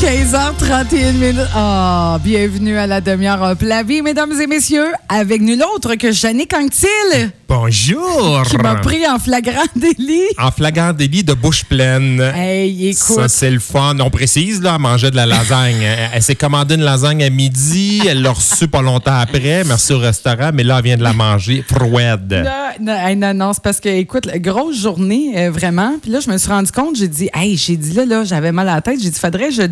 15h31 0.00 1.12
minutes. 1.14 1.40
Ah, 1.54 2.18
bienvenue 2.22 2.76
à 2.76 2.86
la 2.86 3.00
demi-heure 3.00 3.40
Hop 3.40 3.62
la 3.62 3.82
vie, 3.82 4.02
mesdames 4.02 4.32
et 4.38 4.46
messieurs, 4.46 4.92
avec 5.08 5.40
nul 5.40 5.62
autre 5.74 5.94
que 5.94 6.12
Jannick 6.12 6.52
Anctil, 6.54 7.30
Bonjour! 7.48 8.42
qui 8.50 8.58
m'a 8.58 8.74
pris 8.74 9.06
en 9.06 9.18
flagrant 9.18 9.62
délit. 9.76 10.20
En 10.38 10.50
flagrant 10.50 10.92
délit 10.92 11.24
de 11.24 11.32
bouche 11.32 11.64
pleine. 11.64 12.20
Hey, 12.34 12.92
Ça, 12.92 13.14
écoute. 13.14 13.28
c'est 13.28 13.50
le 13.50 13.58
fun. 13.60 13.96
On 14.00 14.10
précise, 14.10 14.60
là, 14.60 14.72
elle 14.74 14.82
mangeait 14.82 15.10
de 15.10 15.16
la 15.16 15.26
lasagne. 15.26 15.80
elle 15.82 16.10
elle 16.12 16.22
s'est 16.22 16.34
commandé 16.34 16.74
une 16.74 16.82
lasagne 16.82 17.22
à 17.22 17.30
midi. 17.30 18.02
Elle 18.06 18.20
l'a 18.22 18.32
reçue 18.32 18.68
pas 18.68 18.82
longtemps 18.82 19.18
après. 19.18 19.62
Merci 19.64 19.92
au 19.94 19.98
restaurant. 19.98 20.50
Mais 20.52 20.64
là, 20.64 20.78
elle 20.78 20.84
vient 20.84 20.96
de 20.96 21.04
la 21.04 21.12
manger 21.14 21.64
froide. 21.66 22.44
Non, 22.80 23.14
non, 23.16 23.32
non, 23.34 23.52
c'est 23.54 23.62
parce 23.62 23.80
que, 23.80 23.88
écoute, 23.88 24.26
grosse 24.36 24.76
journée, 24.82 25.32
euh, 25.36 25.50
vraiment. 25.50 25.94
Puis 26.02 26.10
là, 26.10 26.20
je 26.20 26.28
me 26.30 26.36
suis 26.36 26.50
rendu 26.50 26.72
compte, 26.72 26.96
j'ai 26.96 27.08
dit, 27.08 27.30
hey, 27.32 27.56
j'ai 27.56 27.76
dit 27.76 27.92
là, 27.92 28.04
là, 28.04 28.24
j'avais 28.24 28.52
mal 28.52 28.68
à 28.68 28.74
la 28.74 28.80
tête. 28.82 29.00
J'ai 29.00 29.10
dit, 29.10 29.18
faudrait 29.18 29.48
que 29.48 29.54
je 29.54 29.62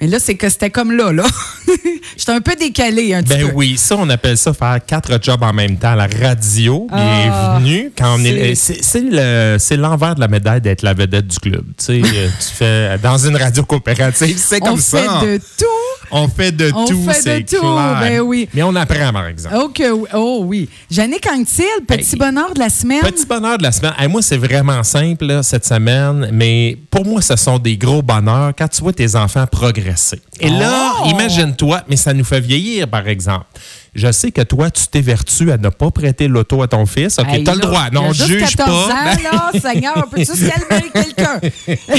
Mais 0.00 0.06
là, 0.06 0.18
c'est 0.18 0.34
que 0.36 0.48
c'était 0.48 0.70
comme 0.70 0.92
là, 0.92 1.12
là. 1.12 1.24
J'étais 2.16 2.32
un 2.32 2.40
peu 2.40 2.54
décalé, 2.56 3.14
un 3.14 3.22
petit 3.22 3.34
Ben 3.38 3.48
peu. 3.48 3.54
oui, 3.54 3.76
ça, 3.76 3.96
on 3.98 4.08
appelle 4.10 4.36
ça 4.38 4.52
faire 4.52 4.78
quatre 4.86 5.18
jobs 5.22 5.42
en 5.42 5.52
même 5.52 5.76
temps. 5.78 5.94
La 5.94 6.06
radio 6.20 6.86
Ah, 6.90 7.56
est 7.56 7.60
venue 7.60 7.92
quand 7.96 8.16
on 8.18 8.24
est. 8.24 8.54
c'est- 8.54 9.00
le- 9.00 9.56
c'est 9.58 9.76
l'envers 9.76 10.14
de 10.14 10.20
la 10.20 10.28
médaille 10.28 10.60
d'être 10.60 10.82
la 10.82 10.94
vedette 10.94 11.26
du 11.26 11.38
club. 11.38 11.64
Tu 11.76 11.92
euh, 12.04 12.28
fais 12.38 12.98
dans 12.98 13.18
une 13.18 13.36
radio 13.36 13.62
coopérative, 13.62 14.36
c'est 14.38 14.58
On 14.62 14.66
comme 14.66 14.76
fait 14.78 15.04
ça. 15.06 15.20
de 15.22 15.36
tout. 15.58 15.64
On 16.10 16.28
fait 16.28 16.52
de 16.52 16.70
On 16.74 16.86
tout, 16.86 17.02
fait 17.04 17.18
de 17.18 17.22
c'est 17.22 17.56
tout, 17.56 17.60
clair. 17.60 17.96
ben 18.00 18.20
oui. 18.20 18.48
Mais 18.54 18.62
on 18.62 18.74
apprend, 18.74 19.12
par 19.12 19.26
exemple. 19.26 19.54
OK, 19.56 19.82
oui. 19.92 20.08
oh 20.14 20.42
oui. 20.44 20.68
Jannick 20.90 21.26
Anctil, 21.30 21.64
petit 21.86 22.10
Hey. 22.14 22.18
bonheur 22.18 22.54
de 22.54 22.58
la 22.58 22.68
semaine. 22.70 23.00
Petit 23.02 23.26
bonheur 23.26 23.58
de 23.58 23.62
la 23.62 23.72
semaine. 23.72 23.92
Hey, 23.98 24.08
moi, 24.08 24.22
c'est 24.22 24.36
vraiment 24.38 24.82
simple 24.82 25.26
là, 25.26 25.42
cette 25.42 25.66
semaine, 25.66 26.30
mais 26.32 26.76
pour 26.90 27.04
moi, 27.04 27.20
ce 27.22 27.36
sont 27.36 27.58
des 27.58 27.76
gros 27.76 28.02
bonheurs 28.02 28.52
quand 28.56 28.68
tu 28.68 28.80
vois 28.82 28.92
tes 28.92 29.14
enfants 29.16 29.46
progresser. 29.46 30.20
Et 30.40 30.48
là, 30.50 30.94
Oh! 31.04 31.08
imagine-toi, 31.10 31.82
mais 31.88 31.96
ça 31.96 32.12
nous 32.14 32.24
fait 32.24 32.40
vieillir, 32.40 32.88
par 32.88 33.06
exemple. 33.08 33.46
Je 33.94 34.12
sais 34.12 34.30
que 34.30 34.42
toi, 34.42 34.70
tu 34.70 34.86
t'évertues 34.86 35.50
à 35.50 35.56
ne 35.56 35.68
pas 35.70 35.90
prêter 35.90 36.28
l'auto 36.28 36.62
à 36.62 36.68
ton 36.68 36.86
fils. 36.86 37.18
OK, 37.18 37.26
Hey, 37.28 37.44
t'as 37.44 37.54
le 37.54 37.60
droit. 37.60 37.90
Non, 37.90 38.12
juste 38.12 38.28
juge 38.28 38.56
14 38.56 38.88
pas. 38.88 38.94
ans, 38.94 39.16
là, 39.22 39.52
Seigneur, 39.60 40.08
peux-tu 40.10 40.24
se 40.26 40.46
calmer 40.48 40.84
quelqu'un? 40.92 41.40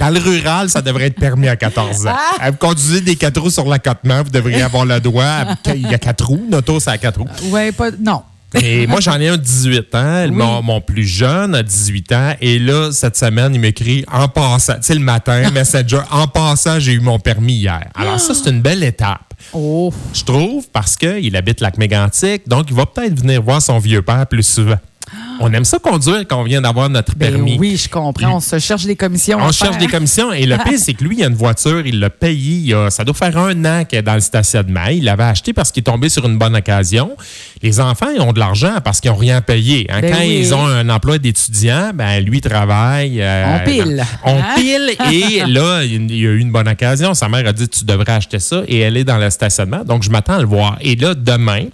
Dans 0.00 0.10
le 0.10 0.20
rural, 0.20 0.70
ça 0.70 0.80
devrait 0.82 1.06
être 1.06 1.18
permis 1.18 1.48
à 1.48 1.56
14 1.56 2.06
ans. 2.06 2.14
Ah! 2.40 2.50
Vous 2.50 2.56
conduisez 2.56 3.00
des 3.00 3.16
quatre 3.16 3.40
roues 3.40 3.50
sur 3.50 3.66
l'accotement, 3.68 4.22
vous 4.22 4.30
devriez 4.30 4.62
avoir 4.62 4.84
le 4.84 5.00
droit. 5.00 5.44
Il 5.74 5.88
y 5.90 5.94
a 5.94 5.98
quatre 5.98 6.24
roues. 6.24 6.44
Une 6.48 6.54
auto, 6.54 6.80
c'est 6.80 6.90
à 6.90 6.98
quatre 6.98 7.20
roues. 7.20 7.28
Oui, 7.50 7.72
pas. 7.72 7.90
Non. 8.00 8.22
Et 8.54 8.86
moi, 8.88 9.00
j'en 9.00 9.20
ai 9.20 9.28
un 9.28 9.36
de 9.36 9.42
18 9.42 9.94
ans. 9.94 10.24
Oui. 10.24 10.30
Mon, 10.30 10.62
mon 10.62 10.80
plus 10.80 11.04
jeune 11.04 11.54
a 11.54 11.62
18 11.62 12.12
ans. 12.12 12.34
Et 12.40 12.58
là, 12.58 12.90
cette 12.92 13.16
semaine, 13.16 13.54
il 13.54 13.60
m'écrit 13.60 14.04
en 14.10 14.28
passant, 14.28 14.74
tu 14.74 14.82
sais, 14.82 14.94
le 14.94 15.00
matin, 15.00 15.50
Messenger, 15.52 16.00
en 16.10 16.26
passant, 16.26 16.78
j'ai 16.78 16.92
eu 16.92 17.00
mon 17.00 17.18
permis 17.18 17.54
hier. 17.54 17.84
Alors, 17.94 18.20
ça, 18.20 18.34
c'est 18.34 18.50
une 18.50 18.62
belle 18.62 18.82
étape. 18.82 19.34
Oh. 19.52 19.92
Je 20.12 20.24
trouve, 20.24 20.68
parce 20.72 20.96
qu'il 20.96 21.36
habite 21.36 21.60
Lac-Mégantic, 21.60 22.48
donc 22.48 22.66
il 22.70 22.76
va 22.76 22.86
peut-être 22.86 23.20
venir 23.20 23.42
voir 23.42 23.62
son 23.62 23.78
vieux 23.78 24.02
père 24.02 24.26
plus 24.26 24.42
souvent. 24.42 24.78
On 25.40 25.52
aime 25.52 25.64
ça 25.64 25.78
conduire 25.78 26.20
quand 26.28 26.40
on 26.40 26.44
vient 26.44 26.60
d'avoir 26.60 26.88
notre 26.88 27.14
Ben 27.16 27.32
permis. 27.32 27.56
oui, 27.58 27.76
je 27.76 27.88
comprends. 27.88 28.36
On 28.36 28.40
se 28.40 28.58
cherche 28.58 28.84
des 28.84 28.96
commissions. 28.96 29.38
On 29.40 29.52
cherche 29.52 29.70
faire. 29.72 29.78
des 29.78 29.86
commissions. 29.86 30.32
Et 30.32 30.46
le 30.46 30.56
pire, 30.64 30.78
c'est 30.78 30.94
que 30.94 31.04
lui, 31.04 31.16
il 31.18 31.24
a 31.24 31.28
une 31.28 31.34
voiture, 31.34 31.86
il 31.86 32.00
l'a 32.00 32.10
payé. 32.10 32.54
il 32.56 32.66
y 32.68 32.74
a- 32.74 32.90
ça 32.90 33.04
doit 33.04 33.14
faire 33.14 33.36
un 33.38 33.64
an 33.64 33.84
qu'elle 33.84 34.00
est 34.00 34.02
dans 34.02 34.14
le 34.14 34.20
stationnement. 34.20 34.86
Il 34.90 35.04
l'avait 35.04 35.24
acheté 35.24 35.52
parce 35.52 35.70
qu'il 35.72 35.80
est 35.80 35.84
tombé 35.84 36.08
sur 36.08 36.26
une 36.26 36.38
bonne 36.38 36.56
occasion. 36.56 37.16
Les 37.62 37.80
enfants, 37.80 38.08
ils 38.14 38.20
ont 38.20 38.32
de 38.32 38.38
l'argent 38.38 38.74
parce 38.84 39.00
qu'ils 39.00 39.10
n'ont 39.10 39.16
rien 39.16 39.40
payé. 39.40 39.86
hein. 39.90 40.00
Ben 40.00 40.12
Quand 40.12 40.20
oui. 40.20 40.38
ils 40.40 40.54
ont 40.54 40.66
un 40.66 40.88
emploi 40.88 41.18
d'étudiant, 41.18 41.90
ben 41.94 42.20
lui 42.24 42.40
travaille. 42.40 43.20
euh, 43.22 43.56
On 43.60 43.64
pile. 43.64 44.04
On 44.24 44.38
Hein? 44.38 44.44
pile. 44.56 44.90
Et 45.12 45.44
là, 45.46 45.82
il 45.84 46.14
y 46.14 46.26
a 46.26 46.30
eu 46.30 46.38
une 46.38 46.50
bonne 46.52 46.68
occasion. 46.68 47.14
Sa 47.14 47.28
mère 47.28 47.46
a 47.46 47.52
dit 47.52 47.68
Tu 47.68 47.84
devrais 47.84 48.12
acheter 48.12 48.38
ça. 48.38 48.62
Et 48.68 48.78
elle 48.80 48.96
est 48.96 49.04
dans 49.04 49.18
le 49.18 49.30
stationnement. 49.30 49.84
Donc, 49.84 50.02
je 50.02 50.10
m'attends 50.10 50.34
à 50.34 50.40
le 50.40 50.46
voir. 50.46 50.76
Et 50.80 50.96
là, 50.96 51.14
demain, 51.14 51.64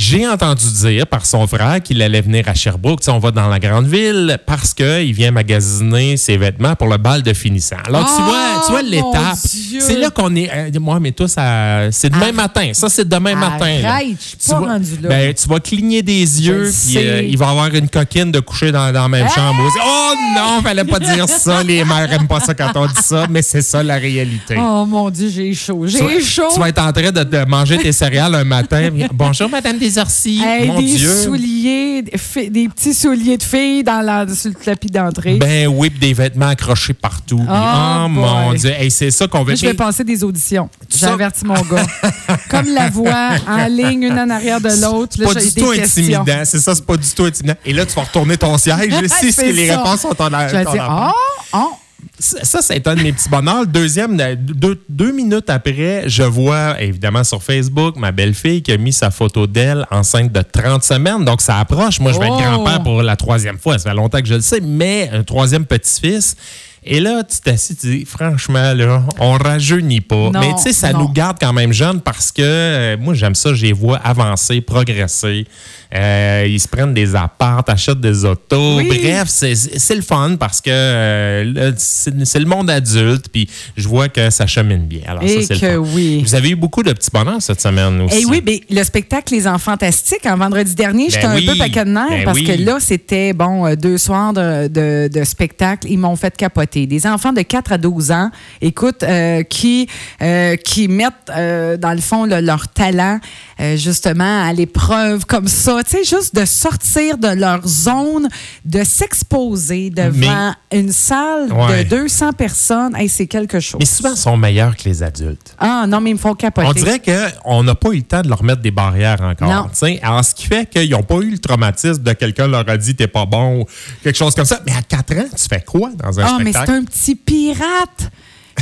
j'ai 0.00 0.28
entendu 0.28 0.64
dire 0.80 1.06
par 1.08 1.26
son 1.26 1.44
frère 1.48 1.82
qu'il 1.82 2.00
allait 2.02 2.20
venir 2.20 2.48
à 2.48 2.54
Sherbrooke. 2.54 3.00
Tu 3.00 3.06
sais, 3.06 3.10
on 3.10 3.18
va 3.18 3.32
dans 3.32 3.48
la 3.48 3.58
grande 3.58 3.86
ville 3.88 4.38
parce 4.46 4.72
qu'il 4.72 5.12
vient 5.12 5.32
magasiner 5.32 6.16
ses 6.16 6.36
vêtements 6.36 6.76
pour 6.76 6.86
le 6.86 6.98
bal 6.98 7.22
de 7.24 7.32
finissant. 7.32 7.76
Alors, 7.84 8.04
tu 8.06 8.12
Oh, 8.18 8.22
vois, 8.22 8.62
tu 8.64 8.70
vois 8.72 8.82
mon 8.84 8.88
l'étape. 8.90 9.36
C'est 9.80 9.98
là 9.98 10.10
qu'on 10.10 10.34
est. 10.36 10.48
euh, 10.54 10.70
moi, 10.80 11.00
mais 11.00 11.10
toi, 11.10 11.26
ça, 11.26 11.90
c'est 11.90 12.10
demain 12.10 12.22
Arrête. 12.22 12.34
matin. 12.36 12.70
Ça, 12.74 12.88
c'est 12.88 13.08
demain 13.08 13.34
matin. 13.34 13.80
là. 13.82 13.94
Arrête, 13.94 14.16
je 14.20 14.28
suis 14.28 14.36
Tu 14.38 14.48
pas 14.50 14.60
vas- 14.60 14.66
rendue 14.66 14.98
là. 15.02 15.08
ben, 15.08 15.34
tu 15.34 15.48
vas 15.48 15.58
cligner 15.60 16.02
des 16.02 16.46
yeux, 16.46 16.70
puis 16.86 16.96
euh, 16.98 17.22
il 17.22 17.36
va 17.36 17.48
avoir 17.50 17.74
une 17.74 17.88
coquine 17.88 18.30
de 18.30 18.38
coucher 18.40 18.70
dans, 18.70 18.92
dans 18.92 19.02
la 19.02 19.08
même 19.08 19.28
chambre. 19.28 19.60
Oh 19.84 20.12
non, 20.36 20.62
fallait 20.62 20.84
pas 20.84 21.00
dire 21.00 21.28
ça. 21.28 21.62
Les 21.64 21.84
mères 21.84 22.12
aiment 22.12 22.28
pas 22.28 22.38
ça 22.40 22.54
quand 22.54 22.70
on 22.76 22.86
dit 22.86 22.92
ça, 23.02 23.26
mais 23.28 23.42
c'est 23.42 23.62
ça 23.62 23.82
la 23.82 23.96
réalité. 23.96 24.56
Oh 24.58 24.86
mon 24.86 25.10
Dieu, 25.10 25.28
j'ai 25.28 25.52
chaud. 25.54 25.84
Tu 25.88 25.96
J'ai 25.98 26.20
chaud. 26.22 26.44
Tu 26.54 26.60
vas 26.60 26.68
être 26.68 26.82
en 26.82 26.92
train 26.92 27.10
de, 27.10 27.24
de 27.24 27.44
manger 27.46 27.78
tes 27.78 27.90
céréales 27.92 28.36
un 28.36 28.44
matin. 28.44 28.90
Bonjour, 29.12 29.48
Madame 29.48 29.76
Desorcy. 29.88 30.40
Hey, 30.44 30.68
Mon 30.68 30.80
des 30.80 30.96
Dieu. 30.96 31.22
souliers, 31.24 32.02
des 32.02 32.50
des 32.50 32.68
petits 32.68 32.94
souliers 32.94 33.36
de 33.36 33.42
filles 33.42 33.82
dans 33.84 34.00
la, 34.00 34.26
sur 34.34 34.50
le 34.50 34.54
tapis 34.54 34.88
d'entrée. 34.88 35.36
Ben 35.36 35.66
oui, 35.68 35.90
puis 35.90 35.98
des 35.98 36.12
vêtements 36.14 36.48
accrochés 36.48 36.94
partout. 36.94 37.36
Puis, 37.38 37.46
Oh, 37.48 38.04
Oh, 38.04 38.08
mon. 38.08 38.52
Dieu. 38.54 38.70
Hey, 38.70 38.90
c'est 38.90 39.10
ça 39.10 39.26
qu'on 39.26 39.40
veut. 39.40 39.52
Moi, 39.52 39.54
je 39.56 39.66
vais 39.66 39.74
passer 39.74 40.04
des 40.04 40.22
auditions. 40.24 40.68
Averti 41.02 41.44
mon 41.44 41.54
gars. 41.54 41.86
Comme 42.50 42.66
la 42.74 42.90
voix, 42.90 43.30
en 43.46 43.66
ligne, 43.66 44.02
une 44.04 44.18
en 44.18 44.28
arrière 44.30 44.60
de 44.60 44.68
l'autre. 44.82 45.14
C'est 45.18 45.24
pas 45.24 45.34
du 45.34 45.50
des 45.52 45.60
tout 45.60 45.72
questions. 45.72 46.02
intimidant. 46.20 46.42
C'est 46.44 46.58
ça, 46.60 46.74
c'est 46.74 46.84
pas 46.84 46.96
du 46.96 47.08
tout 47.08 47.24
intimidant. 47.24 47.56
Et 47.64 47.72
là, 47.72 47.86
tu 47.86 47.94
vas 47.94 48.02
retourner 48.02 48.36
ton 48.36 48.56
siège. 48.58 48.92
si 49.20 49.32
C'est 49.32 49.52
les 49.52 49.68
ça. 49.68 49.78
réponses 49.78 50.00
sont 50.02 50.20
en 50.22 50.48
Je 50.48 50.56
vais 50.56 50.64
dire, 50.64 50.88
oh, 50.90 51.12
oh. 51.54 51.72
Ça, 52.20 52.44
ça, 52.44 52.62
c'est 52.62 52.86
un 52.86 52.94
de 52.96 53.02
mes 53.02 53.12
petits 53.12 53.28
bonheurs. 53.28 53.66
Deuxième, 53.66 54.16
deux, 54.36 54.80
deux 54.88 55.12
minutes 55.12 55.50
après, 55.50 56.04
je 56.08 56.22
vois, 56.22 56.80
évidemment, 56.80 57.22
sur 57.24 57.42
Facebook, 57.42 57.96
ma 57.96 58.12
belle-fille 58.12 58.62
qui 58.62 58.72
a 58.72 58.76
mis 58.76 58.92
sa 58.92 59.10
photo 59.10 59.46
d'elle 59.46 59.86
enceinte 59.90 60.32
de 60.32 60.40
30 60.42 60.82
semaines. 60.82 61.24
Donc, 61.24 61.40
ça 61.40 61.58
approche. 61.58 62.00
Moi, 62.00 62.12
je 62.12 62.18
vais 62.18 62.26
être 62.26 62.34
Oh! 62.36 62.42
grand-père 62.42 62.82
pour 62.82 63.02
la 63.02 63.16
troisième 63.16 63.58
fois. 63.58 63.78
Ça 63.78 63.90
fait 63.90 63.96
longtemps 63.96 64.20
que 64.20 64.26
je 64.26 64.34
le 64.34 64.40
sais, 64.40 64.60
mais 64.60 65.10
un 65.12 65.22
troisième 65.22 65.64
petit-fils. 65.64 66.36
Et 66.84 67.00
là, 67.00 67.22
tu 67.22 67.38
t'assis, 67.40 67.76
tu 67.76 67.86
dis, 67.98 68.04
franchement, 68.04 68.72
là, 68.74 69.02
on 69.20 69.32
rajeunit 69.32 70.00
pas. 70.00 70.30
Non, 70.30 70.40
mais 70.40 70.52
tu 70.56 70.62
sais, 70.62 70.72
ça 70.72 70.92
non. 70.92 71.00
nous 71.00 71.08
garde 71.12 71.36
quand 71.40 71.52
même 71.52 71.72
jeunes 71.72 72.00
parce 72.00 72.32
que 72.32 72.42
euh, 72.42 72.96
moi, 72.98 73.14
j'aime 73.14 73.34
ça, 73.34 73.52
je 73.54 73.62
les 73.66 73.72
vois 73.72 73.98
avancer, 73.98 74.60
progresser. 74.60 75.46
Euh, 75.94 76.46
ils 76.48 76.60
se 76.60 76.68
prennent 76.68 76.94
des 76.94 77.14
apparts, 77.14 77.64
achètent 77.66 78.00
des 78.00 78.24
autos. 78.24 78.76
Oui. 78.76 78.88
Bref, 78.88 79.28
c'est 79.28 79.94
le 79.94 80.02
fun 80.02 80.36
parce 80.38 80.60
que 80.60 80.70
euh, 80.70 81.72
c'est 81.76 82.38
le 82.38 82.44
monde 82.46 82.70
adulte, 82.70 83.26
puis 83.32 83.48
je 83.76 83.86
vois 83.88 84.08
que 84.08 84.30
ça 84.30 84.46
chemine 84.46 84.86
bien. 84.86 85.00
Alors, 85.06 85.22
Et 85.22 85.42
ça, 85.42 85.54
c'est 85.54 85.60
que 85.60 85.66
le 85.66 85.84
fun. 85.84 85.90
oui. 85.94 86.22
Vous 86.26 86.34
avez 86.34 86.50
eu 86.50 86.56
beaucoup 86.56 86.82
de 86.82 86.92
petits 86.92 87.10
bonheurs 87.12 87.40
cette 87.42 87.60
semaine 87.60 88.00
aussi. 88.02 88.20
Eh 88.22 88.24
oui, 88.26 88.40
ben, 88.40 88.58
le 88.70 88.82
spectacle 88.82 89.34
Les 89.34 89.46
Enfants 89.46 89.68
Fantastiques, 89.68 90.24
en 90.24 90.36
vendredi 90.38 90.74
dernier, 90.74 91.10
j'étais 91.10 91.26
oui, 91.26 91.46
un 91.46 91.52
peu 91.52 91.58
paquet 91.58 91.84
de 91.84 91.90
nerfs 91.90 92.08
ben 92.08 92.24
parce 92.24 92.38
oui. 92.38 92.44
que 92.46 92.52
là, 92.62 92.78
c'était 92.80 93.34
bon 93.34 93.74
deux 93.74 93.98
soirs 93.98 94.32
de, 94.32 94.66
de- 94.68 95.08
de 95.12 95.24
spectacle. 95.24 95.86
Ils 95.90 95.98
m'ont 95.98 96.16
fait 96.16 96.34
capoter. 96.34 96.67
Des 96.74 97.06
enfants 97.06 97.32
de 97.32 97.42
4 97.42 97.72
à 97.72 97.78
12 97.78 98.10
ans, 98.12 98.30
écoute, 98.60 99.02
euh, 99.02 99.42
qui, 99.42 99.88
euh, 100.22 100.56
qui 100.56 100.88
mettent, 100.88 101.12
euh, 101.30 101.76
dans 101.76 101.92
le 101.92 102.00
fond, 102.00 102.24
le- 102.26 102.40
leur 102.40 102.68
talent 102.68 103.18
euh, 103.60 103.76
justement 103.76 104.44
à 104.44 104.52
l'épreuve 104.52 105.26
comme 105.26 105.48
ça. 105.48 105.82
Tu 105.84 105.90
sais, 105.90 106.04
juste 106.04 106.34
de 106.34 106.44
sortir 106.44 107.18
de 107.18 107.28
leur 107.28 107.66
zone, 107.66 108.28
de 108.64 108.84
s'exposer 108.84 109.90
devant 109.90 110.52
une 110.72 110.92
salle 110.92 111.52
Ouais. 111.52 111.84
de 111.84 111.90
200 111.90 112.32
personnes. 112.34 112.94
Hey, 112.96 113.08
c'est 113.08 113.26
quelque 113.26 113.60
chose. 113.60 113.78
Mais 113.80 113.86
souvent, 113.86 114.10
ils 114.12 114.16
sont 114.16 114.36
meilleurs 114.36 114.76
que 114.76 114.84
les 114.84 115.02
adultes. 115.02 115.54
Ah 115.58 115.86
non, 115.88 116.00
mais 116.00 116.10
ils 116.10 116.14
me 116.14 116.18
font 116.18 116.34
capoter. 116.34 116.68
On 116.68 116.72
dirait 116.72 117.00
qu'on 117.00 117.62
n'a 117.62 117.74
pas 117.74 117.90
eu 117.90 117.96
le 117.96 118.02
temps 118.02 118.22
de 118.22 118.28
leur 118.28 118.42
mettre 118.44 118.62
des 118.62 118.70
barrières 118.70 119.20
encore. 119.22 119.48
Non. 119.48 119.66
Alors, 120.02 120.24
ce 120.24 120.34
qui 120.34 120.46
fait 120.46 120.68
qu'ils 120.68 120.90
n'ont 120.90 121.02
pas 121.02 121.16
eu 121.16 121.30
le 121.30 121.38
traumatisme 121.38 122.02
de 122.02 122.12
quelqu'un 122.12 122.46
leur 122.48 122.68
a 122.68 122.76
dit 122.76 122.94
t'es 122.94 123.08
pas 123.08 123.26
bon 123.26 123.60
ou 123.60 123.64
quelque 124.02 124.16
chose 124.16 124.34
comme 124.34 124.44
ça. 124.44 124.60
Mais 124.66 124.72
à 124.72 124.82
4 124.82 125.12
ans, 125.16 125.28
tu 125.36 125.44
fais 125.48 125.62
quoi 125.66 125.90
dans 125.96 126.20
un 126.20 126.24
Ah, 126.24 126.36
mais 126.38 126.52
spectacle? 126.52 126.66
c'est 126.66 126.76
un 126.76 126.84
petit 126.84 127.14
pirate. 127.14 128.10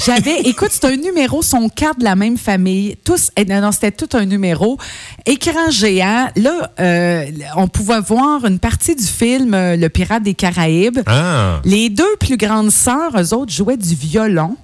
J'avais, 0.05 0.41
écoute, 0.41 0.69
c'est 0.71 0.85
un 0.85 0.97
numéro, 0.97 1.43
son 1.43 1.69
quatre 1.69 1.99
de 1.99 2.05
la 2.05 2.17
même 2.17 2.37
famille. 2.37 2.97
Tous, 3.05 3.31
eh, 3.37 3.45
non, 3.45 3.61
non, 3.61 3.73
c'était 3.73 3.93
tout 3.93 4.17
un 4.17 4.25
numéro. 4.25 4.79
Écran 5.25 5.71
géant. 5.71 6.29
Là, 6.37 6.71
euh, 6.81 7.27
on 7.57 7.69
pouvait 7.69 8.01
voir 8.01 8.45
une 8.45 8.59
partie 8.59 8.95
du 8.95 9.05
film 9.05 9.55
euh, 9.55 9.77
Le 9.77 9.89
Pirate 9.89 10.23
des 10.23 10.35
Caraïbes. 10.35 11.01
Ah. 11.07 11.61
Les 11.65 11.89
deux 11.89 12.17
plus 12.21 12.37
grandes 12.37 12.71
sœurs, 12.71 13.13
eux 13.17 13.35
autres, 13.35 13.53
jouaient 13.53 13.77
du 13.77 13.95
violon. 13.95 14.57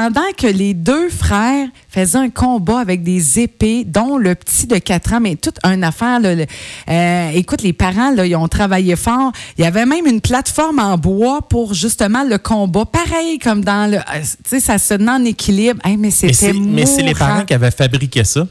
Pendant 0.00 0.30
que 0.36 0.46
les 0.46 0.74
deux 0.74 1.08
frères 1.08 1.66
faisaient 1.88 2.18
un 2.18 2.30
combat 2.30 2.78
avec 2.78 3.02
des 3.02 3.40
épées, 3.40 3.82
dont 3.84 4.16
le 4.16 4.36
petit 4.36 4.68
de 4.68 4.76
4 4.78 5.14
ans, 5.14 5.20
mais 5.20 5.34
toute 5.34 5.56
une 5.64 5.82
affaire. 5.82 6.20
là, 6.20 6.36
le- 6.36 6.46
euh, 6.88 7.30
écoute, 7.34 7.62
les 7.62 7.72
parents, 7.72 8.12
là, 8.12 8.24
ils 8.24 8.36
ont 8.36 8.46
travaillé 8.46 8.94
fort. 8.94 9.32
Il 9.58 9.64
y 9.64 9.66
avait 9.66 9.86
même 9.86 10.06
une 10.06 10.20
plateforme 10.20 10.78
en 10.78 10.96
bois 10.96 11.42
pour 11.48 11.74
justement 11.74 12.22
le 12.22 12.38
combat. 12.38 12.84
Pareil 12.84 13.40
comme 13.40 13.64
dans 13.64 13.90
le. 13.90 13.96
euh, 13.96 14.00
Tu 14.44 14.50
sais, 14.50 14.60
ça 14.60 14.78
se 14.78 14.94
tenait 14.94 15.10
en 15.10 15.24
équilibre. 15.24 15.80
Hey, 15.84 15.96
mais 15.96 16.12
c'était 16.12 16.32
c'est 16.32 16.52
mais 16.52 16.86
c'est 16.86 17.02
les 17.02 17.14
parents 17.14 17.44
qui 17.44 17.54
avaient 17.54 17.72
fabriqué 17.72 18.22
ça. 18.22 18.46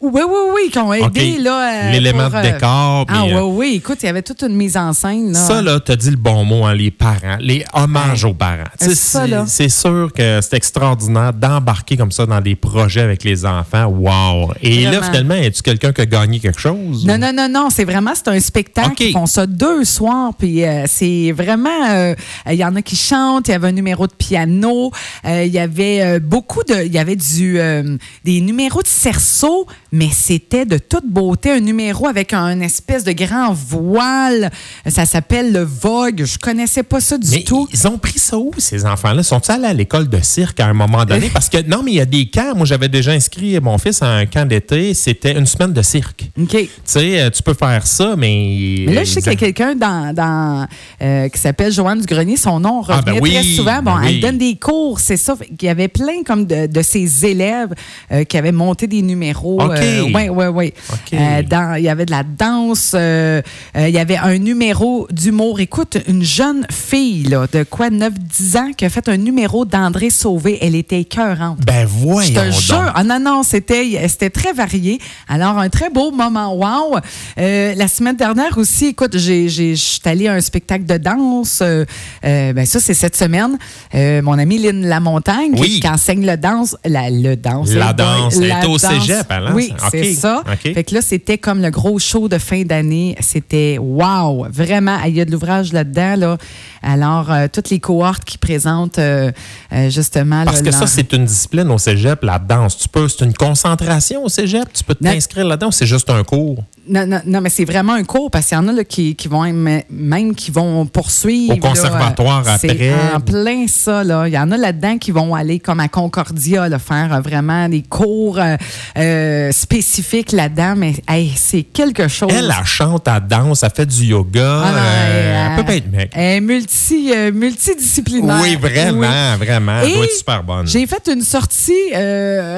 Oui, 0.00 0.22
oui, 0.24 0.38
oui, 0.54 0.70
qui 0.70 0.78
ont 0.78 0.92
aidé, 0.92 1.38
là. 1.38 1.88
euh, 1.88 1.92
L'élément 1.92 2.28
de 2.30 2.36
euh, 2.36 2.42
décor. 2.52 3.04
Ah, 3.08 3.24
oui, 3.24 3.32
euh, 3.32 3.40
oui. 3.42 3.72
Écoute, 3.78 3.98
il 4.02 4.06
y 4.06 4.08
avait 4.08 4.22
toute 4.22 4.42
une 4.42 4.54
mise 4.54 4.76
en 4.76 4.92
scène, 4.92 5.32
là. 5.32 5.38
Ça, 5.40 5.60
là, 5.60 5.80
tu 5.80 5.90
as 5.90 5.96
dit 5.96 6.10
le 6.10 6.16
bon 6.16 6.44
mot, 6.44 6.64
hein, 6.64 6.74
les 6.74 6.92
parents, 6.92 7.36
les 7.40 7.64
hommages 7.74 8.24
aux 8.24 8.32
parents. 8.34 8.62
Ça, 8.78 8.94
c'est- 8.94 9.26
là. 9.26 9.44
C'est 9.48 9.68
sûr 9.68 10.12
que 10.14 10.38
c'est 10.40 10.54
extraordinaire 10.54 11.32
d'embarquer 11.32 11.96
comme 11.96 12.12
ça 12.12 12.26
dans 12.26 12.40
des 12.40 12.54
projets 12.54 13.00
avec 13.00 13.24
les 13.24 13.44
enfants. 13.44 13.86
Wow! 13.86 14.52
Et 14.62 14.84
là, 14.84 15.02
finalement, 15.02 15.34
es-tu 15.34 15.62
quelqu'un 15.62 15.92
qui 15.92 16.00
a 16.02 16.06
gagné 16.06 16.38
quelque 16.38 16.60
chose? 16.60 17.04
Non, 17.04 17.18
non, 17.18 17.32
non, 17.34 17.48
non. 17.48 17.68
C'est 17.68 17.84
vraiment, 17.84 18.12
c'est 18.14 18.28
un 18.28 18.38
spectacle. 18.38 18.92
OK. 18.92 19.00
Ils 19.00 19.12
font 19.12 19.26
ça 19.26 19.46
deux 19.48 19.84
soirs. 19.84 20.30
Puis 20.38 20.64
euh, 20.64 20.84
c'est 20.86 21.32
vraiment, 21.32 21.88
euh, 21.90 22.14
il 22.48 22.54
y 22.54 22.64
en 22.64 22.76
a 22.76 22.82
qui 22.82 22.94
chantent. 22.94 23.48
Il 23.48 23.50
y 23.50 23.54
avait 23.54 23.68
un 23.68 23.72
numéro 23.72 24.06
de 24.06 24.14
piano. 24.14 24.92
euh, 25.24 25.42
Il 25.44 25.52
y 25.52 25.58
avait 25.58 26.02
euh, 26.02 26.20
beaucoup 26.20 26.62
de, 26.62 26.84
il 26.86 26.92
y 26.92 26.98
avait 26.98 27.16
du, 27.16 27.58
euh, 27.58 27.96
des 28.24 28.40
numéros 28.40 28.82
de 28.82 28.86
cerceau, 28.86 29.66
mais 29.92 30.08
c'était 30.12 30.64
de 30.64 30.78
toute 30.78 31.06
beauté. 31.06 31.50
Un 31.50 31.60
numéro 31.60 32.06
avec 32.06 32.32
un 32.32 32.60
espèce 32.60 33.04
de 33.04 33.12
grand 33.12 33.52
voile. 33.52 34.50
Ça 34.86 35.04
s'appelle 35.06 35.52
le 35.52 35.62
Vogue. 35.62 36.24
Je 36.24 36.38
connaissais 36.38 36.82
pas 36.82 37.00
ça 37.00 37.18
du 37.18 37.28
Mais 37.30 37.42
tout. 37.42 37.68
ils 37.72 37.86
ont 37.88 37.98
pris 37.98 38.18
ça 38.18 38.38
où, 38.38 38.50
ces 38.58 38.84
enfants-là? 38.86 39.22
Sont-ils 39.22 39.52
allés 39.52 39.66
à 39.66 39.72
l'école 39.74 40.08
de 40.08 40.20
cirque 40.22 40.60
à 40.60 40.66
un 40.66 40.72
moment 40.72 41.04
donné? 41.04 41.28
Parce 41.32 41.48
que, 41.48 41.62
non, 41.66 41.82
mais 41.82 41.92
il 41.92 41.96
y 41.96 42.00
a 42.00 42.06
des 42.06 42.26
camps. 42.30 42.54
Moi, 42.56 42.66
j'avais 42.66 42.88
déjà 42.88 43.12
inscrit 43.12 43.58
mon 43.60 43.78
fils 43.78 44.02
à 44.02 44.06
un 44.08 44.26
camp 44.26 44.46
d'été. 44.48 44.94
C'était 44.94 45.32
une 45.36 45.46
semaine 45.46 45.72
de 45.72 45.82
cirque. 45.82 46.24
OK. 46.40 46.48
Tu 46.50 46.68
sais, 46.84 47.20
euh, 47.20 47.30
tu 47.30 47.42
peux 47.42 47.54
faire 47.54 47.86
ça, 47.86 48.14
mais. 48.16 48.84
Mais 48.86 48.94
là, 48.94 49.04
je 49.04 49.10
sais 49.10 49.20
qu'il 49.20 49.32
y 49.32 49.34
a 49.34 49.38
quelqu'un 49.38 49.74
dans, 49.74 50.14
dans, 50.14 50.66
euh, 51.02 51.28
qui 51.28 51.38
s'appelle 51.38 51.72
Joanne 51.72 52.00
Dugrenier. 52.00 52.36
Son 52.36 52.60
nom 52.60 52.82
Ah, 52.88 52.96
revenait 52.98 53.12
ben 53.20 53.22
oui, 53.22 53.30
très 53.34 53.42
souvent. 53.42 53.82
Bon, 53.82 53.94
ben 53.94 54.02
elle 54.04 54.14
oui. 54.14 54.20
donne 54.20 54.38
des 54.38 54.56
cours, 54.56 55.00
c'est 55.00 55.16
ça. 55.16 55.36
Qu'il 55.58 55.66
y 55.66 55.70
avait 55.70 55.88
plein 55.88 56.22
comme 56.24 56.46
de, 56.46 56.66
de 56.66 56.82
ses 56.82 57.26
élèves 57.26 57.74
euh, 58.10 58.24
qui 58.24 58.36
avaient 58.36 58.52
monté 58.52 58.86
des 58.86 59.02
numéros. 59.02 59.60
Oui, 59.68 60.28
oui, 60.28 60.44
oui. 60.46 60.72
Il 61.12 61.82
y 61.84 61.88
avait 61.88 62.06
de 62.06 62.10
la 62.10 62.22
danse. 62.22 62.92
euh, 62.94 63.40
euh, 63.76 63.88
Il 63.88 63.94
y 63.94 63.98
avait 63.98 64.16
un 64.16 64.38
numéro 64.38 65.06
d'humour. 65.10 65.60
Écoute, 65.60 65.98
une 66.08 66.22
jeune 66.22 66.66
fille 66.70 67.24
là, 67.24 67.46
de 67.52 67.64
quoi, 67.64 67.90
9-10 67.90 68.56
ans, 68.58 68.70
qui 68.76 68.84
a 68.84 68.88
fait 68.90 69.08
un 69.08 69.16
numéro 69.16 69.64
d'André 69.64 70.10
Sauvé. 70.10 70.58
Elle 70.60 70.74
était 70.74 71.00
écœurante. 71.00 71.58
Ben, 71.66 71.82
Je 71.82 71.86
voyons. 71.86 72.34
te 72.34 72.44
donc. 72.50 72.52
jure. 72.60 72.92
Ah 72.94 73.04
non, 73.04 73.20
non, 73.20 73.42
c'était, 73.42 74.06
c'était 74.08 74.30
très 74.30 74.52
varié. 74.52 74.98
Alors, 75.28 75.58
un 75.58 75.68
très 75.68 75.90
beau 75.90 76.10
moment. 76.10 76.54
Wow! 76.54 76.98
Euh, 77.38 77.74
la 77.74 77.88
semaine 77.88 78.16
dernière 78.16 78.56
aussi, 78.58 78.86
écoute, 78.88 79.16
j'ai, 79.16 79.48
j'ai, 79.48 79.74
je 79.74 79.80
suis 79.82 80.00
allée 80.04 80.28
à 80.28 80.34
un 80.34 80.40
spectacle 80.40 80.84
de 80.84 80.96
danse. 80.98 81.60
Euh, 81.62 81.84
ben 82.22 82.64
ça, 82.66 82.80
c'est 82.80 82.94
cette 82.94 83.16
semaine. 83.16 83.58
Euh, 83.94 84.22
mon 84.22 84.38
amie 84.38 84.58
Lynn 84.58 84.86
Lamontagne, 84.86 85.52
Oui. 85.58 85.70
qui, 85.74 85.80
qui 85.80 85.88
enseigne 85.88 86.26
le 86.26 86.36
danse. 86.36 86.76
La, 86.84 87.10
le 87.10 87.36
danse. 87.36 87.70
La 87.72 87.88
hey 87.90 87.94
boy, 87.94 88.04
danse. 88.04 88.36
Elle 88.36 88.48
la 88.48 88.58
était 88.58 88.66
au 88.66 88.78
danse. 88.78 88.80
cégep, 89.06 89.26
elle, 89.30 89.51
Oui, 89.54 89.72
c'est 89.90 90.14
ça. 90.14 90.42
OK. 90.46 90.72
Fait 90.74 90.84
que 90.84 90.94
là, 90.94 91.02
c'était 91.02 91.38
comme 91.38 91.60
le 91.60 91.70
gros 91.70 91.98
show 91.98 92.28
de 92.28 92.38
fin 92.38 92.62
d'année. 92.62 93.16
C'était 93.20 93.78
wow! 93.78 94.46
Vraiment, 94.50 94.98
il 95.06 95.16
y 95.16 95.20
a 95.20 95.24
de 95.24 95.30
l'ouvrage 95.30 95.72
là-dedans. 95.72 96.16
Là. 96.16 96.38
Alors, 96.82 97.30
euh, 97.30 97.46
toutes 97.52 97.70
les 97.70 97.80
cohortes 97.80 98.24
qui 98.24 98.38
présentent 98.38 98.98
euh, 98.98 99.30
euh, 99.72 99.90
justement... 99.90 100.44
Parce 100.44 100.62
là, 100.62 100.70
que 100.70 100.76
ça, 100.76 100.86
c'est 100.86 101.12
une 101.12 101.24
discipline 101.24 101.70
au 101.70 101.78
cégep, 101.78 102.22
la 102.22 102.38
danse. 102.38 102.76
Tu 102.76 102.88
peux, 102.88 103.08
c'est 103.08 103.24
une 103.24 103.34
concentration 103.34 104.24
au 104.24 104.28
cégep? 104.28 104.72
Tu 104.72 104.84
peux 104.84 104.94
t'inscrire 104.94 105.46
là-dedans 105.46 105.68
ou 105.68 105.72
c'est 105.72 105.86
juste 105.86 106.10
un 106.10 106.24
cours? 106.24 106.64
Non, 106.88 107.06
non, 107.06 107.20
non, 107.26 107.40
mais 107.40 107.48
c'est 107.48 107.64
vraiment 107.64 107.92
un 107.92 108.02
cours 108.02 108.28
parce 108.30 108.46
qu'il 108.48 108.56
y 108.56 108.60
en 108.60 108.66
a 108.66 108.72
là, 108.72 108.82
qui, 108.82 109.14
qui 109.14 109.28
vont 109.28 109.42
même, 109.42 109.82
même 109.88 110.34
qui 110.34 110.50
vont 110.50 110.84
poursuivre. 110.86 111.54
Au 111.54 111.56
conservatoire 111.58 112.42
là, 112.42 112.54
après. 112.54 112.76
C'est 112.76 112.92
en 113.14 113.20
plein 113.20 113.66
ça. 113.68 114.02
Là. 114.02 114.26
Il 114.26 114.34
y 114.34 114.38
en 114.38 114.50
a 114.50 114.56
là-dedans 114.56 114.98
qui 114.98 115.12
vont 115.12 115.32
aller 115.34 115.60
comme 115.60 115.78
à 115.78 115.86
Concordia 115.86 116.68
là, 116.68 116.80
faire 116.80 117.14
euh, 117.14 117.20
vraiment 117.20 117.68
des 117.68 117.82
cours 117.82 118.38
euh, 118.40 118.56
euh, 118.98 119.52
spécifiques 119.52 120.32
là-dedans. 120.32 120.74
Mais 120.76 120.94
hey, 121.08 121.32
c'est 121.36 121.62
quelque 121.62 122.08
chose. 122.08 122.32
Elle, 122.34 122.52
elle 122.58 122.66
chante, 122.66 123.06
elle 123.06 123.28
danse, 123.28 123.62
elle 123.62 123.70
fait 123.76 123.86
du 123.86 124.04
yoga. 124.06 124.62
Ah 124.64 124.70
non, 124.72 124.78
euh, 124.78 125.44
elle- 125.46 125.50
elle 125.52 125.56
peut 125.58 125.64
pas 125.66 125.76
être 125.76 125.92
mec. 125.92 126.10
Elle 126.14 126.36
est 126.36 126.40
multi, 126.40 127.12
euh, 127.14 127.30
multidisciplinaire. 127.32 128.40
Oui, 128.42 128.56
vraiment, 128.56 129.36
vraiment. 129.38 129.78
Elle 129.82 129.90
Et 129.90 129.94
doit 129.94 130.04
être 130.04 130.16
super 130.16 130.42
bonne. 130.42 130.66
J'ai 130.66 130.86
fait 130.88 131.08
une 131.12 131.22
sortie 131.22 131.92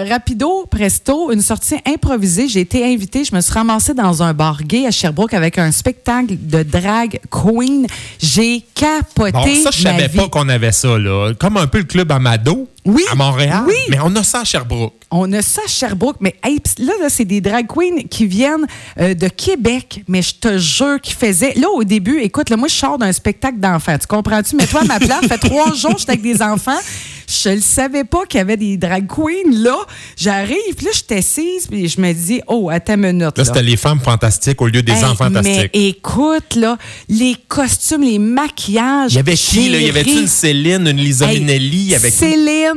rapido, 0.08 0.66
presto, 0.70 1.30
une 1.32 1.42
sortie 1.42 1.76
improvisée. 1.86 2.48
J'ai 2.48 2.60
été 2.60 2.84
invitée. 2.84 3.24
Je 3.24 3.34
me 3.34 3.40
suis 3.40 3.52
ramassée 3.52 3.92
dans 3.94 4.13
un 4.22 4.34
bar 4.34 4.62
gay 4.62 4.86
à 4.86 4.90
Sherbrooke 4.90 5.34
avec 5.34 5.58
un 5.58 5.72
spectacle 5.72 6.36
de 6.40 6.62
drag 6.62 7.20
queen. 7.30 7.86
J'ai 8.18 8.64
capoté. 8.74 9.32
Bon, 9.32 9.62
ça, 9.62 9.70
je 9.72 9.82
savais 9.82 10.08
pas 10.08 10.28
qu'on 10.28 10.48
avait 10.48 10.72
ça, 10.72 10.98
là. 10.98 11.32
Comme 11.38 11.56
un 11.56 11.66
peu 11.66 11.78
le 11.78 11.84
club 11.84 12.12
Amado 12.12 12.68
Oui, 12.84 13.02
à 13.10 13.14
Montréal. 13.14 13.62
oui. 13.66 13.74
Mais 13.88 13.98
on 14.02 14.14
a 14.16 14.22
ça 14.22 14.40
à 14.40 14.44
Sherbrooke. 14.44 14.92
On 15.10 15.32
a 15.32 15.42
ça 15.42 15.62
à 15.64 15.68
Sherbrooke, 15.68 16.16
mais 16.20 16.34
hey, 16.44 16.58
là, 16.78 16.92
là 17.00 17.08
c'est 17.08 17.24
des 17.24 17.40
drag 17.40 17.66
queens 17.66 18.02
qui 18.10 18.26
viennent 18.26 18.66
euh, 19.00 19.14
de 19.14 19.28
Québec, 19.28 20.02
mais 20.08 20.22
je 20.22 20.34
te 20.34 20.58
jure 20.58 21.00
qu'ils 21.00 21.14
faisaient. 21.16 21.54
Là, 21.54 21.68
au 21.74 21.84
début, 21.84 22.18
écoute, 22.20 22.50
là, 22.50 22.56
moi, 22.56 22.68
je 22.68 22.74
sors 22.74 22.98
d'un 22.98 23.12
spectacle 23.12 23.58
d'enfants. 23.58 23.96
Tu 23.98 24.06
comprends-tu? 24.06 24.56
Mets-toi 24.56 24.80
à 24.80 24.84
ma 24.84 24.98
place. 24.98 25.22
Ça 25.22 25.38
fait 25.38 25.48
trois 25.48 25.72
jours 25.76 25.94
que 25.94 26.00
j'étais 26.00 26.12
avec 26.12 26.22
des 26.22 26.42
enfants. 26.42 26.78
Je 27.26 27.48
ne 27.50 27.60
savais 27.60 28.04
pas 28.04 28.26
qu'il 28.26 28.36
y 28.36 28.40
avait 28.42 28.58
des 28.58 28.76
drag 28.76 29.06
queens 29.06 29.50
là. 29.50 29.76
J'arrive, 30.16 30.74
puis 30.76 30.84
là, 30.86 30.92
je 30.94 31.00
t'assise, 31.00 31.66
puis 31.70 31.88
je 31.88 31.98
me 31.98 32.12
dis, 32.12 32.42
oh, 32.48 32.68
attends 32.70 32.94
une 32.94 33.00
minute. 33.00 33.20
Là, 33.22 33.32
là. 33.36 33.44
c'était 33.44 33.62
les 33.62 33.78
femmes 33.78 34.00
fantastiques 34.00 34.60
au 34.60 34.66
lieu 34.66 34.82
des 34.82 34.92
Hey, 34.92 35.04
enfants 35.04 35.30
Mais 35.30 35.36
fantastiques. 35.42 35.70
écoute, 35.72 36.54
là, 36.56 36.76
les 37.08 37.34
costumes, 37.48 38.02
les 38.02 38.18
maquillages. 38.18 39.12
Il 39.12 39.16
y 39.16 39.20
avait 39.20 39.36
qui, 39.36 39.68
là? 39.70 39.78
Il 39.78 39.86
y 39.86 39.88
avait 39.88 40.04
j'ai 40.04 40.20
une 40.20 40.26
Céline, 40.26 40.86
une 40.86 40.96
Lisa 40.98 41.32
Hey, 41.32 41.40
Minnelli? 41.40 41.94
Avait 41.94 42.10
qui? 42.10 42.16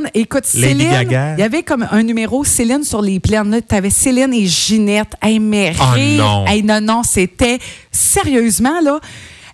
Céline, 0.06 0.10
écoute, 0.14 0.44
Lady 0.54 0.66
Céline, 0.84 0.90
Gaga. 0.90 1.34
il 1.36 1.40
y 1.40 1.42
avait 1.42 1.62
comme 1.62 1.86
un 1.90 2.02
numéro 2.02 2.44
Céline 2.44 2.84
sur 2.84 3.02
les 3.02 3.20
plaines. 3.20 3.60
Tu 3.68 3.74
avais 3.74 3.90
Céline 3.90 4.32
et 4.32 4.46
Ginette. 4.46 5.12
Hey, 5.22 5.38
mais 5.38 5.70
rire. 5.70 6.22
non. 6.24 6.46
Hey, 6.46 6.62
non, 6.62 6.80
non, 6.80 7.02
c'était 7.02 7.58
sérieusement, 7.90 8.80
là. 8.82 9.00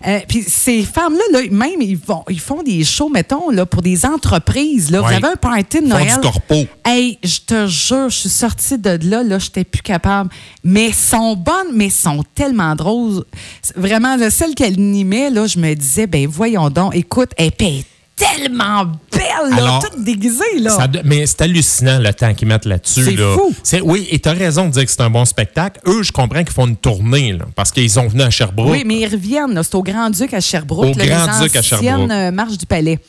euh, 0.07 0.19
Puis 0.27 0.43
ces 0.47 0.83
femmes-là, 0.83 1.23
là, 1.39 1.47
même, 1.51 1.81
ils, 1.81 1.97
vont, 1.97 2.23
ils 2.29 2.39
font 2.39 2.61
des 2.63 2.83
shows, 2.83 3.09
mettons, 3.09 3.49
là, 3.49 3.65
pour 3.65 3.81
des 3.81 4.05
entreprises. 4.05 4.91
Là. 4.91 5.01
Vous 5.01 5.07
avez 5.11 5.27
un 5.27 5.35
party 5.35 5.79
de 5.81 5.85
Ils 5.85 5.89
font 5.91 5.97
Noël. 5.97 6.13
du 6.15 6.19
corpo. 6.21 6.55
Hey, 6.85 7.17
je 7.23 7.39
te 7.45 7.67
jure, 7.67 8.09
je 8.09 8.17
suis 8.17 8.29
sortie 8.29 8.77
de 8.77 8.99
là, 9.09 9.23
là, 9.23 9.39
j'étais 9.39 9.63
plus 9.63 9.81
capable. 9.81 10.29
Mais 10.63 10.91
sont 10.91 11.35
bonnes, 11.35 11.73
mais 11.73 11.89
sont 11.89 12.23
tellement 12.35 12.75
drôles. 12.75 13.23
Vraiment, 13.75 14.15
là, 14.15 14.29
celle 14.29 14.53
qu'elle 14.55 14.73
animait, 14.73 15.29
là, 15.29 15.47
je 15.47 15.57
me 15.59 15.73
disais, 15.73 16.07
ben 16.07 16.27
voyons 16.27 16.69
donc, 16.69 16.95
écoute, 16.95 17.31
elle 17.37 17.51
est 17.59 17.85
tellement 18.15 18.85
belle, 19.11 19.55
là, 19.57 19.79
toute 19.83 20.03
déguisée, 20.03 20.59
là. 20.59 20.69
Ça 20.71 20.87
mais 21.03 21.25
c'est 21.25 21.41
hallucinant 21.41 21.99
le 21.99 22.13
temps 22.13 22.33
qu'ils 22.33 22.47
mettent 22.47 22.65
là-dessus. 22.65 23.03
C'est 23.03 23.15
là. 23.15 23.35
fou. 23.35 23.53
C'est- 23.63 23.81
Oui, 23.81 24.07
et 24.09 24.19
tu 24.19 24.29
as 24.29 24.33
raison 24.33 24.65
de 24.67 24.71
dire 24.71 24.85
que 24.85 24.91
c'est 24.91 25.01
un 25.01 25.09
bon 25.09 25.25
spectacle. 25.25 25.79
Eux, 25.87 26.01
je 26.03 26.11
comprends 26.11 26.43
qu'ils 26.43 26.53
font 26.53 26.67
une 26.67 26.77
tournée 26.77 27.33
là, 27.33 27.45
parce 27.55 27.71
qu'ils 27.71 27.89
sont 27.89 28.07
venus 28.07 28.25
à 28.25 28.29
Sherbrooke. 28.29 28.71
Oui, 28.71 28.83
mais 28.85 28.99
ils 28.99 29.07
reviennent. 29.07 29.53
là. 29.53 29.63
C'est 29.63 29.75
au 29.75 29.83
Grand-Duc 29.83 30.33
à 30.33 30.39
Sherbrooke. 30.39 30.85
Au 30.85 30.91
Grand-Duc 30.93 31.55
à 31.55 31.61
Sherbrooke. 31.61 32.09
euh, 32.11 32.31
marches 32.31 32.57
du 32.57 32.65
Palais. 32.65 32.99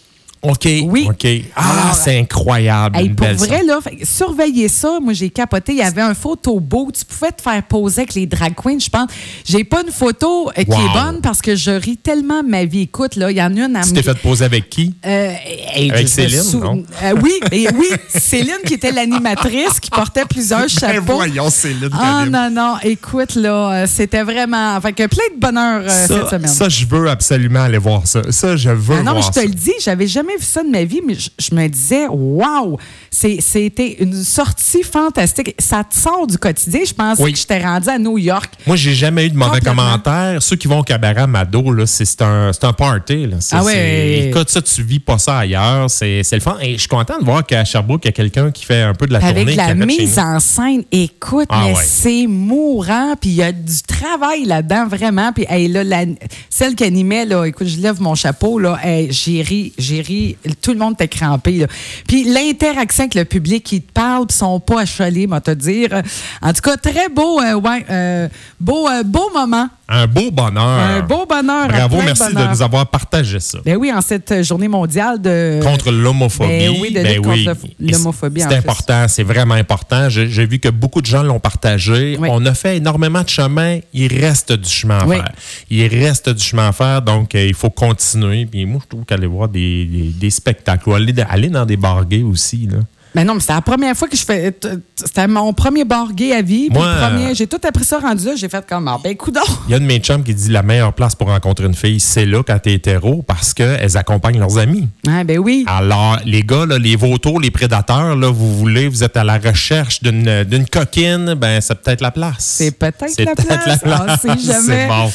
OK. 0.51 0.69
Oui. 0.85 1.07
OK. 1.11 1.27
Ah, 1.55 1.93
c'est 1.95 2.19
incroyable. 2.19 2.97
Hey, 2.97 3.07
une 3.07 3.17
pour 3.17 3.27
belle 3.27 3.37
vrai, 3.37 3.63
là, 3.65 3.79
fait 3.83 4.05
surveillez 4.05 4.69
ça. 4.69 4.99
Moi, 5.03 5.13
j'ai 5.13 5.31
capoté. 5.31 5.73
Il 5.73 5.79
y 5.79 5.83
avait 5.83 6.03
un 6.03 6.15
photo 6.15 6.61
beau. 6.61 6.91
Tu 6.97 7.05
pouvais 7.05 7.33
te 7.33 7.43
faire 7.43 7.63
poser 7.65 8.03
avec 8.03 8.15
les 8.15 8.27
drag 8.27 8.55
queens, 8.55 8.79
je 8.81 8.89
pense. 8.91 9.09
J'ai 9.45 9.65
pas 9.65 9.83
une 9.87 9.93
photo 9.93 10.51
euh, 10.51 10.63
qui 10.65 10.71
Wow. 10.71 10.79
est 10.79 10.93
bonne 10.93 11.21
parce 11.23 11.41
que 11.43 11.57
je 11.57 11.71
ris 11.71 11.97
tellement 11.97 12.43
ma 12.43 12.65
vie. 12.65 12.83
Écoute, 12.83 13.17
là, 13.17 13.31
il 13.31 13.37
y 13.37 13.43
en 13.43 13.57
a 13.57 13.61
une 13.67 13.77
à 13.77 13.83
Tu 13.83 13.93
t'es 13.93 14.03
fait 14.03 14.19
poser 14.19 14.45
avec 14.45 14.69
qui? 14.71 14.95
Euh, 15.07 15.33
hey, 15.75 15.91
Avec 15.91 16.09
Céline, 16.09 16.43
sou- 16.43 16.61
non? 16.61 16.83
Euh, 17.03 17.15
oui, 17.23 17.33
oui, 17.53 17.87
Céline 18.09 18.59
qui 18.67 18.75
était 18.75 18.93
l'animatrice, 18.93 19.81
qui 19.81 19.91
portait 19.91 20.25
plusieurs 20.29 20.69
chapeaux. 20.69 21.19
Ben 21.19 21.51
Céline. 21.51 21.91
Ah 21.93 22.25
non, 22.31 22.51
non, 22.51 22.75
écoute, 22.83 23.35
là, 23.37 23.87
c'était 23.87 24.23
vraiment... 24.23 24.81
Fait 24.81 24.93
que 24.93 25.07
plein 25.07 25.25
de 25.35 25.41
bonheur 25.41 25.91
cette 25.91 26.29
semaine. 26.29 26.49
ça, 26.49 26.69
je 26.69 26.85
veux 26.87 27.09
absolument 27.09 27.63
aller 27.63 27.79
voir 27.79 28.07
ça. 28.07 28.23
Ça, 28.31 28.57
je 28.57 28.71
veux 28.71 28.97
Ah 28.99 29.03
non, 29.03 29.13
voir 29.13 29.23
je 29.35 29.41
te 29.41 29.45
le 29.47 29.53
dis, 29.55 29.73
j'avais 29.83 30.07
jamais 30.07 30.36
vu 30.39 30.45
ça 30.45 30.63
de 30.63 30.69
ma 30.69 30.85
vie, 30.85 31.01
mais 31.07 31.15
je, 31.15 31.31
je 31.39 31.55
me 31.55 31.67
disais, 31.69 32.07
waouh, 32.09 32.77
c'était 33.11 33.97
une 34.01 34.23
sortie 34.25 34.83
fantastique. 34.83 35.55
Ça 35.59 35.85
te 35.85 35.95
sort 35.95 36.27
du 36.27 36.39
quotidien. 36.39 36.81
Je 36.87 36.93
pensais 36.95 37.23
Oui. 37.23 37.33
que 37.33 37.39
j'étais 37.39 37.63
rendue 37.65 37.89
à 37.89 37.99
New 37.99 38.19
York. 38.19 38.53
Moi, 38.67 38.77
j'ai 38.77 38.95
jamais 38.95 39.27
eu 39.27 39.31
de 39.31 39.37
mauvais 39.37 39.61
commentaires. 39.61 40.43
Ceux 40.43 40.57
qui 40.57 40.69
vont 40.69 40.81
au 40.81 40.83
cabaret 40.83 41.27
Mado, 41.27 41.65
c'est 41.87 42.23
un, 42.23 42.51
un 42.63 42.73
party. 42.73 43.27
Là. 43.27 43.37
Ah 43.53 43.65
ouais. 43.65 44.29
Écoute, 44.29 44.51
ça, 44.51 44.61
tu 44.63 44.83
vis 44.83 45.01
pas 45.01 45.19
ça 45.19 45.39
ailleurs. 45.39 45.91
C'est 45.91 46.23
le 46.33 46.41
fun. 46.41 46.57
Et 46.61 46.75
je 46.75 46.79
suis 46.81 46.89
content 46.89 47.19
de 47.19 47.25
voir 47.25 47.45
qu'à 47.45 47.65
Sherbrooke, 47.65 48.05
il 48.05 48.09
y 48.09 48.11
a 48.11 48.13
quelqu'un 48.13 48.51
qui 48.51 48.65
fait 48.65 48.83
un 48.83 48.95
peu 48.95 49.07
de 49.07 49.13
la 49.13 49.19
Avec 49.19 49.37
tournée. 49.37 49.53
qui 49.53 49.57
la 49.57 49.75
mise 49.75 50.19
en 50.19 50.41
scène, 50.41 50.85
écoute, 50.93 51.47
Ah 51.51 51.63
mais 51.65 51.75
ouais. 51.75 51.83
c'est 51.85 52.27
mourant, 52.27 53.15
puis 53.21 53.31
il 53.31 53.37
y 53.37 53.43
a 53.43 53.53
du 53.53 53.83
travail 53.87 54.45
là-dedans, 54.45 54.87
vraiment. 54.89 55.33
Puis 55.33 55.47
hey, 55.49 55.69
là, 55.69 55.85
la- 55.85 56.05
celle 56.51 56.75
qui 56.75 56.85
animait, 56.85 57.25
là, 57.25 57.45
écoute, 57.45 57.67
je 57.67 57.79
lève 57.81 58.01
mon 58.01 58.15
chapeau, 58.15 58.59
là, 58.59 58.79
hey, 58.83 59.09
j'ai 59.11 59.43
ri, 59.43 59.73
j'ai 59.79 60.01
ri, 60.01 60.16
tout 60.63 60.73
le 60.73 60.79
monde 60.79 60.95
était 60.95 61.09
crampé. 61.09 61.53
Là. 61.59 61.67
Puis 62.07 62.25
l'interaction 62.25 63.05
avec 63.05 63.15
le 63.15 63.25
public 63.25 63.65
qui 63.65 63.83
te 63.83 63.93
parle, 63.93 64.27
puis 64.27 64.37
sont 64.37 64.61
pas 64.61 64.81
achalés, 64.83 65.27
moi 65.27 65.41
te 65.41 65.51
dire. 65.51 66.03
En 66.43 66.53
tout 66.53 66.63
cas, 66.63 66.77
très 66.77 67.09
beau, 67.09 67.41
euh, 67.41 67.55
ouais, 67.55 67.85
euh, 67.91 68.29
beau, 68.61 68.89
euh, 68.89 69.03
beau 69.03 69.31
moment 69.35 69.69
Un 69.89 70.07
beau 70.07 70.31
bonheur. 70.31 70.63
Un 70.67 71.01
beau 71.01 71.27
bonheur. 71.27 71.69
Bravo, 71.69 71.97
merci 72.05 72.29
de, 72.29 72.35
bonheur. 72.35 72.51
nous 72.51 72.63
avoir 72.63 72.87
partagé 72.87 73.41
ça. 73.41 73.59
Ben 73.65 73.77
oui, 73.77 73.93
en 73.93 74.01
cette 74.01 74.43
journée 74.43 74.69
mondiale 74.69 75.21
de. 75.21 75.61
Contre 75.63 75.91
l'homophobie. 75.91 76.49
Ben 76.49 76.75
oui, 76.81 76.93
de 76.93 77.01
lutte 77.01 77.23
contre 77.23 77.57
l'homophobie, 77.81 78.41
C'est 78.41 78.55
important, 78.55 79.07
c'est 79.09 79.23
vraiment 79.23 79.55
important. 79.55 80.09
J'ai 80.09 80.47
vu 80.47 80.59
que 80.59 80.69
beaucoup 80.69 81.01
de 81.01 81.07
gens 81.07 81.23
l'ont 81.23 81.41
partagé. 81.41 82.17
Oui. 82.21 82.29
On 82.31 82.45
a 82.47 82.55
fait 82.55 82.77
énormément 82.79 83.23
de 83.23 83.29
chemin. 83.29 83.79
Il 83.93 84.13
reste 84.19 84.53
du 84.53 84.69
chemin 84.69 84.99
à 84.99 85.07
Oui. 85.07 85.17
faire. 85.17 85.33
Il 85.71 85.87
reste 85.87 86.29
du 86.31 86.43
chemin 86.43 86.69
à 86.69 86.73
faire, 86.73 87.03
donc 87.03 87.35
euh, 87.35 87.47
il 87.47 87.55
faut 87.55 87.71
continuer. 87.71 88.47
Puis 88.47 88.65
moi, 88.67 88.81
je 88.83 88.89
trouve 88.89 89.05
qu'aller 89.05 89.27
voir 89.27 89.49
des, 89.49 89.85
des- 89.85 90.06
des 90.09 90.31
spectacles 90.31 90.89
ou 90.89 90.95
aller, 90.95 91.15
aller 91.29 91.49
dans 91.49 91.67
des 91.67 91.77
bars 91.77 92.07
gays 92.07 92.23
aussi, 92.23 92.67
là. 92.67 92.79
Ben 93.17 93.25
non, 93.25 93.33
mais 93.33 93.41
c'était 93.41 93.55
la 93.55 93.63
première 93.63 93.97
fois 93.97 94.09
que 94.09 94.17
je 94.17 94.27
fais. 94.27 94.55
C'était 94.95 95.27
mon 95.27 95.55
premier 95.55 95.87
bar 95.87 96.13
gay 96.13 96.35
à 96.35 96.43
vie. 96.43 96.69
Moi, 96.71 96.87
premier, 97.01 97.35
j'ai 97.35 97.47
tout 97.47 97.57
appris 97.67 97.87
ça 97.87 97.99
rendu 97.99 98.27
là. 98.27 98.33
J'ai 98.37 98.51
fait 98.51 98.63
comme, 98.69 98.89
ah, 98.89 98.99
ben, 99.03 99.17
coudonc. 99.17 99.41
Il 99.67 99.71
y 99.71 99.75
a 99.75 99.79
une 99.79 99.85
de 99.85 99.89
mes 99.89 100.01
chums 100.01 100.23
qui 100.23 100.35
dit 100.35 100.51
la 100.51 100.63
meilleure 100.63 100.93
place 100.93 101.15
pour 101.15 101.29
rencontrer 101.29 101.65
une 101.65 101.75
fille, 101.75 101.99
c'est 101.99 102.27
là 102.27 102.43
quand 102.47 102.59
t'es 102.59 102.75
hétéro 102.75 103.23
parce 103.27 103.55
qu'elles 103.55 103.97
accompagnent 103.97 104.39
leurs 104.39 104.59
amis. 104.59 104.87
Ah, 105.09 105.25
ben 105.25 105.39
oui. 105.39 105.65
Alors, 105.67 106.19
les 106.27 106.43
gars, 106.43 106.67
là, 106.67 106.77
les 106.79 106.95
vautours, 106.95 107.41
les 107.41 107.51
prédateurs, 107.51 108.17
là, 108.17 108.29
vous 108.29 108.55
voulez, 108.55 108.87
vous 108.87 109.03
êtes 109.03 109.17
à 109.17 109.25
la 109.25 109.39
recherche 109.39 110.03
d'une 110.03 110.67
coquine, 110.71 111.33
ben 111.33 111.63
c'est 111.63 111.81
peut-être 111.81 112.03
la 112.03 112.11
place. 112.11 112.35
C'est 112.59 112.73
peut-être 112.79 113.09
C'est 113.09 113.25
la, 113.25 113.35
peut-être 113.35 113.63
place. 113.63 113.83
la 113.83 113.99
place. 113.99 114.21
c'est 114.21 114.41
jamais. 114.41 114.83
C'est 114.83 114.89
bon. 114.89 115.11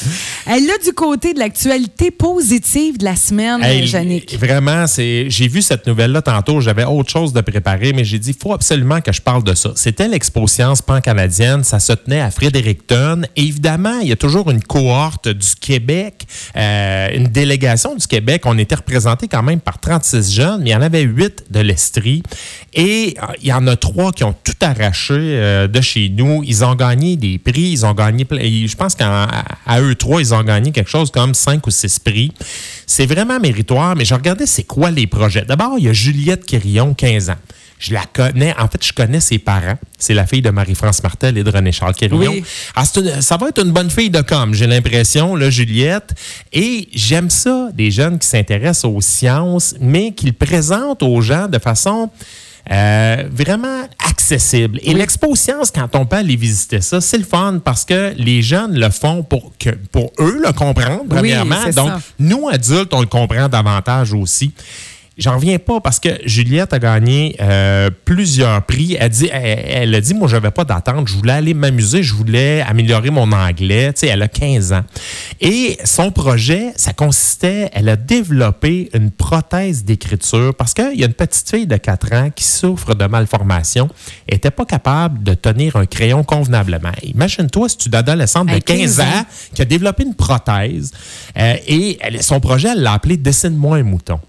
Elle 0.48 0.65
là 0.65 0.74
du 0.84 0.91
côté 0.93 1.36
de 1.36 1.39
l'actualité 1.39 2.10
positive 2.10 2.98
de 2.98 3.05
la 3.05 3.15
semaine, 3.15 3.62
Hey, 3.62 3.86
Jannick. 3.86 4.39
Vraiment, 4.39 4.88
c'est. 4.88 5.29
J'ai 5.29 5.48
vu 5.48 5.62
cette 5.62 5.86
nouvelle-là 5.86 6.24
tantôt. 6.24 6.62
J'avais 6.62 6.86
autre 6.86 7.12
chose 7.12 7.31
de 7.31 7.41
préparer, 7.41 7.90
mais 7.93 8.03
j'ai 8.03 8.19
dit, 8.19 8.31
il 8.31 8.36
faut 8.36 8.53
absolument 8.53 9.01
que 9.01 9.12
je 9.12 9.21
parle 9.21 9.43
de 9.43 9.53
ça. 9.53 9.71
C'était 9.75 10.07
l'Expo 10.07 10.48
Science 10.48 10.81
pan-canadienne. 10.81 11.63
Ça 11.63 11.79
se 11.79 11.93
tenait 11.93 12.21
à 12.21 12.31
Fredericton. 12.31 13.24
Et 13.36 13.43
évidemment, 13.43 14.00
il 14.00 14.07
y 14.07 14.12
a 14.12 14.15
toujours 14.15 14.50
une 14.51 14.63
cohorte 14.63 15.27
du 15.27 15.55
Québec, 15.60 16.25
euh, 16.55 17.10
une 17.13 17.27
délégation 17.27 17.95
du 17.95 18.07
Québec. 18.07 18.43
On 18.45 18.57
était 18.57 18.75
représenté 18.75 19.27
quand 19.27 19.43
même 19.43 19.60
par 19.60 19.79
36 19.79 20.33
jeunes, 20.33 20.62
mais 20.63 20.69
il 20.69 20.74
y 20.74 20.75
en 20.75 20.81
avait 20.81 21.01
8 21.01 21.45
de 21.50 21.60
l'Estrie. 21.60 22.24
Et 22.74 23.15
euh, 23.21 23.27
il 23.41 23.48
y 23.48 23.53
en 23.53 23.67
a 23.67 23.75
trois 23.75 24.12
qui 24.12 24.24
ont 24.24 24.36
tout 24.43 24.55
arraché 24.62 25.13
euh, 25.13 25.67
de 25.67 25.81
chez 25.81 26.10
nous. 26.10 26.43
Ils 26.45 26.63
ont 26.63 26.75
gagné 26.75 27.17
des 27.17 27.38
prix. 27.38 27.71
Ils 27.71 27.86
ont 27.86 27.93
gagné. 27.93 28.25
Je 28.31 28.75
pense 28.75 28.95
qu'à 28.95 29.27
eux 29.79 29.95
trois, 29.95 30.21
ils 30.21 30.33
ont 30.33 30.43
gagné 30.43 30.71
quelque 30.71 30.89
chose 30.89 31.12
comme 31.12 31.33
5 31.33 31.65
ou 31.65 31.71
6 31.71 32.00
prix. 32.00 32.31
C'est 32.86 33.05
vraiment 33.05 33.39
méritoire, 33.39 33.95
mais 33.95 34.05
je 34.05 34.13
regardais 34.13 34.45
c'est 34.45 34.63
quoi 34.63 34.91
les 34.91 35.07
projets. 35.07 35.45
D'abord, 35.45 35.75
il 35.77 35.86
y 35.86 35.89
a 35.89 35.93
Juliette 35.93 36.45
Quirillon, 36.45 36.93
15 36.93 37.29
ans. 37.29 37.38
Je 37.81 37.95
la 37.95 38.03
connais. 38.13 38.53
En 38.59 38.67
fait, 38.67 38.85
je 38.85 38.93
connais 38.93 39.19
ses 39.19 39.39
parents. 39.39 39.77
C'est 39.97 40.13
la 40.13 40.27
fille 40.27 40.43
de 40.43 40.51
Marie-France 40.51 41.01
Martel 41.01 41.35
et 41.35 41.43
de 41.43 41.50
René-Charles 41.50 41.95
Quirillon. 41.95 42.31
Oui. 42.31 42.43
Ah, 42.75 42.83
ça 42.85 43.38
va 43.38 43.50
être 43.50 43.65
une 43.65 43.71
bonne 43.71 43.89
fille 43.89 44.11
de 44.11 44.21
com, 44.21 44.53
j'ai 44.53 44.67
l'impression, 44.67 45.35
là, 45.35 45.50
Juliette. 45.50 46.13
Et 46.53 46.89
j'aime 46.93 47.31
ça, 47.31 47.69
des 47.73 47.89
jeunes 47.89 48.19
qui 48.19 48.27
s'intéressent 48.27 48.85
aux 48.85 49.01
sciences, 49.01 49.73
mais 49.81 50.11
qui 50.11 50.27
le 50.27 50.33
présentent 50.33 51.01
aux 51.01 51.21
gens 51.21 51.47
de 51.47 51.57
façon 51.57 52.11
euh, 52.71 53.23
vraiment 53.31 53.89
accessible. 54.07 54.79
Et 54.83 54.93
l'Expo 54.93 55.35
Sciences, 55.35 55.71
quand 55.71 55.95
on 55.95 56.05
peut 56.05 56.17
aller 56.17 56.35
visiter 56.35 56.81
ça, 56.81 57.01
c'est 57.01 57.17
le 57.17 57.23
fun 57.23 57.59
parce 57.63 57.83
que 57.83 58.13
les 58.15 58.43
jeunes 58.43 58.77
le 58.77 58.91
font 58.91 59.23
pour, 59.23 59.53
que, 59.57 59.71
pour 59.91 60.11
eux 60.19 60.39
le 60.45 60.53
comprendre, 60.53 61.05
premièrement. 61.09 61.63
Donc, 61.75 61.89
ça. 61.89 62.00
nous, 62.19 62.47
adultes, 62.47 62.93
on 62.93 63.01
le 63.01 63.07
comprend 63.07 63.50
davantage 63.50 64.13
aussi. 64.13 64.53
J'en 65.21 65.35
reviens 65.35 65.59
pas 65.59 65.79
parce 65.81 65.99
que 65.99 66.09
Juliette 66.25 66.73
a 66.73 66.79
gagné 66.79 67.35
euh, 67.39 67.91
plusieurs 68.05 68.63
prix. 68.65 68.97
Elle, 68.99 69.09
dit, 69.09 69.29
elle, 69.31 69.59
elle 69.65 69.95
a 69.95 70.01
dit, 70.01 70.15
moi, 70.15 70.27
je 70.27 70.35
n'avais 70.35 70.49
pas 70.49 70.63
d'attente. 70.63 71.07
Je 71.07 71.13
voulais 71.13 71.33
aller 71.33 71.53
m'amuser. 71.53 72.01
Je 72.01 72.15
voulais 72.15 72.61
améliorer 72.61 73.11
mon 73.11 73.31
anglais. 73.31 73.93
Tu 73.93 73.99
sais, 73.99 74.07
elle 74.07 74.23
a 74.23 74.27
15 74.27 74.73
ans. 74.73 74.81
Et 75.39 75.77
son 75.83 76.09
projet, 76.11 76.73
ça 76.75 76.93
consistait, 76.93 77.69
elle 77.73 77.87
a 77.89 77.95
développé 77.95 78.89
une 78.95 79.11
prothèse 79.11 79.83
d'écriture 79.85 80.55
parce 80.55 80.73
qu'il 80.73 80.99
y 80.99 81.03
a 81.03 81.05
une 81.05 81.13
petite 81.13 81.47
fille 81.49 81.67
de 81.67 81.77
4 81.77 82.13
ans 82.13 82.29
qui 82.35 82.43
souffre 82.43 82.95
de 82.95 83.05
malformation. 83.05 83.89
Elle 84.27 84.35
n'était 84.37 84.49
pas 84.49 84.65
capable 84.65 85.21
de 85.23 85.35
tenir 85.35 85.75
un 85.75 85.85
crayon 85.85 86.23
convenablement. 86.23 86.91
Imagine-toi, 87.03 87.69
c'est 87.69 87.85
une 87.85 87.93
adolescente 87.95 88.47
de 88.47 88.53
À 88.55 88.59
15 88.59 88.77
15 88.79 88.99
ans 89.01 89.03
ans. 89.03 89.25
qui 89.53 89.61
a 89.61 89.65
développé 89.65 90.03
une 90.03 90.15
prothèse. 90.15 90.91
Euh, 91.37 91.53
et 91.67 91.99
elle- 92.01 92.23
son 92.23 92.39
projet, 92.39 92.69
elle 92.71 92.81
l'a 92.81 92.93
appelé 92.93 93.17
Dessine-moi 93.17 93.77
un 93.77 93.83
mouton. 93.83 94.19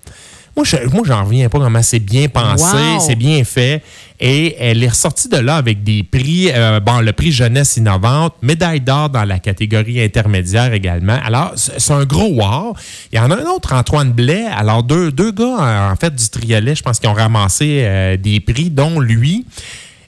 Moi, 0.55 0.67
je, 0.67 0.77
moi, 0.93 1.03
j'en 1.07 1.25
reviens 1.25 1.49
pas 1.49 1.59
comment 1.59 1.83
c'est 1.83 1.99
bien 1.99 2.29
pensé, 2.29 2.77
Wow. 2.77 3.01
c'est 3.01 3.15
bien 3.15 3.43
fait. 3.45 3.83
Et 4.21 4.55
elle 4.61 4.85
est 4.85 4.89
ressortie 4.89 5.29
de 5.29 5.39
là 5.39 5.57
avec 5.57 5.83
des 5.83 6.03
prix, 6.03 6.51
euh, 6.53 6.79
bon, 6.79 7.01
le 7.01 7.13
prix 7.13 7.33
jeunesse 7.33 7.77
innovante, 7.79 8.35
médaille 8.43 8.81
d'or 8.81 9.09
dans 9.11 9.25
la 9.25 9.39
catégorie 9.39 10.01
intermédiaire 10.03 10.73
également. 10.75 11.19
Alors, 11.25 11.53
c'est 11.57 11.93
un 11.93 12.05
gros 12.05 12.29
wow. 12.29 12.75
Il 13.13 13.17
y 13.17 13.19
en 13.19 13.31
a 13.31 13.37
un 13.37 13.47
autre, 13.47 13.73
Antoine 13.73 14.13
Blais. 14.13 14.45
Alors, 14.55 14.83
deux, 14.83 15.11
deux 15.11 15.33
gars, 15.33 15.91
en 15.91 15.97
fait, 15.97 16.15
du 16.15 16.29
triolet, 16.29 16.75
je 16.75 16.83
pense 16.83 16.99
qu'ils 17.01 17.09
ont 17.09 17.15
ramassé 17.15 17.81
euh, 17.83 18.17
des 18.17 18.39
prix, 18.41 18.69
dont 18.71 19.01
lui. 19.01 19.47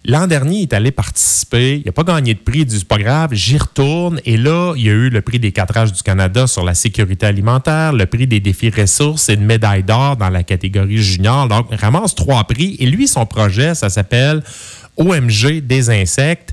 L'an 0.06 0.26
dernier, 0.26 0.58
il 0.58 0.62
est 0.62 0.72
allé 0.74 0.90
participer. 0.90 1.78
Il 1.78 1.86
n'a 1.86 1.92
pas 1.92 2.02
gagné 2.02 2.34
de 2.34 2.38
prix. 2.38 2.60
Il 2.60 2.66
dit, 2.66 2.78
c'est 2.78 2.86
pas 2.86 2.98
grave, 2.98 3.32
j'y 3.32 3.56
retourne. 3.56 4.20
Et 4.26 4.36
là, 4.36 4.74
il 4.76 4.84
y 4.84 4.90
a 4.90 4.92
eu 4.92 5.08
le 5.08 5.22
prix 5.22 5.38
des 5.38 5.50
4 5.50 5.74
H 5.74 5.92
du 5.92 6.02
Canada 6.02 6.46
sur 6.46 6.62
la 6.62 6.74
sécurité 6.74 7.24
alimentaire, 7.24 7.94
le 7.94 8.04
prix 8.04 8.26
des 8.26 8.38
défis 8.38 8.68
ressources 8.68 9.30
et 9.30 9.34
une 9.34 9.46
médaille 9.46 9.82
d'or 9.82 10.18
dans 10.18 10.28
la 10.28 10.42
catégorie 10.42 11.02
junior. 11.02 11.48
Donc, 11.48 11.68
il 11.70 11.76
ramasse 11.76 12.14
trois 12.14 12.44
prix. 12.44 12.76
Et 12.80 12.86
lui, 12.86 13.08
son 13.08 13.24
projet, 13.24 13.74
ça 13.74 13.88
s'appelle 13.88 14.42
OMG 14.98 15.60
des 15.62 15.88
insectes. 15.88 16.52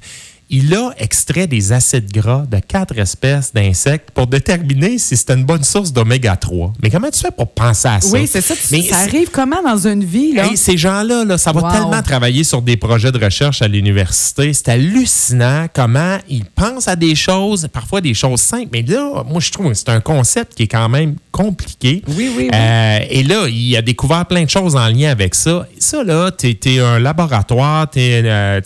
Il 0.53 0.75
a 0.75 0.89
extrait 0.98 1.48
des 1.48 1.72
acides 1.72 2.12
gras 2.12 2.43
de 2.46 2.60
quatre 2.60 3.00
espèces 3.00 3.53
d'insectes 3.53 4.12
pour 4.12 4.27
déterminer 4.27 4.98
si 4.98 5.15
c'était 5.15 5.36
une 5.36 5.46
bonne 5.46 5.63
source 5.63 5.93
d'oméga 5.93 6.36
3. 6.36 6.74
Mais 6.84 6.89
comment 6.89 7.10
tu 7.10 7.22
fais 7.22 7.31
pour 7.31 7.53
penser 7.53 7.88
à 7.88 8.01
ça? 8.01 8.10
Oui, 8.12 8.27
c'est 8.27 8.41
ça. 8.41 8.53
Mais 8.70 8.81
ça 8.81 8.98
arrive 8.98 9.29
comment 9.31 9.63
dans 9.63 9.88
une 9.88 10.03
vie, 10.03 10.34
là? 10.34 10.48
Hey, 10.48 10.58
ces 10.58 10.75
gens-là, 10.77 11.24
là, 11.24 11.38
ça 11.38 11.53
va 11.53 11.62
Wow. 11.62 11.72
tellement 11.72 12.01
travailler 12.01 12.43
sur 12.43 12.62
des 12.62 12.75
projets 12.75 13.13
de 13.13 13.24
recherche 13.24 13.62
à 13.62 13.70
l'université. 13.70 14.51
C'est 14.51 14.67
hallucinant 14.67 15.67
comment 15.74 16.17
ils 16.27 16.43
pensent 16.43 16.89
à 16.89 16.98
des 16.98 17.15
choses, 17.15 17.70
parfois 17.72 18.01
des 18.01 18.13
choses 18.13 18.41
simples. 18.41 18.70
Mais 18.74 18.81
là, 18.81 19.24
moi, 19.25 19.39
je 19.39 19.51
trouve 19.51 19.70
que 19.70 19.74
c'est 19.74 19.88
un 19.88 20.01
concept 20.01 20.55
qui 20.55 20.63
est 20.63 20.67
quand 20.67 20.89
même 20.89 21.15
compliqué. 21.31 22.01
Oui, 22.10 22.15
oui, 22.17 22.34
oui. 22.38 22.50
Euh, 22.53 23.00
et 23.10 23.24
là, 23.24 23.48
il 23.48 23.74
a 23.77 23.81
découvert 23.81 24.25
plein 24.25 24.43
de 24.43 24.50
choses 24.50 24.75
en 24.75 24.88
lien 24.89 25.12
avec 25.12 25.34
ça. 25.34 25.65
Ça, 25.79 26.03
là, 26.03 26.29
tu 26.31 26.50
es, 26.65 26.79
un 26.79 27.00
laboratoire, 27.00 27.89
tu 27.89 28.01
as, 28.01 28.60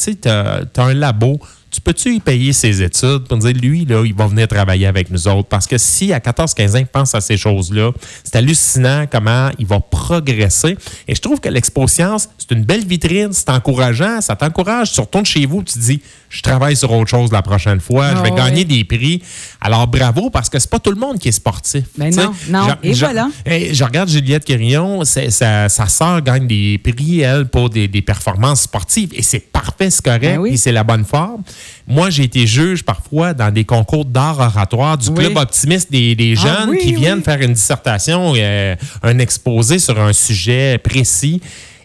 un 0.78 0.94
labo. 0.96 1.40
Tu 1.76 1.82
peux-tu 1.82 2.16
y 2.16 2.20
payer 2.22 2.54
ses 2.54 2.82
études 2.82 3.28
pour 3.28 3.38
dire, 3.38 3.52
lui, 3.54 3.84
là, 3.84 4.02
il 4.06 4.14
va 4.14 4.28
venir 4.28 4.48
travailler 4.48 4.88
avec 4.88 5.12
nous 5.12 5.28
autres? 5.28 5.50
Parce 5.50 5.68
que 5.68 5.78
si 5.78 6.14
à 6.14 6.20
14-15 6.20 6.76
ans, 6.76 6.80
il 6.80 6.86
pense 6.86 7.14
à 7.14 7.20
ces 7.20 7.36
choses-là, 7.36 7.92
c'est 8.24 8.38
hallucinant 8.38 9.06
comment 9.12 9.50
il 9.60 9.66
va 9.66 9.82
progresser. 9.82 10.78
Et 11.06 11.14
je 11.16 11.20
trouve 11.20 11.42
que 11.42 11.50
l'Expo 11.50 11.86
Science, 11.90 12.30
c'est 12.38 12.52
une 12.56 12.64
belle 12.64 12.86
vitrine, 12.86 13.34
c'est 13.34 13.50
encourageant, 13.50 14.22
ça 14.22 14.38
t'encourage. 14.38 14.94
Tu 14.94 15.02
retournes 15.02 15.26
chez 15.26 15.46
vous, 15.46 15.64
tu 15.64 15.74
te 15.74 15.80
dis, 15.80 16.02
je 16.30 16.42
travaille 16.42 16.78
sur 16.78 16.90
autre 16.94 17.10
chose 17.10 17.30
la 17.34 17.42
prochaine 17.42 17.82
fois, 17.82 18.12
je 18.16 18.22
vais 18.22 18.30
Ah 18.32 18.36
gagner 18.38 18.64
des 18.64 18.86
prix. 18.86 19.22
Alors, 19.60 19.86
bravo, 19.88 20.30
parce 20.30 20.50
que 20.50 20.60
c'est 20.60 20.70
pas 20.70 20.80
tout 20.80 20.92
le 20.92 21.00
monde 21.00 21.20
qui 21.20 21.28
est 21.28 21.34
sportif. 21.34 21.84
Ben 21.98 22.10
Tu 22.10 22.14
sais, 22.20 22.24
non, 22.24 22.34
non. 22.50 22.68
je- 22.84 22.90
Et 22.90 22.94
je- 22.94 23.00
voilà. 23.06 23.28
Je 23.46 23.84
regarde 23.84 24.08
Juliette 24.08 24.46
Quirillon, 24.46 25.04
c'est- 25.04 25.30
sa, 25.30 25.68
sa 25.68 25.88
sœur 25.88 26.22
gagne 26.22 26.48
des 26.48 26.78
prix, 26.78 27.20
elle, 27.20 27.48
pour 27.50 27.70
des, 27.70 27.90
des 27.90 28.02
performances 28.02 28.62
sportives. 28.62 29.10
Et 29.14 29.22
c'est 29.24 29.40
parfait, 29.40 29.90
c'est 29.90 30.04
correct, 30.06 30.22
Ben 30.22 30.38
oui. 30.38 30.52
puis 30.52 30.58
c'est 30.58 30.72
la 30.72 30.84
bonne 30.86 31.04
forme. 31.04 31.44
Moi, 31.88 32.10
j'ai 32.10 32.24
été 32.24 32.48
juge 32.48 32.84
parfois 32.84 33.34
dans 33.34 33.52
des 33.54 33.64
concours 33.64 34.06
d'art 34.06 34.40
oratoire 34.40 34.98
du 34.98 35.10
Oui. 35.10 35.16
Club 35.16 35.38
optimiste 35.38 35.92
des, 35.92 36.16
des 36.16 36.34
Ah 36.38 36.42
jeunes 36.42 36.70
oui, 36.72 36.80
qui 36.80 36.94
viennent 36.96 37.20
oui. 37.20 37.24
faire 37.24 37.42
une 37.42 37.54
dissertation, 37.54 38.34
euh, 38.36 38.76
un 39.04 39.20
exposé 39.20 39.80
sur 39.80 40.00
un 40.00 40.14
sujet 40.14 40.78
précis. 40.80 41.42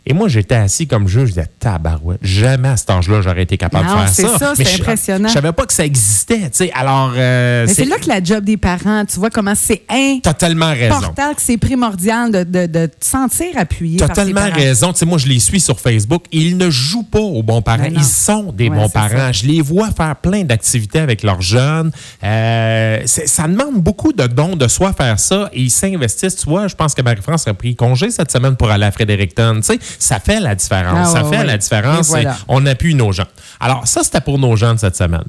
Et 0.06 0.12
moi, 0.14 0.28
j'étais 0.28 0.54
assis 0.54 0.86
comme 0.86 1.06
juge, 1.08 1.24
je 1.28 1.34
disais, 1.34 1.46
tabarouette, 1.58 2.20
jamais 2.22 2.68
à 2.68 2.76
cet 2.76 2.90
âge-là, 2.90 3.20
j'aurais 3.22 3.42
été 3.42 3.56
capable 3.58 3.86
Non, 3.86 3.92
de 4.02 4.08
faire 4.08 4.08
ça. 4.30 4.38
ça, 4.38 4.54
Mais 4.58 4.64
c'est 4.64 4.76
je- 4.76 4.82
impressionnant. 4.82 5.28
Je 5.28 5.34
savais 5.34 5.52
pas 5.52 5.66
que 5.66 5.72
ça 5.74 5.84
existait, 5.84 6.38
tu 6.40 6.48
sais. 6.52 6.72
Alors, 6.74 7.12
euh, 7.16 7.64
Mais 7.66 7.74
c'est 7.74 7.84
là 7.84 7.96
que 7.98 8.08
la 8.08 8.22
job 8.22 8.44
des 8.44 8.56
parents, 8.56 9.04
tu 9.04 9.18
vois 9.18 9.30
comment 9.30 9.54
c'est 9.54 9.82
T'as 10.22 10.32
tellement 10.34 10.70
raison. 10.72 10.94
important, 10.96 11.34
que 11.34 11.42
c'est 11.42 11.58
primordial 11.58 12.30
de, 12.32 12.66
de- 12.66 12.90
sentir 13.00 13.48
appuyé. 13.56 13.98
Par 13.98 14.08
parents. 14.12 14.54
raison. 14.54 14.92
Tu 14.92 15.00
sais, 15.00 15.06
moi, 15.06 15.18
je 15.18 15.26
les 15.28 15.38
suis 15.38 15.60
sur 15.60 15.78
Facebook. 15.78 16.24
Ils 16.32 16.56
ne 16.56 16.70
jouent 16.70 17.02
pas 17.04 17.20
aux 17.20 17.42
bons 17.42 17.62
parents. 17.62 17.84
Ils 17.90 18.02
sont 18.04 18.52
des 18.52 18.68
Ouais, 18.68 18.76
bons 18.76 18.88
parents. 18.88 19.08
ça. 19.10 19.32
Je 19.32 19.46
les 19.46 19.60
vois 19.60 19.90
faire 19.90 20.16
plein 20.16 20.44
d'activités 20.44 20.98
avec 21.00 21.22
leurs 21.22 21.42
jeunes. 21.42 21.90
Euh, 22.24 23.00
ça 23.06 23.46
demande 23.46 23.74
beaucoup 23.82 24.12
de 24.12 24.26
dons 24.26 24.56
de 24.56 24.68
soi 24.68 24.92
faire 24.92 25.18
ça 25.20 25.50
et 25.52 25.60
ils 25.62 25.70
s'investissent. 25.70 26.36
Tu 26.36 26.48
vois, 26.48 26.68
je 26.68 26.74
pense 26.74 26.94
que 26.94 27.02
Marie-France 27.02 27.46
a 27.48 27.54
pris 27.54 27.74
congé 27.76 28.10
cette 28.10 28.30
semaine 28.30 28.56
pour 28.56 28.70
aller 28.70 28.86
à 28.86 28.90
Fredericton. 28.92 29.56
Tu 29.56 29.62
sais, 29.62 29.78
ça 30.00 30.18
fait 30.20 30.40
la 30.40 30.54
différence. 30.54 31.08
Ah, 31.10 31.12
ça 31.12 31.24
ouais, 31.24 31.30
fait 31.30 31.38
ouais. 31.42 31.46
la 31.46 31.58
différence. 31.58 32.08
Et 32.08 32.10
voilà. 32.10 32.32
et 32.32 32.44
On 32.48 32.66
appuie 32.66 32.94
nos 32.94 33.12
gens. 33.12 33.26
Alors, 33.60 33.86
ça, 33.86 34.02
c'était 34.02 34.20
pour 34.20 34.38
nos 34.38 34.56
gens 34.56 34.74
de 34.74 34.78
cette 34.78 34.96
semaine. 34.96 35.24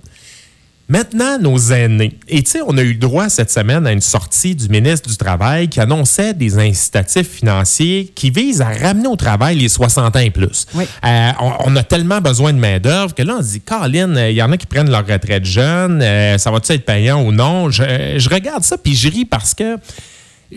Maintenant, 0.89 1.39
nos 1.39 1.57
aînés. 1.57 2.19
Et 2.27 2.43
tu 2.43 2.51
sais, 2.51 2.59
on 2.67 2.77
a 2.77 2.81
eu 2.81 2.95
droit 2.95 3.29
cette 3.29 3.49
semaine 3.49 3.87
à 3.87 3.93
une 3.93 4.01
sortie 4.01 4.55
du 4.55 4.67
ministre 4.67 5.09
du 5.09 5.15
Travail 5.15 5.69
qui 5.69 5.79
annonçait 5.79 6.33
des 6.33 6.59
incitatifs 6.59 7.29
financiers 7.29 8.11
qui 8.13 8.29
visent 8.29 8.59
à 8.61 8.67
ramener 8.67 9.07
au 9.07 9.15
travail 9.15 9.55
les 9.57 9.69
60 9.69 10.13
ans 10.17 10.19
et 10.19 10.31
plus. 10.31 10.65
Oui. 10.73 10.83
Euh, 11.05 11.31
on, 11.39 11.53
on 11.71 11.75
a 11.77 11.83
tellement 11.83 12.19
besoin 12.19 12.51
de 12.51 12.57
main-d'œuvre 12.57 13.15
que 13.15 13.23
là, 13.23 13.37
on 13.39 13.41
se 13.41 13.51
dit, 13.51 13.61
Caroline, 13.61 14.21
il 14.31 14.35
y 14.35 14.43
en 14.43 14.51
a 14.51 14.57
qui 14.57 14.65
prennent 14.65 14.91
leur 14.91 15.07
retraite 15.07 15.45
jeune, 15.45 16.01
euh, 16.01 16.37
ça 16.37 16.51
va-tu 16.51 16.73
être 16.73 16.85
payant 16.85 17.23
ou 17.23 17.31
non? 17.31 17.69
Je, 17.69 17.83
je 18.17 18.29
regarde 18.29 18.63
ça 18.63 18.77
puis 18.77 18.93
je 18.93 19.09
ris 19.09 19.25
parce 19.25 19.53
que. 19.53 19.77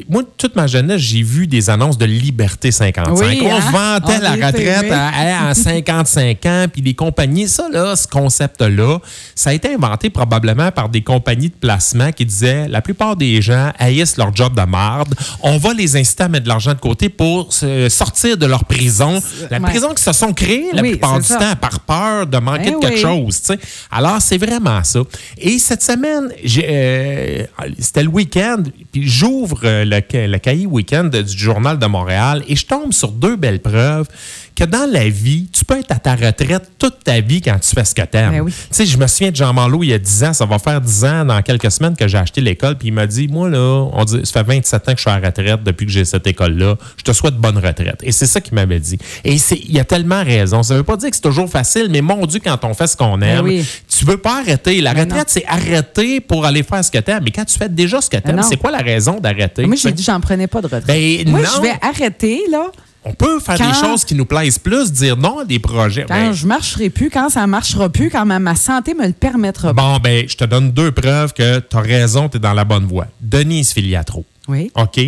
Moi, 0.08 0.24
toute 0.36 0.56
ma 0.56 0.66
jeunesse, 0.66 1.00
j'ai 1.00 1.22
vu 1.22 1.46
des 1.46 1.70
annonces 1.70 1.96
de 1.98 2.04
Liberté 2.04 2.72
55. 2.72 3.16
Oui, 3.16 3.38
on 3.44 3.52
hein? 3.54 3.60
vantait 4.00 4.16
On 4.18 4.22
la 4.22 4.46
retraite 4.48 4.90
à, 4.90 5.48
à 5.50 5.54
55 5.54 6.46
ans, 6.46 6.66
puis 6.72 6.82
les 6.82 6.94
compagnies, 6.94 7.46
ça, 7.46 7.68
là, 7.72 7.94
ce 7.94 8.08
concept-là, 8.08 8.98
ça 9.36 9.50
a 9.50 9.52
été 9.52 9.72
inventé 9.72 10.10
probablement 10.10 10.72
par 10.72 10.88
des 10.88 11.02
compagnies 11.02 11.48
de 11.50 11.54
placement 11.54 12.10
qui 12.10 12.26
disaient 12.26 12.66
la 12.68 12.82
plupart 12.82 13.14
des 13.14 13.40
gens 13.40 13.70
haïssent 13.78 14.16
leur 14.16 14.34
job 14.34 14.58
de 14.58 14.66
marde. 14.66 15.14
On 15.42 15.58
va 15.58 15.72
les 15.72 15.96
inciter 15.96 16.24
à 16.24 16.28
mettre 16.28 16.44
de 16.44 16.48
l'argent 16.48 16.72
de 16.74 16.80
côté 16.80 17.08
pour 17.08 17.52
se 17.52 17.88
sortir 17.88 18.36
de 18.36 18.46
leur 18.46 18.64
prison. 18.64 19.22
La 19.50 19.58
ouais. 19.58 19.68
prison 19.70 19.90
qu'ils 19.90 19.98
se 20.00 20.12
sont 20.12 20.32
créées 20.32 20.70
la 20.72 20.82
Oui, 20.82 20.90
plupart 20.90 21.20
du 21.20 21.26
ça. 21.26 21.36
temps 21.36 21.56
par 21.60 21.80
peur 21.80 22.26
de 22.26 22.38
manquer 22.38 22.70
Ben 22.72 22.80
de 22.80 22.80
quelque 22.80 22.94
oui. 22.96 23.00
chose. 23.00 23.40
tu 23.42 23.46
sais. 23.54 23.58
Alors, 23.92 24.20
c'est 24.20 24.38
vraiment 24.38 24.82
ça. 24.82 25.00
Et 25.38 25.58
cette 25.60 25.82
semaine, 25.82 26.30
euh, 26.68 27.44
c'était 27.78 28.02
le 28.02 28.08
week-end, 28.08 28.62
puis 28.92 29.08
j'ouvre 29.08 29.60
le, 29.84 30.00
le 30.26 30.38
cahier 30.38 30.66
week-end 30.66 31.04
du 31.04 31.38
Journal 31.38 31.78
de 31.78 31.86
Montréal 31.86 32.42
et 32.48 32.56
je 32.56 32.66
tombe 32.66 32.92
sur 32.92 33.12
deux 33.12 33.36
belles 33.36 33.60
preuves 33.60 34.08
que 34.54 34.64
dans 34.64 34.88
la 34.90 35.08
vie, 35.08 35.48
tu 35.52 35.64
peux 35.64 35.78
être 35.78 35.90
à 35.90 35.96
ta 35.96 36.14
retraite 36.14 36.70
toute 36.78 37.02
ta 37.02 37.20
vie 37.20 37.40
quand 37.40 37.58
tu 37.58 37.74
fais 37.74 37.84
ce 37.84 37.94
que 37.94 38.02
tu 38.02 38.16
aimes. 38.16 38.30
Ben 38.30 38.40
oui. 38.40 38.52
Tu 38.52 38.66
sais, 38.70 38.86
je 38.86 38.96
me 38.96 39.06
souviens 39.06 39.30
de 39.30 39.36
Jean 39.36 39.52
Marlot 39.52 39.82
il 39.82 39.88
y 39.88 39.92
a 39.92 39.98
10 39.98 40.24
ans, 40.24 40.32
ça 40.32 40.46
va 40.46 40.58
faire 40.58 40.80
10 40.80 41.04
ans 41.04 41.24
dans 41.24 41.42
quelques 41.42 41.70
semaines 41.70 41.96
que 41.96 42.06
j'ai 42.06 42.18
acheté 42.18 42.40
l'école, 42.40 42.76
puis 42.78 42.88
il 42.88 42.94
m'a 42.94 43.06
dit 43.06 43.26
Moi, 43.28 43.48
là, 43.50 43.88
on 43.92 44.04
dit, 44.04 44.20
ça 44.24 44.44
fait 44.44 44.54
27 44.54 44.88
ans 44.88 44.92
que 44.92 44.98
je 44.98 45.02
suis 45.02 45.10
à 45.10 45.18
la 45.18 45.26
retraite 45.28 45.62
depuis 45.64 45.86
que 45.86 45.92
j'ai 45.92 46.04
cette 46.04 46.26
école-là. 46.26 46.76
Je 46.96 47.02
te 47.02 47.12
souhaite 47.12 47.34
bonne 47.36 47.58
retraite. 47.58 48.00
Et 48.02 48.12
c'est 48.12 48.26
ça 48.26 48.40
qu'il 48.40 48.54
m'avait 48.54 48.80
dit. 48.80 48.98
Et 49.24 49.36
il 49.68 49.78
a 49.80 49.84
tellement 49.84 50.22
raison. 50.22 50.62
Ça 50.62 50.76
veut 50.76 50.82
pas 50.82 50.96
dire 50.96 51.10
que 51.10 51.16
c'est 51.16 51.22
toujours 51.22 51.48
facile, 51.50 51.88
mais 51.90 52.00
mon 52.00 52.24
Dieu, 52.26 52.40
quand 52.42 52.64
on 52.64 52.74
fait 52.74 52.86
ce 52.86 52.96
qu'on 52.96 53.20
aime, 53.22 53.44
oui. 53.44 53.64
tu 53.88 54.04
veux 54.04 54.18
pas 54.18 54.38
arrêter. 54.40 54.80
La 54.80 54.94
Ben 54.94 55.04
retraite, 55.04 55.28
c'est 55.30 55.44
arrêter 55.46 56.20
pour 56.20 56.44
aller 56.44 56.62
faire 56.62 56.84
ce 56.84 56.90
que 56.90 56.98
tu 56.98 57.10
aimes. 57.10 57.22
Mais 57.24 57.30
quand 57.30 57.44
tu 57.44 57.58
fais 57.58 57.68
déjà 57.68 58.00
ce 58.00 58.08
que 58.08 58.16
tu 58.16 58.28
aimes, 58.28 58.36
Ben 58.36 58.42
non. 58.42 58.48
c'est 58.48 58.56
quoi 58.56 58.70
la 58.70 58.78
raison 58.78 59.18
d'arrêter? 59.20 59.66
Moi, 59.66 59.76
j'ai 59.76 59.92
dit, 59.92 60.02
j'en 60.02 60.20
prenais 60.20 60.46
pas 60.46 60.60
de 60.60 60.66
retraite. 60.66 60.86
Ben, 60.86 61.28
Moi, 61.28 61.40
non. 61.40 61.48
je 61.56 61.60
vais 61.62 61.72
arrêter, 61.82 62.40
là, 62.50 62.70
On 63.04 63.12
peut 63.12 63.38
faire 63.40 63.56
des 63.58 63.74
choses 63.74 64.04
qui 64.04 64.14
nous 64.14 64.24
plaisent 64.24 64.58
plus, 64.58 64.90
dire 64.92 65.16
non 65.16 65.40
à 65.40 65.44
des 65.44 65.58
projets. 65.58 66.06
quand 66.08 66.14
Ben, 66.14 66.32
je 66.32 66.46
marcherai 66.46 66.88
plus, 66.90 67.10
quand 67.10 67.28
ça 67.28 67.46
marchera 67.46 67.88
plus, 67.90 68.08
quand 68.10 68.24
ma, 68.24 68.38
ma 68.38 68.54
santé 68.56 68.94
me 68.94 69.06
le 69.06 69.12
permettra 69.12 69.74
pas. 69.74 69.82
Bon, 69.82 69.98
ben, 69.98 70.24
je 70.28 70.36
te 70.36 70.44
donne 70.44 70.70
deux 70.72 70.90
preuves 70.92 71.32
que 71.34 71.58
tu 71.58 71.76
as 71.76 71.80
raison, 71.80 72.28
tu 72.28 72.38
es 72.38 72.40
dans 72.40 72.54
la 72.54 72.64
bonne 72.64 72.86
voie. 72.86 73.06
Denise 73.20 73.72
Filiatro. 73.72 74.24
Oui. 74.48 74.70
OK? 74.74 75.00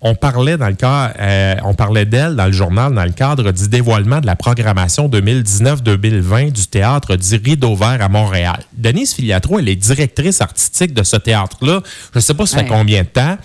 On 0.00 0.14
parlait 0.14 0.56
dans 0.56 0.68
le 0.68 0.74
cas, 0.76 1.12
euh, 1.18 1.56
on 1.64 1.74
parlait 1.74 2.04
d'elle 2.04 2.36
dans 2.36 2.46
le 2.46 2.52
journal 2.52 2.94
dans 2.94 3.02
le 3.04 3.10
cadre 3.10 3.50
du 3.50 3.66
dévoilement 3.68 4.20
de 4.20 4.26
la 4.26 4.36
programmation 4.36 5.08
2019-2020 5.08 6.52
du 6.52 6.66
théâtre 6.68 7.16
du 7.16 7.34
Rideau 7.36 7.74
Vert 7.74 7.98
à 8.00 8.08
Montréal. 8.08 8.60
Denise 8.76 9.12
Filiatro, 9.14 9.58
elle 9.58 9.68
est 9.68 9.74
directrice 9.76 10.40
artistique 10.40 10.94
de 10.94 11.02
ce 11.02 11.16
théâtre-là. 11.16 11.80
Je 12.12 12.18
ne 12.18 12.20
sais 12.20 12.34
pas 12.34 12.46
ça 12.46 12.58
fait 12.58 12.62
Ouais. 12.64 12.68
combien 12.68 13.02
de 13.02 13.08
temps. 13.08 13.36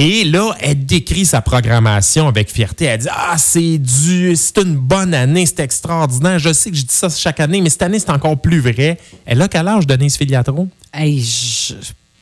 Et 0.00 0.22
là, 0.22 0.54
elle 0.60 0.86
décrit 0.86 1.26
sa 1.26 1.42
programmation 1.42 2.28
avec 2.28 2.52
fierté. 2.52 2.84
Elle 2.84 3.00
dit 3.00 3.08
Ah, 3.10 3.36
c'est 3.36 3.78
du, 3.78 4.36
c'est 4.36 4.58
une 4.58 4.76
bonne 4.76 5.12
année, 5.12 5.44
c'est 5.44 5.58
extraordinaire. 5.58 6.38
Je 6.38 6.52
sais 6.52 6.70
que 6.70 6.76
je 6.76 6.82
dis 6.82 6.94
ça 6.94 7.08
chaque 7.08 7.40
année, 7.40 7.60
mais 7.60 7.68
cette 7.68 7.82
année, 7.82 7.98
c'est 7.98 8.10
encore 8.10 8.40
plus 8.40 8.60
vrai. 8.60 8.96
Elle 9.26 9.42
a 9.42 9.48
quel 9.48 9.66
âge, 9.66 9.88
Denise 9.88 10.16
Filiatro? 10.16 10.68
Hey, 10.94 11.20
je, 11.20 11.74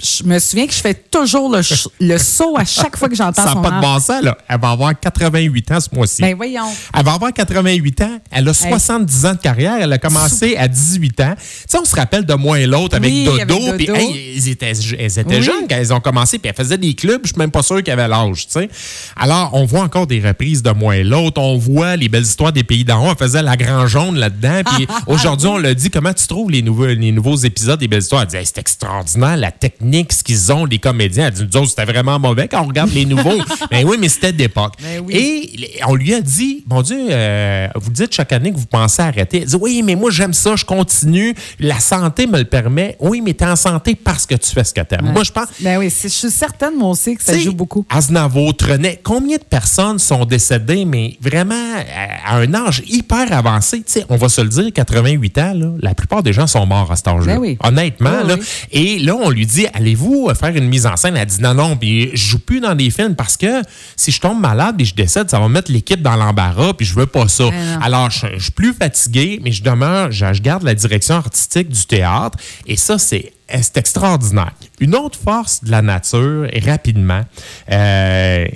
je 0.02 0.24
me 0.24 0.38
souviens 0.38 0.66
que 0.66 0.74
je 0.74 0.80
fais 0.80 0.94
toujours 0.94 1.50
le, 1.50 1.60
le 2.00 2.18
saut 2.18 2.54
à 2.58 2.64
chaque 2.66 2.96
fois 2.98 3.08
que 3.08 3.14
j'entends 3.14 3.42
Ça 3.42 3.48
n'a 3.48 3.52
son 3.54 3.62
pas 3.62 3.70
de 3.70 3.80
bon 3.80 3.98
sens, 3.98 4.22
là. 4.22 4.36
Elle 4.48 4.60
va 4.60 4.70
avoir 4.70 4.98
88 4.98 5.70
ans 5.72 5.80
ce 5.80 5.94
mois-ci. 5.94 6.20
Ben 6.22 6.34
voyons. 6.36 6.66
Elle 6.94 7.04
va 7.04 7.12
avoir 7.14 7.32
88 7.32 8.00
ans. 8.02 8.18
Elle 8.30 8.48
a 8.48 8.52
70 8.54 9.26
ans 9.26 9.32
de 9.32 9.38
carrière. 9.38 9.76
Elle 9.80 9.92
a 9.92 9.98
commencé 9.98 10.54
à 10.56 10.68
18 10.68 11.20
ans. 11.20 11.34
Tu 11.38 11.44
sais, 11.68 11.78
on 11.78 11.84
se 11.86 11.96
rappelle 11.96 12.26
de 12.26 12.34
moi 12.34 12.60
et 12.60 12.66
l'autre 12.66 12.96
avec 12.96 13.10
Oui, 13.10 13.24
Dodo. 13.24 13.72
Puis, 13.78 13.88
hey, 13.90 14.50
étaient, 14.50 14.72
elles 14.98 15.18
étaient 15.18 15.36
Oui. 15.36 15.42
jeunes 15.42 15.66
quand 15.68 15.76
elles 15.76 15.92
ont 15.94 16.00
commencé. 16.00 16.38
Puis, 16.38 16.50
elles 16.50 16.54
faisaient 16.56 16.76
des 16.78 16.94
clubs. 16.94 17.20
Je 17.24 17.28
suis 17.28 17.38
même 17.38 17.50
pas 17.50 17.62
sûr 17.62 17.82
qu'elles 17.82 17.98
avaient 17.98 18.08
l'âge, 18.08 18.46
tu 18.48 18.52
sais. 18.52 18.68
Alors, 19.16 19.50
on 19.54 19.64
voit 19.64 19.80
encore 19.82 20.06
des 20.06 20.20
reprises 20.20 20.62
de 20.62 20.72
moi 20.72 20.96
et 20.98 21.04
l'autre. 21.04 21.40
On 21.40 21.56
voit 21.56 21.96
les 21.96 22.10
belles 22.10 22.24
histoires 22.24 22.52
des 22.52 22.64
pays 22.64 22.84
d'en 22.84 23.06
haut. 23.06 23.10
Elle 23.10 23.16
faisait 23.16 23.42
la 23.42 23.56
grand 23.56 23.86
jaune 23.86 24.16
là-dedans. 24.16 24.60
Puis, 24.76 24.86
aujourd'hui, 25.06 25.48
on 25.48 25.56
l'a 25.56 25.72
dit. 25.72 25.88
Comment 25.88 26.12
tu 26.12 26.26
trouves 26.26 26.50
les 26.50 26.60
nouveaux, 26.60 26.86
les 26.86 27.12
nouveaux 27.12 27.36
épisodes 27.36 27.80
des 27.80 27.88
belles 27.88 28.02
histoires? 28.02 28.22
Elle 28.22 28.28
dit, 28.28 28.36
Hey, 28.36 28.44
c'est 28.46 28.58
extraordinaire. 28.58 29.38
La 29.38 29.50
technique, 29.52 29.85
ce 30.10 30.22
qu'ils 30.22 30.52
ont, 30.52 30.64
les 30.64 30.78
comédiens. 30.78 31.26
Elle 31.26 31.32
dit, 31.32 31.42
nous 31.50 31.60
autres, 31.60 31.70
c'était 31.70 31.84
vraiment 31.84 32.18
mauvais 32.18 32.48
quand 32.48 32.62
on 32.62 32.68
regarde 32.68 32.92
les 32.92 33.04
nouveaux. 33.04 33.38
mais 33.70 33.84
oui, 33.86 33.96
mais 33.98 34.08
c'était 34.08 34.32
d'époque. 34.32 34.74
Ben 34.82 35.02
oui. 35.04 35.14
Et 35.14 35.80
on 35.86 35.94
lui 35.94 36.14
a 36.14 36.20
dit, 36.20 36.64
mon 36.68 36.82
Dieu, 36.82 36.98
euh, 37.10 37.68
vous 37.74 37.90
dites 37.90 38.12
chaque 38.14 38.32
année 38.32 38.52
que 38.52 38.56
vous 38.56 38.66
pensez 38.66 39.02
arrêter. 39.02 39.42
Elle 39.42 39.48
dit, 39.48 39.56
oui, 39.60 39.82
mais 39.84 39.94
moi, 39.94 40.10
j'aime 40.10 40.32
ça, 40.32 40.56
je 40.56 40.64
continue. 40.64 41.34
La 41.60 41.78
santé 41.80 42.26
me 42.26 42.38
le 42.38 42.44
permet. 42.44 42.96
Oui, 43.00 43.20
mais 43.20 43.34
tu 43.34 43.44
es 43.44 43.46
en 43.46 43.56
santé 43.56 43.94
parce 43.94 44.26
que 44.26 44.34
tu 44.34 44.50
fais 44.50 44.64
ce 44.64 44.74
que 44.74 44.80
tu 44.80 44.94
aimes. 44.94 45.12
Moi, 45.12 45.24
je 45.24 45.32
pense. 45.32 45.48
Ben 45.60 45.78
oui, 45.78 45.90
je 45.90 46.08
suis 46.08 46.30
certaine, 46.30 46.76
moi 46.76 46.90
aussi, 46.90 47.16
que 47.16 47.22
ça 47.22 47.38
joue 47.38 47.52
beaucoup. 47.52 47.84
Aznavour, 47.90 48.56
Trenet, 48.56 49.00
combien 49.02 49.36
de 49.36 49.44
personnes 49.44 49.98
sont 49.98 50.24
décédées, 50.24 50.84
mais 50.84 51.16
vraiment 51.20 51.54
à, 51.54 52.34
à 52.34 52.38
un 52.38 52.54
âge 52.54 52.82
hyper 52.86 53.32
avancé? 53.32 53.78
Tu 53.78 53.84
sais, 53.86 54.06
on 54.08 54.16
va 54.16 54.28
se 54.28 54.40
le 54.40 54.48
dire, 54.48 54.72
88 54.72 55.38
ans, 55.38 55.52
là, 55.54 55.72
la 55.80 55.94
plupart 55.94 56.22
des 56.22 56.32
gens 56.32 56.46
sont 56.46 56.66
morts 56.66 56.90
à 56.90 56.96
cet 56.96 57.08
âge-là. 57.08 57.34
Ben 57.34 57.40
oui. 57.40 57.58
Honnêtement. 57.62 58.10
Oui, 58.22 58.28
là. 58.28 58.36
oui. 58.38 58.46
Et 58.72 58.98
là, 58.98 59.16
on 59.16 59.30
lui 59.30 59.46
dit, 59.46 59.66
allez-vous 59.76 60.30
faire 60.34 60.56
une 60.56 60.68
mise 60.68 60.86
en 60.86 60.96
scène? 60.96 61.16
Elle 61.16 61.26
dit, 61.26 61.40
non, 61.40 61.54
non, 61.54 61.76
puis 61.76 62.10
je 62.14 62.30
joue 62.30 62.38
plus 62.38 62.60
dans 62.60 62.74
des 62.74 62.90
films 62.90 63.14
parce 63.14 63.36
que 63.36 63.62
si 63.96 64.10
je 64.10 64.20
tombe 64.20 64.40
malade 64.40 64.80
et 64.80 64.84
je 64.84 64.94
décède, 64.94 65.30
ça 65.30 65.38
va 65.38 65.48
mettre 65.48 65.70
l'équipe 65.70 66.00
dans 66.00 66.16
l'embarras, 66.16 66.72
puis 66.72 66.86
je 66.86 66.94
veux 66.94 67.06
pas 67.06 67.28
ça. 67.28 67.44
Alors, 67.82 68.10
je, 68.10 68.26
je 68.36 68.42
suis 68.44 68.52
plus 68.52 68.72
fatigué, 68.72 69.40
mais 69.42 69.52
je 69.52 69.62
demeure, 69.62 70.10
je, 70.10 70.32
je 70.32 70.42
garde 70.42 70.62
la 70.62 70.74
direction 70.74 71.16
artistique 71.16 71.68
du 71.68 71.84
théâtre. 71.86 72.38
Et 72.66 72.76
ça, 72.76 72.98
c'est 72.98 73.32
c'est 73.48 73.76
extraordinaire. 73.76 74.52
Une 74.80 74.96
autre 74.96 75.18
force 75.22 75.62
de 75.62 75.70
la 75.70 75.80
nature, 75.80 76.48
et 76.52 76.58
rapidement, 76.58 77.22
euh, 77.70 78.46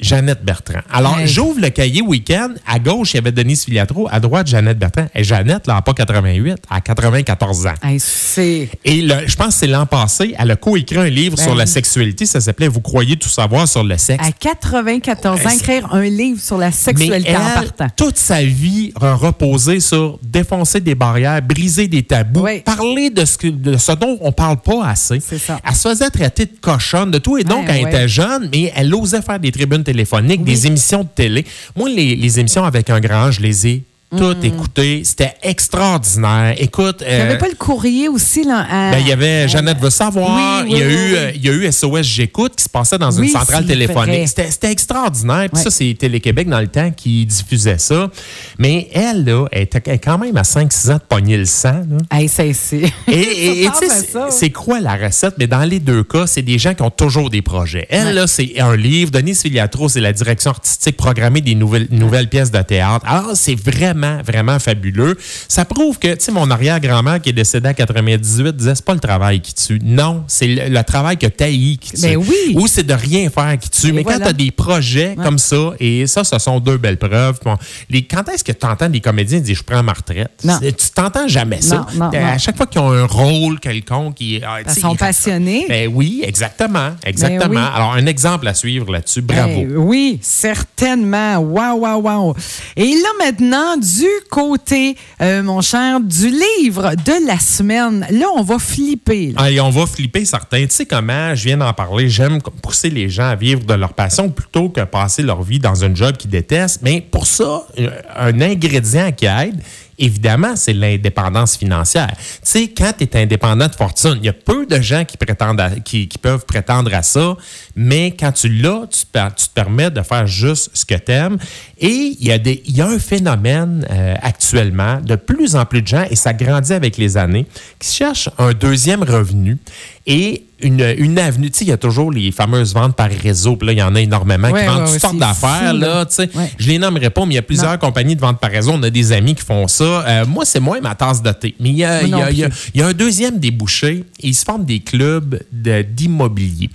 Jeannette 0.00 0.44
Bertrand. 0.44 0.80
Alors, 0.92 1.18
Hey. 1.18 1.26
j'ouvre 1.28 1.60
le 1.60 1.70
cahier 1.70 2.02
week-end. 2.02 2.50
À 2.66 2.78
gauche, 2.78 3.14
il 3.14 3.16
y 3.16 3.18
avait 3.18 3.32
Denise 3.32 3.64
Filiatro. 3.64 4.08
À 4.10 4.20
droite, 4.20 4.46
Jeannette 4.46 4.78
Bertrand. 4.78 5.06
Et 5.14 5.24
Jeannette, 5.24 5.66
là, 5.66 5.80
pas 5.82 5.94
88, 5.94 6.58
à 6.70 6.80
94 6.80 7.66
ans. 7.66 7.74
Hey, 7.82 7.98
c'est. 8.00 8.68
Et 8.84 9.02
le- 9.02 9.26
je 9.26 9.36
pense 9.36 9.48
que 9.48 9.54
c'est 9.60 9.66
l'an 9.66 9.86
passé, 9.86 10.34
elle 10.38 10.50
a 10.50 10.56
coécrit 10.56 10.98
un 10.98 11.08
livre 11.08 11.36
Ben 11.36 11.42
sur 11.44 11.54
la 11.54 11.64
oui. 11.64 11.70
sexualité. 11.70 12.26
Ça 12.26 12.40
s'appelait 12.40 12.68
Vous 12.68 12.80
croyez 12.80 13.16
tout 13.16 13.28
savoir 13.28 13.66
sur 13.68 13.84
le 13.84 13.96
sexe. 13.96 14.24
À 14.26 14.32
94 14.32 15.46
ans, 15.46 15.50
écrire 15.50 15.92
un 15.94 16.02
livre 16.04 16.40
sur 16.40 16.58
la 16.58 16.66
Mais 16.66 16.72
sexualité 16.72 17.36
en 17.36 17.40
elle, 17.46 17.54
partant. 17.72 17.86
toute 17.96 18.16
sa 18.18 18.42
vie 18.42 18.92
a 19.00 19.14
reposé 19.14 19.80
sur 19.80 20.18
défoncer 20.22 20.80
des 20.80 20.94
barrières, 20.94 21.40
briser 21.42 21.88
des 21.88 22.02
tabous, 22.02 22.42
Oui. 22.44 22.60
parler 22.60 23.10
de 23.10 23.24
ce, 23.24 23.38
que- 23.38 23.46
de 23.48 23.76
ce 23.76 23.92
dont 23.92 24.18
on 24.20 24.32
parle 24.32 24.58
pas 24.58 24.86
assez. 24.86 25.20
C'est 25.20 25.38
ça. 25.38 25.58
Elle 25.66 25.74
se 25.74 25.88
faisait 25.88 26.10
traiter 26.10 26.46
de 26.46 26.56
cochonne, 26.60 27.10
de 27.10 27.18
tout 27.18 27.38
et 27.38 27.44
donc 27.44 27.60
Ouais, 27.60 27.66
quand 27.66 27.72
elle 27.74 27.84
ouais. 27.84 27.90
était 27.90 28.08
jeune, 28.08 28.48
mais 28.52 28.72
elle 28.74 28.94
osait 28.94 29.22
faire 29.22 29.38
des 29.38 29.52
tribunes 29.52 29.84
téléphoniques, 29.86 30.40
Oui. 30.44 30.52
des 30.52 30.66
émissions 30.66 31.02
de 31.04 31.08
télé. 31.14 31.44
Moi, 31.76 31.88
les, 31.88 32.14
les 32.16 32.40
émissions 32.40 32.64
avec 32.64 32.90
un 32.90 33.00
grand, 33.00 33.30
je 33.30 33.40
les 33.40 33.66
ai 33.66 33.82
toutes 34.16 34.42
Mm. 34.42 34.46
écoutées. 34.46 35.02
C'était 35.04 35.34
extraordinaire. 35.42 36.54
Écoute, 36.58 37.02
Il 37.06 37.14
n'y 37.14 37.20
avait 37.20 37.34
euh, 37.34 37.38
pas 37.38 37.48
le 37.48 37.54
courrier 37.54 38.08
aussi, 38.08 38.44
là. 38.44 38.66
à- 38.70 38.90
ben, 38.92 38.98
il 38.98 39.08
y 39.08 39.12
avait 39.12 39.48
Jeannette 39.48 39.78
veut 39.78 39.90
savoir. 39.90 40.64
oui, 40.64 40.70
il, 40.72 40.78
y 40.78 40.82
a 40.82 40.86
oui, 40.86 40.92
eu, 40.92 41.14
euh, 41.14 41.30
il 41.34 41.44
y 41.44 41.48
a 41.48 41.52
eu 41.52 41.66
SOS 41.72 42.02
J'écoute 42.06 42.54
qui 42.56 42.64
se 42.64 42.68
passait 42.68 42.98
dans 42.98 43.10
une 43.10 43.28
centrale 43.28 43.66
téléphonique. 43.66 44.28
C'était 44.28 44.50
c'était 44.50 44.70
extraordinaire. 44.72 45.48
Puis 45.52 45.62
ça, 45.62 45.70
c'est 45.70 45.94
Télé-Québec 45.98 46.48
dans 46.48 46.60
le 46.60 46.68
temps 46.68 46.90
qui 46.90 47.26
diffusait 47.26 47.78
ça. 47.78 48.10
Mais 48.58 48.88
elle, 48.92 49.24
là, 49.24 49.46
elle 49.52 49.62
était 49.62 49.98
quand 49.98 50.18
même 50.18 50.36
à 50.36 50.42
5-6 50.44 50.90
ans 50.90 50.94
de 50.94 51.00
pogner 51.08 51.36
le 51.36 51.44
sang. 51.44 51.82
là. 51.88 51.98
Hey, 52.18 52.28
c'est. 52.28 52.52
c'est- 52.52 52.82
Et, 53.08 53.68
tu 53.80 53.86
sais, 53.88 53.94
c'est- 54.30 54.50
quoi 54.50 54.80
la 54.80 54.96
recette? 54.96 55.34
Mais 55.38 55.46
dans 55.46 55.64
les 55.64 55.80
deux 55.80 56.02
cas, 56.04 56.26
c'est 56.26 56.42
des 56.42 56.58
gens 56.58 56.74
qui 56.74 56.82
ont 56.82 56.90
toujours 56.90 57.30
des 57.30 57.42
projets. 57.42 57.86
Elle, 57.90 58.06
Ouais. 58.08 58.12
là, 58.12 58.26
c'est 58.26 58.60
un 58.60 58.76
livre. 58.76 59.10
Denise 59.10 59.42
Filiatro, 59.42 59.88
c'est 59.88 60.00
la 60.00 60.12
direction 60.12 60.50
artistique, 60.50 60.96
programmer 60.96 61.40
des 61.40 61.54
nouvelles, 61.54 61.88
nouvelles 61.90 62.28
pièces 62.28 62.50
de 62.50 62.62
théâtre. 62.62 63.04
Alors, 63.06 63.32
c'est 63.34 63.54
vraiment, 63.60 64.05
vraiment 64.24 64.58
fabuleux. 64.58 65.16
Ça 65.48 65.64
prouve 65.64 65.98
que, 65.98 66.08
tu 66.14 66.24
sais, 66.24 66.32
mon 66.32 66.50
arrière-grand-mère 66.50 67.20
qui 67.20 67.30
est 67.30 67.32
décédée 67.32 67.68
à 67.68 67.74
98 67.74 68.54
disait, 68.56 68.74
c'est 68.74 68.84
pas 68.84 68.94
le 68.94 69.00
travail 69.00 69.40
qui 69.40 69.54
tue. 69.54 69.78
Non, 69.82 70.24
c'est 70.28 70.46
le, 70.46 70.68
le 70.68 70.82
travail 70.84 71.16
que 71.16 71.26
t'haïs 71.26 71.78
qui 71.78 71.92
tue. 71.92 72.02
Ben 72.02 72.16
oui. 72.16 72.54
Ou 72.54 72.66
c'est 72.66 72.82
de 72.86 72.94
rien 72.94 73.28
faire 73.30 73.56
qui 73.58 73.70
tue. 73.70 73.88
Et 73.88 73.92
Mais 73.92 74.04
quand 74.04 74.16
tu 74.18 74.22
as 74.24 74.32
des 74.32 74.50
projets 74.50 75.14
Ouais. 75.16 75.24
comme 75.24 75.38
ça, 75.38 75.72
et 75.78 76.06
ça, 76.06 76.24
ce 76.24 76.38
sont 76.38 76.58
deux 76.60 76.76
belles 76.78 76.96
preuves. 76.98 77.38
Bon, 77.44 77.56
les, 77.90 78.02
quand 78.04 78.28
est-ce 78.28 78.42
que 78.44 78.52
tu 78.52 78.66
entends 78.66 78.88
des 78.88 79.00
comédiens 79.00 79.40
dire, 79.40 79.54
je 79.56 79.62
prends 79.62 79.82
ma 79.82 79.92
retraite? 79.92 80.30
Non. 80.44 80.58
Tu 80.60 80.72
t'entends 80.94 81.28
jamais 81.28 81.60
ça. 81.60 81.86
Non, 81.94 82.10
non, 82.10 82.26
à 82.26 82.38
chaque 82.38 82.56
fois 82.56 82.66
qu'ils 82.66 82.80
ont 82.80 82.90
un 82.90 83.04
rôle 83.06 83.60
quelconque, 83.60 84.20
ils, 84.20 84.42
ah, 84.44 84.58
Ils 84.66 84.80
sont 84.80 84.94
ils- 84.94 84.98
passionnés. 84.98 85.64
Ben 85.68 85.90
oui, 85.92 86.22
exactement. 86.24 86.90
Exactement. 87.04 87.54
Ben 87.54 87.60
oui. 87.60 87.70
Alors, 87.74 87.92
un 87.94 88.06
exemple 88.06 88.48
à 88.48 88.54
suivre 88.54 88.90
là-dessus. 88.92 89.22
Bravo. 89.22 89.50
Hey, 89.60 89.66
oui, 89.76 90.18
certainement. 90.22 91.36
Wow, 91.38 91.78
wow, 91.80 92.00
wow. 92.00 92.36
Et 92.76 92.84
là, 92.94 93.08
maintenant, 93.24 93.76
du 93.86 94.08
côté, 94.30 94.96
euh, 95.20 95.42
mon 95.42 95.60
cher, 95.60 96.00
du 96.00 96.28
livre 96.28 96.94
de 96.94 97.26
la 97.26 97.38
semaine. 97.38 98.06
Là, 98.10 98.26
on 98.34 98.42
va 98.42 98.58
flipper. 98.58 99.32
Ah, 99.36 99.48
on 99.62 99.70
va 99.70 99.86
flipper 99.86 100.24
certains. 100.24 100.66
Tu 100.66 100.74
sais 100.74 100.86
comment, 100.86 101.34
je 101.34 101.44
viens 101.44 101.56
d'en 101.56 101.72
parler, 101.72 102.08
j'aime 102.08 102.40
pousser 102.62 102.90
les 102.90 103.08
gens 103.08 103.28
à 103.28 103.36
vivre 103.36 103.64
de 103.64 103.74
leur 103.74 103.94
passion 103.94 104.28
plutôt 104.28 104.68
que 104.68 104.80
passer 104.82 105.22
leur 105.22 105.42
vie 105.42 105.58
dans 105.58 105.84
un 105.84 105.94
job 105.94 106.16
qu'ils 106.16 106.30
détestent. 106.30 106.80
Mais 106.82 107.00
pour 107.00 107.26
ça, 107.26 107.66
euh, 107.78 107.90
un 108.16 108.40
ingrédient 108.40 109.12
qui 109.12 109.26
aide, 109.26 109.60
évidemment, 109.98 110.56
c'est 110.56 110.72
l'indépendance 110.72 111.56
financière. 111.56 112.12
Tu 112.16 112.38
sais, 112.42 112.68
quand 112.68 112.92
tu 112.96 113.04
es 113.04 113.16
indépendant 113.16 113.66
de 113.66 113.74
fortune, 113.74 114.16
il 114.16 114.24
y 114.24 114.28
a 114.28 114.32
peu 114.32 114.66
de 114.66 114.80
gens 114.80 115.04
qui, 115.04 115.16
prétendent 115.16 115.82
qui, 115.84 116.08
peuvent 116.20 116.44
prétendre 116.46 116.94
à 116.94 117.02
ça, 117.02 117.36
mais 117.74 118.14
quand 118.18 118.32
tu 118.32 118.48
l'as, 118.48 118.86
tu, 118.90 119.06
te 119.06 119.54
permets 119.54 119.90
de 119.90 120.02
faire 120.02 120.26
juste 120.26 120.70
ce 120.74 120.84
que 120.84 120.94
tu 120.94 121.12
aimes. 121.12 121.38
Et 121.78 122.16
il 122.20 122.26
y, 122.26 122.80
a 122.80 122.86
un 122.86 122.98
phénomène 122.98 123.86
euh, 123.90 124.14
actuellement, 124.22 125.00
de 125.00 125.16
plus 125.16 125.56
en 125.56 125.64
plus 125.64 125.82
de 125.82 125.88
gens, 125.88 126.06
et 126.10 126.16
ça 126.16 126.32
grandit 126.32 126.72
avec 126.72 126.96
les 126.96 127.16
années, 127.16 127.46
qui 127.78 127.92
cherchent 127.92 128.30
un 128.38 128.52
deuxième 128.52 129.02
revenu 129.02 129.58
et 130.06 130.45
une, 130.60 130.94
une 130.98 131.18
avenue. 131.18 131.50
Tu 131.50 131.58
sais, 131.58 131.64
il 131.64 131.68
y 131.68 131.72
a 131.72 131.76
toujours 131.76 132.10
les 132.10 132.32
fameuses 132.32 132.74
ventes 132.74 132.96
par 132.96 133.10
réseau. 133.10 133.56
Puis 133.56 133.66
là, 133.66 133.72
il 133.72 133.78
y 133.78 133.82
en 133.82 133.94
a 133.94 134.00
énormément 134.00 134.52
qui 134.52 134.64
vendent 134.64 134.90
toutes 134.90 135.00
sortes 135.00 135.18
d'affaires. 135.18 135.74
Là, 135.74 136.06
tu 136.06 136.14
sais. 136.14 136.30
Je 136.58 136.68
les 136.68 136.78
nommerai 136.78 137.10
pas, 137.10 137.24
mais 137.26 137.34
il 137.34 137.36
y 137.36 137.38
a 137.38 137.42
plusieurs 137.42 137.78
compagnies 137.78 138.16
de 138.16 138.20
vente 138.20 138.40
par 138.40 138.50
réseau. 138.50 138.72
On 138.72 138.82
a 138.82 138.90
des 138.90 139.12
amis 139.12 139.34
qui 139.34 139.44
font 139.44 139.68
ça. 139.68 139.84
Euh, 139.84 140.26
moi, 140.26 140.44
c'est 140.44 140.60
moins 140.60 140.80
ma 140.80 140.94
tasse 140.94 141.22
de 141.22 141.30
thé. 141.32 141.54
Mais 141.60 141.70
il 141.70 141.76
y 141.76 141.84
a, 141.84 142.02
il 142.02 142.10
y 142.10 142.14
a, 142.14 142.30
il 142.30 142.80
y 142.80 142.82
a 142.82 142.86
un 142.86 142.92
deuxième 142.92 143.38
débouché 143.38 144.04
ils 144.20 144.34
se 144.34 144.44
forment 144.44 144.64
des 144.64 144.80
clubs 144.80 145.40
d'immobilier. 145.52 146.70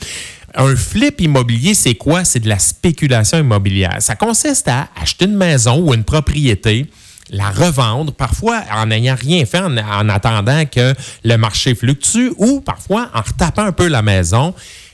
Un 0.56 0.76
flip 0.76 1.22
immobilier, 1.22 1.74
c'est 1.74 1.96
quoi? 1.96 2.24
C'est 2.24 2.40
de 2.40 2.50
la 2.50 2.60
spéculation 2.60 3.40
immobilière. 3.40 3.98
Ça 4.00 4.16
consiste 4.16 4.68
à 4.68 4.90
acheter 5.02 5.26
une 5.26 5.36
maison 5.36 5.80
ou 5.80 5.94
une 5.94 6.04
propriété 6.04 6.88
la 7.32 7.50
revendre, 7.50 8.14
parfois 8.14 8.62
en 8.72 8.88
n'ayant 8.88 9.16
rien 9.20 9.46
fait, 9.46 9.60
en, 9.60 10.10
attendant 10.10 10.66
que 10.66 10.94
le 11.24 11.36
marché 11.38 11.74
fluctue, 11.74 12.32
ou 12.38 12.62
parfois 12.62 13.10
en 13.14 13.22
retapant 13.22 13.64
un 13.64 13.72
peu 13.72 13.88
la 13.88 14.02
maison 14.02 14.54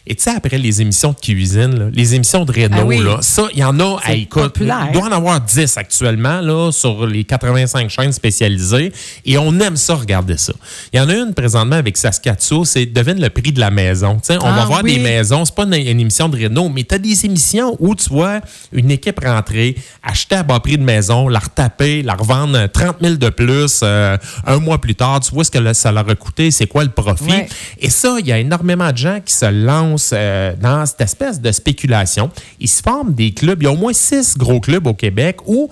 et 0.09 0.15
tu 0.15 0.23
sais, 0.23 0.29
après 0.29 0.57
les 0.57 0.81
émissions 0.81 1.11
de 1.11 1.17
cuisine, 1.19 1.91
les 1.93 2.15
émissions 2.15 2.45
de 2.45 2.51
Renault, 2.53 3.17
ah 3.17 3.21
ça, 3.21 3.49
il 3.51 3.59
y 3.59 3.63
en 3.63 3.77
a 3.77 3.99
à 4.05 4.13
écoute. 4.13 4.55
Il 4.61 4.67
doit 4.93 5.03
en 5.03 5.11
avoir 5.11 5.41
10 5.41 5.75
actuellement 5.75 6.39
là, 6.39 6.71
sur 6.71 7.05
les 7.05 7.25
85 7.25 7.89
chaînes 7.89 8.13
spécialisées. 8.13 8.93
Et 9.25 9.37
on 9.37 9.59
aime 9.59 9.75
ça, 9.75 9.95
regarder 9.95 10.37
ça. 10.37 10.53
Il 10.93 10.97
y 10.97 11.01
en 11.01 11.09
a 11.09 11.13
une 11.13 11.33
présentement 11.33 11.75
avec 11.75 11.97
Saskatchewan, 11.97 12.63
c'est 12.63 12.85
Devine 12.85 13.19
le 13.19 13.29
prix 13.29 13.51
de 13.51 13.59
la 13.59 13.69
maison. 13.69 14.17
On 14.29 14.33
va 14.37 14.61
ah 14.61 14.65
voir 14.65 14.83
des 14.83 14.97
maisons. 14.97 15.43
C'est 15.43 15.53
pas 15.53 15.63
une, 15.63 15.73
émission 15.73 16.29
de 16.29 16.41
Renault, 16.41 16.69
mais 16.69 16.85
tu 16.85 16.95
as 16.95 16.99
des 16.99 17.25
émissions 17.25 17.75
où 17.79 17.93
tu 17.93 18.07
vois 18.07 18.39
une 18.71 18.91
équipe 18.91 19.19
rentrer, 19.21 19.75
acheter 20.03 20.35
à 20.35 20.43
bas 20.43 20.61
prix 20.61 20.77
de 20.77 20.83
maison, 20.83 21.27
la 21.27 21.39
retaper, 21.39 22.01
la 22.01 22.13
revendre 22.13 22.71
30 22.71 22.95
000 23.01 23.15
de 23.15 23.27
plus 23.27 23.81
euh, 23.83 24.15
un 24.45 24.59
mois 24.59 24.79
plus 24.79 24.95
tard. 24.95 25.19
Tu 25.19 25.33
vois 25.33 25.43
ce 25.43 25.51
que 25.51 25.73
ça 25.73 25.91
leur 25.91 26.09
a 26.09 26.15
coûté, 26.15 26.49
c'est 26.49 26.67
quoi 26.67 26.85
le 26.85 26.91
profit? 26.91 27.43
Et 27.79 27.89
ça, 27.89 28.15
il 28.19 28.27
y 28.27 28.31
a 28.31 28.39
énormément 28.39 28.89
de 28.89 28.97
gens 28.97 29.19
qui 29.23 29.33
se 29.33 29.45
lancent 29.45 29.96
euh, 30.13 30.53
dans 30.59 30.85
cette 30.85 31.01
espèce 31.01 31.41
de 31.41 31.51
spéculation. 31.51 32.29
Il 32.59 32.67
se 32.67 32.81
forment 32.81 33.13
des 33.13 33.33
clubs. 33.33 33.61
Il 33.61 33.65
y 33.65 33.67
a 33.67 33.71
au 33.71 33.77
moins 33.77 33.93
six 33.93 34.37
gros 34.37 34.59
clubs 34.59 34.87
au 34.87 34.93
Québec 34.93 35.37
où 35.45 35.69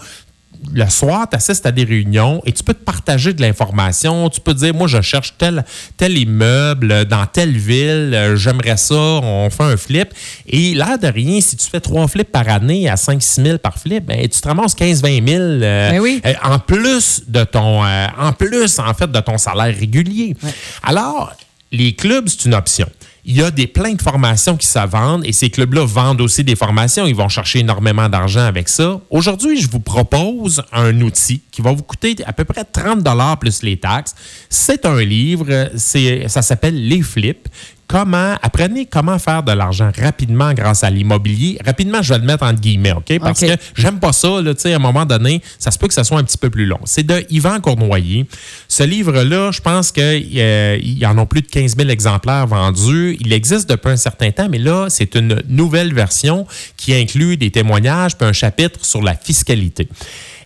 le 0.74 0.90
soir, 0.90 1.28
tu 1.30 1.36
assistes 1.36 1.66
à 1.66 1.72
des 1.72 1.84
réunions 1.84 2.42
et 2.46 2.52
tu 2.52 2.64
peux 2.64 2.74
te 2.74 2.84
partager 2.84 3.34
de 3.34 3.42
l'information. 3.42 4.30
Tu 4.30 4.42
peux 4.42 4.54
dire, 4.54 4.74
moi, 4.74 4.88
je 4.88 5.02
cherche 5.02 5.36
tel, 5.38 5.66
tel 5.98 6.18
immeuble 6.18 7.06
dans 7.06 7.26
telle 7.26 7.58
ville, 7.58 8.14
euh, 8.14 8.36
j'aimerais 8.36 8.78
ça, 8.78 8.96
on 8.96 9.50
fait 9.50 9.64
un 9.64 9.78
flip. 9.78 10.10
Et 10.48 10.74
l'air 10.74 10.98
de 10.98 11.08
rien, 11.08 11.42
si 11.42 11.56
tu 11.58 11.70
fais 11.70 11.80
trois 11.80 12.08
flips 12.08 12.32
par 12.32 12.48
année 12.50 12.90
à 12.90 12.96
5-6 12.96 13.44
000 13.44 13.58
par 13.58 13.78
flip, 13.78 14.06
ben, 14.06 14.22
tu 14.22 14.40
te 14.40 14.48
ramasses 14.48 14.76
15-20 14.76 15.28
000 15.28 15.42
euh, 15.42 16.20
ben 16.24 16.36
en 16.44 16.60
plus 16.60 17.24
de 17.28 17.44
ton, 17.44 17.84
en 17.84 18.34
plus, 18.34 18.80
en 18.80 18.94
fait, 18.94 19.12
de 19.12 19.20
ton 19.20 19.38
salaire 19.38 19.76
régulier. 19.78 20.36
Alors, 20.84 21.34
les 21.72 21.94
clubs, 21.94 22.28
c'est 22.28 22.46
une 22.46 22.54
option 22.54 22.88
il 23.28 23.36
y 23.36 23.42
a 23.42 23.50
des 23.50 23.66
plein 23.66 23.94
de 23.94 24.02
formations 24.02 24.56
qui 24.56 24.68
se 24.68 24.88
vendent 24.88 25.26
et 25.26 25.32
ces 25.32 25.50
clubs-là 25.50 25.84
vendent 25.84 26.22
aussi 26.22 26.44
des 26.44 26.56
formations. 26.56 27.08
Ils 27.08 27.16
vont 27.16 27.28
chercher 27.28 27.60
énormément 27.60 28.08
d'argent 28.08 28.46
avec 28.46 28.70
ça. 28.70 29.02
Aujourd'hui, 29.10 29.60
je 29.60 29.70
vous 29.70 29.80
propose 29.80 30.62
un 30.72 31.02
outil 31.02 31.42
qui 31.52 31.64
va 31.64 31.72
vous 31.72 31.82
coûter 31.82 32.16
à 32.26 32.34
peu 32.34 32.46
près 32.46 32.64
30 32.64 33.02
dollars 33.02 33.40
plus 33.40 33.64
les 33.64 33.78
taxes. 33.78 34.14
C'est 34.48 34.86
un 34.86 35.02
livre, 35.04 35.48
ça 35.76 36.42
s'appelle 36.44 36.88
Les 36.88 37.02
Flips 37.02 37.50
comment, 37.88 38.36
apprenez 38.41 38.86
comment 38.86 39.19
faire 39.19 39.43
de 39.43 39.52
l'argent 39.52 39.91
rapidement 39.98 40.54
grâce 40.54 40.84
à 40.84 40.89
l'immobilier. 40.89 41.58
Rapidement, 41.65 42.02
je 42.02 42.13
vais 42.13 42.19
le 42.19 42.26
mettre 42.26 42.43
entre 42.43 42.60
guillemets, 42.60 42.93
OK? 42.93 43.19
Parce 43.19 43.39
que 43.39 43.56
j'aime 43.76 44.00
pas 44.00 44.13
ça, 44.13 44.41
là, 44.41 44.54
tu 44.54 44.62
sais, 44.62 44.74
à 44.74 44.78
un 44.78 44.80
moment 44.80 45.06
donné, 45.06 45.41
ça 45.60 45.71
se 45.71 45.78
peut 45.78 45.88
que 45.88 45.93
ça 45.93 46.04
soit 46.04 46.19
un 46.19 46.24
petit 46.24 46.38
peu 46.38 46.50
plus 46.50 46.65
long. 46.65 46.80
C'est 46.86 47.06
de 47.06 47.26
Yvan 47.30 47.60
Cournoyer. 47.60 48.26
Ce 48.67 48.84
livre-là, 48.84 49.52
je 49.52 49.62
pense 49.62 49.91
qu'il 49.91 50.04
euh, 50.38 50.78
y 50.82 51.06
en 51.06 51.17
a 51.17 51.26
plus 51.26 51.41
de 51.41 51.48
15 51.48 51.78
000 51.78 51.89
exemplaires 51.89 52.48
vendus. 52.48 53.17
Il 53.19 53.34
existe 53.34 53.69
depuis 53.69 53.91
un 53.91 53.98
certain 53.98 54.32
temps, 54.32 54.48
mais 54.50 54.60
là, 54.60 54.88
c'est 54.89 55.15
une 55.15 55.41
nouvelle 55.48 55.93
version 55.93 56.45
qui 56.78 56.93
inclut 56.93 57.38
des 57.38 57.52
témoignages 57.52 58.17
puis 58.17 58.28
un 58.28 58.34
chapitre 58.34 58.86
sur 58.86 59.02
la 59.02 59.15
fiscalité. 59.15 59.88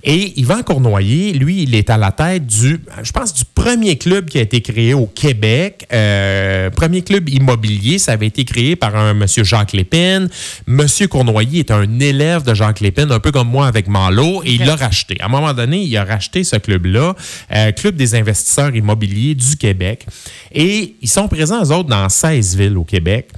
Et 0.04 0.40
Yvan 0.40 0.64
Cournoyer, 0.64 1.34
lui, 1.34 1.64
il 1.64 1.76
est 1.76 1.90
à 1.90 1.98
la 1.98 2.12
tête 2.12 2.48
du, 2.48 2.80
je 3.04 3.12
pense, 3.12 3.34
du 3.34 3.44
premier 3.44 3.98
club 3.98 4.30
qui 4.30 4.38
a 4.38 4.42
été 4.42 4.62
créé 4.62 4.94
au 4.94 5.08
Québec. 5.08 5.86
Euh, 5.92 6.70
premier 6.70 7.02
club 7.02 7.28
immobilier, 7.28 8.00
ça 8.00 8.14
avait 8.14 8.28
été 8.28 8.46
créé 8.46 8.78
par 8.78 8.96
un 8.96 9.14
monsieur 9.14 9.44
Jacques 9.44 9.74
Lépine. 9.74 10.30
Monsieur 10.68 11.08
Cournoyer 11.08 11.60
est 11.60 11.72
un 11.72 12.00
élève 12.00 12.44
de 12.44 12.54
Jacques 12.54 12.80
Lépine, 12.80 13.12
un 13.12 13.20
peu 13.20 13.32
comme 13.32 13.50
moi 13.50 13.68
avec 13.68 13.90
Malo, 13.90 14.42
et 14.46 14.54
il 14.54 14.66
l'a 14.66 14.78
racheté. 14.78 15.18
À 15.20 15.26
un 15.26 15.30
moment 15.30 15.54
donné, 15.54 15.82
il 15.82 15.98
a 15.98 16.06
racheté 16.06 16.46
ce 16.46 16.56
club-là, 16.56 17.16
euh, 17.54 17.72
Club 17.74 17.96
des 17.96 18.16
investisseurs 18.16 18.74
immobiliers 18.74 19.36
du 19.36 19.58
Québec. 19.58 20.06
Et 20.54 20.96
ils 21.02 21.10
sont 21.10 21.28
présents, 21.28 21.62
eux 21.62 21.74
autres, 21.74 21.90
dans 21.90 22.08
16 22.08 22.56
villes 22.56 22.78
au 22.78 22.86
Québec. 22.86 23.30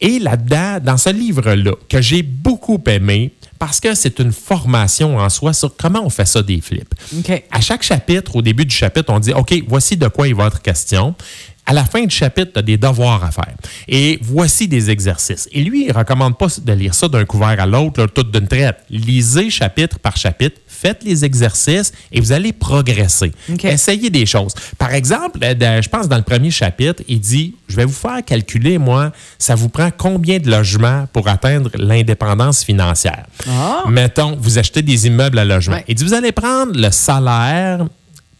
Et 0.00 0.18
là-dedans, 0.18 0.78
dans 0.82 0.96
ce 0.96 1.10
livre-là, 1.10 1.72
que 1.88 2.00
j'ai 2.00 2.22
beaucoup 2.22 2.82
aimé, 2.86 3.32
parce 3.58 3.80
que 3.80 3.94
c'est 3.94 4.18
une 4.18 4.32
formation 4.32 5.18
en 5.18 5.28
soi 5.28 5.52
sur 5.52 5.76
comment 5.76 6.04
on 6.04 6.10
fait 6.10 6.26
ça 6.26 6.42
des 6.42 6.60
flips. 6.60 6.94
À 7.50 7.60
chaque 7.60 7.82
chapitre, 7.82 8.36
au 8.36 8.42
début 8.42 8.64
du 8.64 8.74
chapitre, 8.74 9.12
on 9.12 9.18
dit 9.18 9.32
OK, 9.32 9.54
voici 9.68 9.96
de 9.96 10.08
quoi 10.08 10.28
il 10.28 10.34
va 10.34 10.46
être 10.46 10.62
question. 10.62 11.14
À 11.68 11.72
la 11.72 11.84
fin 11.84 12.04
du 12.04 12.14
chapitre, 12.14 12.52
tu 12.52 12.58
as 12.60 12.62
des 12.62 12.76
devoirs 12.76 13.24
à 13.24 13.32
faire. 13.32 13.54
Et 13.88 14.20
voici 14.22 14.68
des 14.68 14.88
exercices. 14.88 15.48
Et 15.50 15.64
lui, 15.64 15.82
il 15.82 15.88
ne 15.88 15.94
recommande 15.94 16.38
pas 16.38 16.46
de 16.62 16.72
lire 16.72 16.94
ça 16.94 17.08
d'un 17.08 17.24
couvert 17.24 17.58
à 17.58 17.66
l'autre, 17.66 18.06
tout 18.06 18.22
d'une 18.22 18.46
traite. 18.46 18.78
Lisez 18.88 19.50
chapitre 19.50 19.98
par 19.98 20.16
chapitre 20.16 20.60
faites 20.76 21.02
les 21.04 21.24
exercices 21.24 21.92
et 22.12 22.20
vous 22.20 22.32
allez 22.32 22.52
progresser. 22.52 23.32
Essayez 23.62 24.10
des 24.10 24.26
choses. 24.26 24.54
Par 24.78 24.92
exemple, 24.94 25.38
euh, 25.42 25.82
je 25.82 25.88
pense 25.88 26.08
dans 26.08 26.16
le 26.16 26.22
premier 26.22 26.50
chapitre, 26.50 27.02
il 27.08 27.20
dit, 27.20 27.54
je 27.68 27.76
vais 27.76 27.84
vous 27.84 27.92
faire 27.92 28.24
calculer, 28.24 28.78
moi, 28.78 29.12
ça 29.38 29.54
vous 29.54 29.68
prend 29.68 29.90
combien 29.96 30.38
de 30.38 30.50
logements 30.50 31.06
pour 31.12 31.28
atteindre 31.28 31.70
l'indépendance 31.74 32.64
financière? 32.64 33.24
Ah. 33.48 33.84
Mettons, 33.88 34.36
vous 34.38 34.58
achetez 34.58 34.82
des 34.82 35.06
immeubles 35.06 35.38
à 35.38 35.44
logement. 35.44 35.78
Il 35.88 35.94
dit, 35.94 36.04
vous 36.04 36.14
allez 36.14 36.32
prendre 36.32 36.78
le 36.78 36.90
salaire 36.90 37.86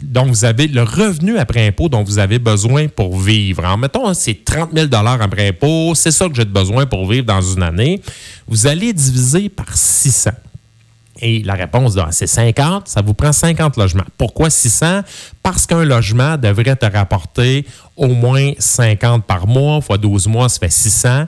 dont 0.03 0.27
vous 0.27 0.45
avez 0.45 0.69
le 0.69 0.83
revenu 0.83 1.39
après 1.39 1.67
impôt 1.67 1.89
dont 1.89 2.03
vous 2.03 2.19
avez 2.19 2.39
besoin 2.39 2.89
pour 2.89 3.19
vivre. 3.19 3.65
En 3.65 3.77
mettons, 3.77 4.13
c'est 4.15 4.45
30 4.45 4.71
000 4.75 4.89
après 4.93 5.49
impôt, 5.49 5.95
c'est 5.95 6.11
ça 6.11 6.29
que 6.29 6.35
j'ai 6.35 6.45
besoin 6.45 6.87
pour 6.87 7.09
vivre 7.11 7.25
dans 7.25 7.41
une 7.41 7.63
année. 7.63 8.03
Vous 8.47 8.67
allez 8.67 8.93
diviser 8.93 9.49
par 9.49 9.75
600. 9.75 10.31
Et 11.21 11.43
la 11.43 11.55
réponse, 11.55 11.97
c'est 12.11 12.27
50, 12.27 12.89
ça 12.89 13.01
vous 13.01 13.15
prend 13.15 13.33
50 13.33 13.77
logements. 13.77 14.05
Pourquoi 14.19 14.51
600? 14.51 15.01
Parce 15.43 15.67
qu'un 15.67 15.85
logement 15.85 16.37
devrait 16.37 16.77
te 16.77 16.87
rapporter 16.87 17.67
au 17.97 18.09
moins 18.09 18.53
50 18.59 19.25
par 19.25 19.47
mois, 19.47 19.81
fois 19.81 19.97
12 19.99 20.27
mois, 20.27 20.49
ça 20.49 20.59
fait 20.59 20.71
600, 20.71 21.27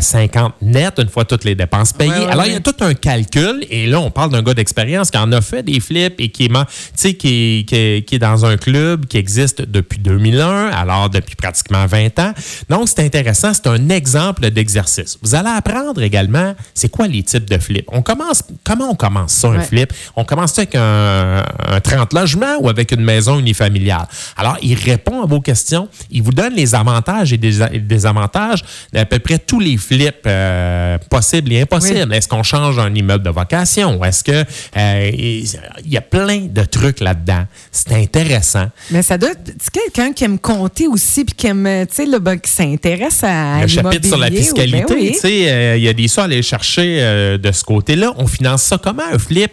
50 0.00 0.52
euh, 0.62 0.66
net, 0.66 0.94
une 0.98 1.08
fois 1.08 1.24
toutes 1.24 1.44
les 1.44 1.54
dépenses 1.54 1.92
payées. 1.92 2.26
Alors, 2.28 2.46
il 2.46 2.52
y 2.52 2.56
a 2.56 2.60
tout 2.60 2.74
un 2.80 2.94
calcul, 2.94 3.64
et 3.70 3.86
là, 3.86 4.00
on 4.00 4.10
parle 4.10 4.30
d'un 4.30 4.42
gars 4.42 4.54
d'expérience 4.54 5.10
qui 5.10 5.18
en 5.18 5.30
a 5.32 5.40
fait 5.40 5.62
des 5.62 5.78
flips 5.78 6.20
et 6.20 6.30
qui 6.30 6.44
est, 6.44 7.14
qui, 7.14 7.64
qui, 7.66 8.04
qui 8.06 8.14
est 8.14 8.18
dans 8.18 8.44
un 8.44 8.56
club 8.56 9.06
qui 9.06 9.18
existe 9.18 9.62
depuis 9.62 9.98
2001, 10.00 10.68
alors 10.68 11.10
depuis 11.10 11.36
pratiquement 11.36 11.86
20 11.86 12.18
ans. 12.18 12.32
Donc, 12.68 12.88
c'est 12.88 13.04
intéressant, 13.04 13.52
c'est 13.54 13.68
un 13.68 13.88
exemple 13.88 14.50
d'exercice. 14.50 15.18
Vous 15.22 15.34
allez 15.34 15.50
apprendre 15.50 16.02
également, 16.02 16.54
c'est 16.74 16.90
quoi 16.90 17.06
les 17.06 17.22
types 17.22 17.48
de 17.48 17.58
flips? 17.58 17.86
On 17.88 18.02
commence, 18.02 18.42
comment 18.64 18.90
on 18.90 18.96
commence 18.96 19.32
ça, 19.32 19.48
un 19.48 19.60
flip? 19.60 19.92
On 20.16 20.24
commence 20.24 20.58
avec 20.58 20.74
un, 20.74 21.44
un 21.68 21.80
30 21.80 22.12
logements 22.14 22.56
ou 22.60 22.68
avec 22.68 22.90
une 22.92 23.02
maison 23.02 23.38
unifamiliale? 23.38 24.08
Alors, 24.36 24.56
il 24.62 24.74
répond 24.74 25.22
à 25.22 25.26
vos 25.26 25.40
questions 25.40 25.88
il 26.10 26.22
vous 26.22 26.32
donne 26.32 26.54
les 26.54 26.74
avantages 26.74 27.32
et 27.32 27.36
des 27.36 27.52
désavantages 27.80 28.62
d'à 28.92 29.04
peu 29.04 29.18
près 29.18 29.38
tous 29.38 29.60
les 29.60 29.76
flips 29.76 30.26
euh, 30.26 30.98
possibles 31.08 31.52
et 31.52 31.62
impossibles. 31.62 32.12
Est-ce 32.12 32.28
qu'on 32.28 32.42
change 32.42 32.78
un 32.78 32.94
immeuble 32.94 33.24
de 33.24 33.30
vocation? 33.30 34.02
Est-ce 34.04 34.24
que 34.24 34.44
euh, 34.76 35.10
il 35.12 35.90
y 35.90 35.96
a 35.96 36.00
plein 36.00 36.46
de 36.50 36.64
trucs 36.64 37.00
là-dedans? 37.00 37.44
C'est 37.70 37.92
intéressant. 37.92 38.68
Mais 38.90 39.02
ça 39.02 39.18
doit 39.18 39.30
être 39.30 39.70
quelqu'un 39.72 40.12
qui 40.12 40.24
aime 40.24 40.38
compter 40.38 40.86
aussi 40.86 41.24
puis 41.24 41.34
qui 41.34 41.46
aime, 41.46 41.86
tu 41.88 41.94
sais, 41.94 42.20
ben, 42.20 42.38
qui 42.38 42.50
s'intéresse 42.50 43.22
à 43.22 43.62
Le 43.62 43.68
chapitre 43.68 44.06
sur 44.06 44.18
la 44.18 44.30
fiscalité, 44.30 44.84
ben 44.88 45.12
tu 45.12 45.14
sais, 45.14 45.50
euh, 45.50 45.76
il 45.76 45.82
y 45.82 45.88
a 45.88 45.92
des 45.92 46.08
sous 46.08 46.20
à 46.20 46.24
aller 46.24 46.42
chercher 46.42 47.38
de 47.38 47.52
ce 47.52 47.64
côté-là. 47.64 48.12
On 48.16 48.26
finance 48.26 48.62
ça 48.62 48.78
comment 48.78 49.02
un 49.12 49.18
flip? 49.18 49.52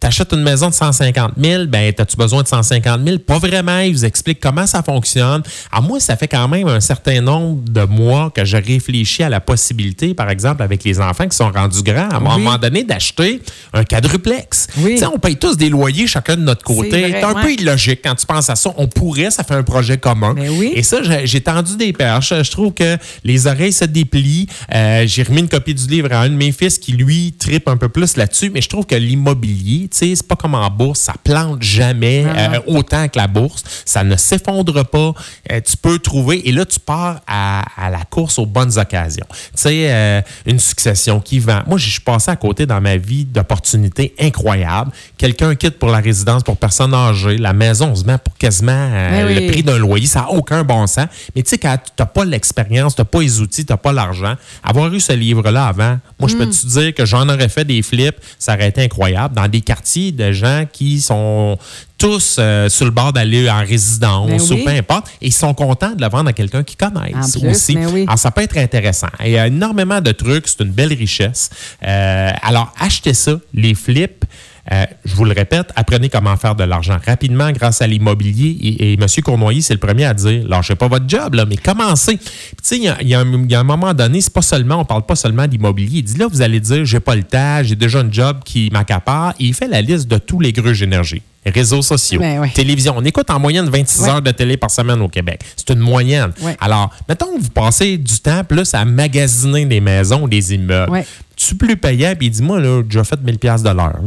T'achètes 0.00 0.32
une 0.32 0.42
maison 0.42 0.68
de 0.68 0.74
150 0.74 1.32
000, 1.38 1.66
ben, 1.66 1.92
as-tu 1.96 2.16
besoin 2.16 2.42
de 2.42 2.48
150 2.48 3.04
000? 3.04 3.18
Pas 3.18 3.38
vraiment. 3.38 3.78
Ils 3.80 3.92
vous 3.92 4.04
expliquent 4.04 4.40
comment 4.40 4.66
ça 4.66 4.82
fonctionne. 4.82 5.42
À 5.70 5.80
moi, 5.80 6.00
ça 6.00 6.16
fait 6.16 6.28
quand 6.28 6.48
même 6.48 6.68
un 6.68 6.80
certain 6.80 7.20
nombre 7.20 7.62
de 7.68 7.82
mois 7.82 8.30
que 8.30 8.44
je 8.44 8.56
réfléchis 8.56 9.22
à 9.22 9.28
la 9.28 9.40
possibilité, 9.40 10.14
par 10.14 10.30
exemple, 10.30 10.62
avec 10.62 10.84
les 10.84 11.00
enfants 11.00 11.28
qui 11.28 11.36
sont 11.36 11.50
rendus 11.50 11.82
grands, 11.82 12.08
à 12.08 12.16
un 12.16 12.20
moment 12.20 12.58
donné, 12.58 12.84
d'acheter 12.84 13.40
un 13.72 13.84
quadruplex. 13.84 14.68
Oui. 14.78 15.00
on 15.12 15.18
paye 15.18 15.36
tous 15.36 15.56
des 15.56 15.68
loyers 15.68 16.06
chacun 16.06 16.36
de 16.36 16.42
notre 16.42 16.64
côté. 16.64 17.12
C'est 17.12 17.22
un 17.22 17.34
peu 17.34 17.52
illogique 17.52 18.00
quand 18.04 18.14
tu 18.14 18.26
penses 18.26 18.50
à 18.50 18.56
ça. 18.56 18.72
On 18.76 18.86
pourrait, 18.86 19.30
ça 19.30 19.44
fait 19.44 19.54
un 19.54 19.62
projet 19.62 19.98
commun. 19.98 20.34
Ben 20.34 20.50
oui. 20.50 20.72
Et 20.74 20.82
ça, 20.82 20.98
j'ai 21.24 21.40
tendu 21.40 21.76
des 21.76 21.92
perches. 21.92 22.32
Je 22.42 22.50
trouve 22.50 22.72
que 22.72 22.96
les 23.22 23.46
oreilles 23.46 23.72
se 23.72 23.84
déplient. 23.84 24.46
Euh, 24.74 25.04
j'ai 25.06 25.22
remis 25.22 25.40
une 25.40 25.48
copie 25.48 25.74
du 25.74 25.86
livre 25.86 26.12
à 26.12 26.20
un 26.20 26.28
de 26.28 26.34
mes 26.34 26.52
fils 26.52 26.78
qui, 26.78 26.92
lui, 26.92 27.34
tripe 27.38 27.68
un 27.68 27.76
peu 27.76 27.88
plus 27.88 28.16
là-dessus. 28.16 28.50
Mais 28.50 28.60
je 28.60 28.68
trouve 28.68 28.86
que 28.86 28.94
l'immobilier, 28.94 29.73
tu 29.82 29.98
sais, 29.98 30.14
c'est 30.14 30.26
pas 30.26 30.36
comme 30.36 30.54
en 30.54 30.68
bourse. 30.70 31.00
Ça 31.00 31.14
plante 31.22 31.62
jamais 31.62 32.24
euh, 32.26 32.60
autant 32.66 33.08
que 33.08 33.18
la 33.18 33.26
bourse. 33.26 33.62
Ça 33.84 34.04
ne 34.04 34.16
s'effondre 34.16 34.84
pas. 34.86 35.12
Euh, 35.52 35.60
tu 35.60 35.76
peux 35.76 35.98
trouver. 35.98 36.48
Et 36.48 36.52
là, 36.52 36.64
tu 36.64 36.80
pars 36.80 37.20
à, 37.26 37.64
la 37.90 38.04
course 38.04 38.38
aux 38.38 38.46
bonnes 38.46 38.78
occasions. 38.78 39.26
Tu 39.30 39.62
sais, 39.62 40.24
une 40.46 40.58
succession 40.58 41.20
qui 41.20 41.38
vend. 41.38 41.62
Moi, 41.66 41.78
je 41.78 41.90
suis 41.90 42.00
passé 42.00 42.30
à 42.30 42.36
côté 42.36 42.66
dans 42.66 42.80
ma 42.80 42.96
vie 42.96 43.24
d'opportunités 43.24 44.14
incroyables. 44.20 44.90
Quelqu'un 45.18 45.54
quitte 45.54 45.78
pour 45.78 45.90
la 45.90 45.98
résidence 45.98 46.42
pour 46.42 46.56
personnes 46.56 46.94
âgées. 46.94 47.38
La 47.38 47.52
maison, 47.52 47.94
se 47.94 48.04
met 48.04 48.18
pour 48.18 48.36
quasiment 48.36 48.90
le 48.90 49.50
prix 49.50 49.62
d'un 49.62 49.78
loyer. 49.78 50.06
Ça 50.06 50.20
n'a 50.20 50.30
aucun 50.30 50.64
bon 50.64 50.86
sens. 50.86 51.06
Mais 51.34 51.42
tu 51.42 51.50
sais, 51.50 51.58
quand 51.58 51.76
tu 51.76 51.92
n'as 51.98 52.06
pas 52.06 52.24
l'expérience, 52.24 52.94
tu 52.94 53.00
n'as 53.00 53.06
pas 53.06 53.20
les 53.20 53.40
outils, 53.40 53.64
tu 53.64 53.72
n'as 53.72 53.76
pas 53.76 53.92
l'argent, 53.92 54.34
avoir 54.62 54.92
eu 54.92 55.00
ce 55.00 55.12
livre-là 55.12 55.66
avant, 55.66 55.98
moi, 56.18 56.28
je 56.28 56.36
peux 56.36 56.46
mm. 56.46 56.50
te 56.50 56.66
dire 56.66 56.94
que 56.94 57.04
j'en 57.04 57.28
aurais 57.28 57.48
fait 57.48 57.64
des 57.64 57.82
flips, 57.82 58.16
ça 58.38 58.54
aurait 58.54 58.68
été 58.68 58.82
incroyable, 58.82 59.34
dans 59.34 59.48
des 59.48 59.60
quartiers 59.64 60.12
de 60.12 60.32
gens 60.32 60.64
qui 60.70 61.00
sont 61.00 61.58
tous 61.98 62.36
euh, 62.38 62.68
sur 62.68 62.84
le 62.84 62.90
bord 62.90 63.12
d'aller 63.12 63.48
en 63.48 63.60
résidence 63.60 64.50
ben 64.50 64.58
ou 64.58 64.64
peu 64.64 64.70
importe, 64.70 65.08
et 65.20 65.28
ils 65.28 65.32
sont 65.32 65.54
contents 65.54 65.92
de 65.92 66.02
le 66.02 66.08
vendre 66.08 66.28
à 66.28 66.32
quelqu'un 66.32 66.62
qui 66.62 66.76
connaissent 66.76 67.36
aussi. 67.36 67.76
Alors, 67.76 68.18
ça 68.18 68.30
peut 68.30 68.42
être 68.42 68.58
intéressant. 68.58 69.08
Il 69.24 69.30
y 69.30 69.38
a 69.38 69.46
énormément 69.46 70.00
de 70.00 70.12
trucs, 70.12 70.48
c'est 70.48 70.60
une 70.60 70.72
belle 70.72 70.92
richesse. 70.92 71.50
Euh, 71.82 72.30
alors, 72.42 72.72
achetez 72.78 73.14
ça, 73.14 73.38
les 73.52 73.74
flips. 73.74 74.24
Euh, 74.72 74.86
je 75.04 75.14
vous 75.14 75.24
le 75.24 75.32
répète, 75.32 75.70
apprenez 75.76 76.08
comment 76.08 76.36
faire 76.36 76.54
de 76.54 76.64
l'argent 76.64 76.96
rapidement 77.04 77.50
grâce 77.52 77.82
à 77.82 77.86
l'immobilier. 77.86 78.56
Et, 78.62 78.94
M. 78.94 79.06
Cournoyer, 79.22 79.60
c'est 79.60 79.74
le 79.74 79.80
premier 79.80 80.04
à 80.04 80.14
dire 80.14 80.46
lâchez 80.48 80.74
pas 80.74 80.88
votre 80.88 81.08
job, 81.08 81.38
mais 81.48 81.56
commencez. 81.56 82.16
Tu 82.18 82.26
sais, 82.62 82.76
il 82.78 83.08
y, 83.08 83.14
a 83.14 83.20
un 83.60 83.64
moment 83.64 83.92
donné, 83.92 84.20
c'est 84.20 84.32
pas 84.32 84.42
seulement, 84.42 84.76
on 84.76 84.84
parle 84.84 85.04
pas 85.04 85.16
seulement 85.16 85.46
d'immobilier. 85.46 85.98
Il 85.98 86.04
dit 86.04 86.16
là, 86.16 86.26
vous 86.30 86.40
allez 86.40 86.60
dire 86.60 86.84
j'ai 86.84 87.00
pas 87.00 87.14
le 87.14 87.24
temps, 87.24 87.62
j'ai 87.62 87.76
déjà 87.76 88.00
un 88.00 88.10
job 88.10 88.38
qui 88.44 88.70
m'accapare. 88.72 89.34
Et 89.38 89.44
il 89.44 89.54
fait 89.54 89.68
la 89.68 89.82
liste 89.82 90.08
de 90.08 90.18
tous 90.18 90.40
les 90.40 90.52
gruges 90.52 90.82
énergie 90.82 91.22
réseaux 91.50 91.82
sociaux, 91.82 92.20
ben 92.20 92.48
télévision. 92.54 92.94
On 92.96 93.04
écoute 93.04 93.28
en 93.30 93.38
moyenne 93.38 93.68
26 93.68 94.02
heures 94.08 94.22
de 94.22 94.30
télé 94.30 94.56
par 94.56 94.70
semaine 94.70 95.00
au 95.00 95.08
Québec. 95.08 95.40
C'est 95.56 95.70
une 95.74 95.80
moyenne. 95.80 96.32
Alors, 96.60 96.90
mettons 97.08 97.36
que 97.36 97.42
vous 97.42 97.50
passez 97.50 97.96
du 97.98 98.18
temps 98.20 98.44
plus 98.44 98.72
à 98.74 98.84
magasiner 98.84 99.66
des 99.66 99.80
maisons, 99.80 100.26
des 100.28 100.54
immeubles. 100.54 100.92
Tu 101.36 101.56
plus 101.56 101.76
payais, 101.76 102.14
puis 102.14 102.30
dis-moi, 102.30 102.60
là, 102.60 102.76
j'ai 102.78 102.82
déjà 102.84 103.02
fait 103.02 103.20
1000 103.20 103.38
pièces 103.40 103.62
de 103.64 103.68
l'heure. 103.70 103.98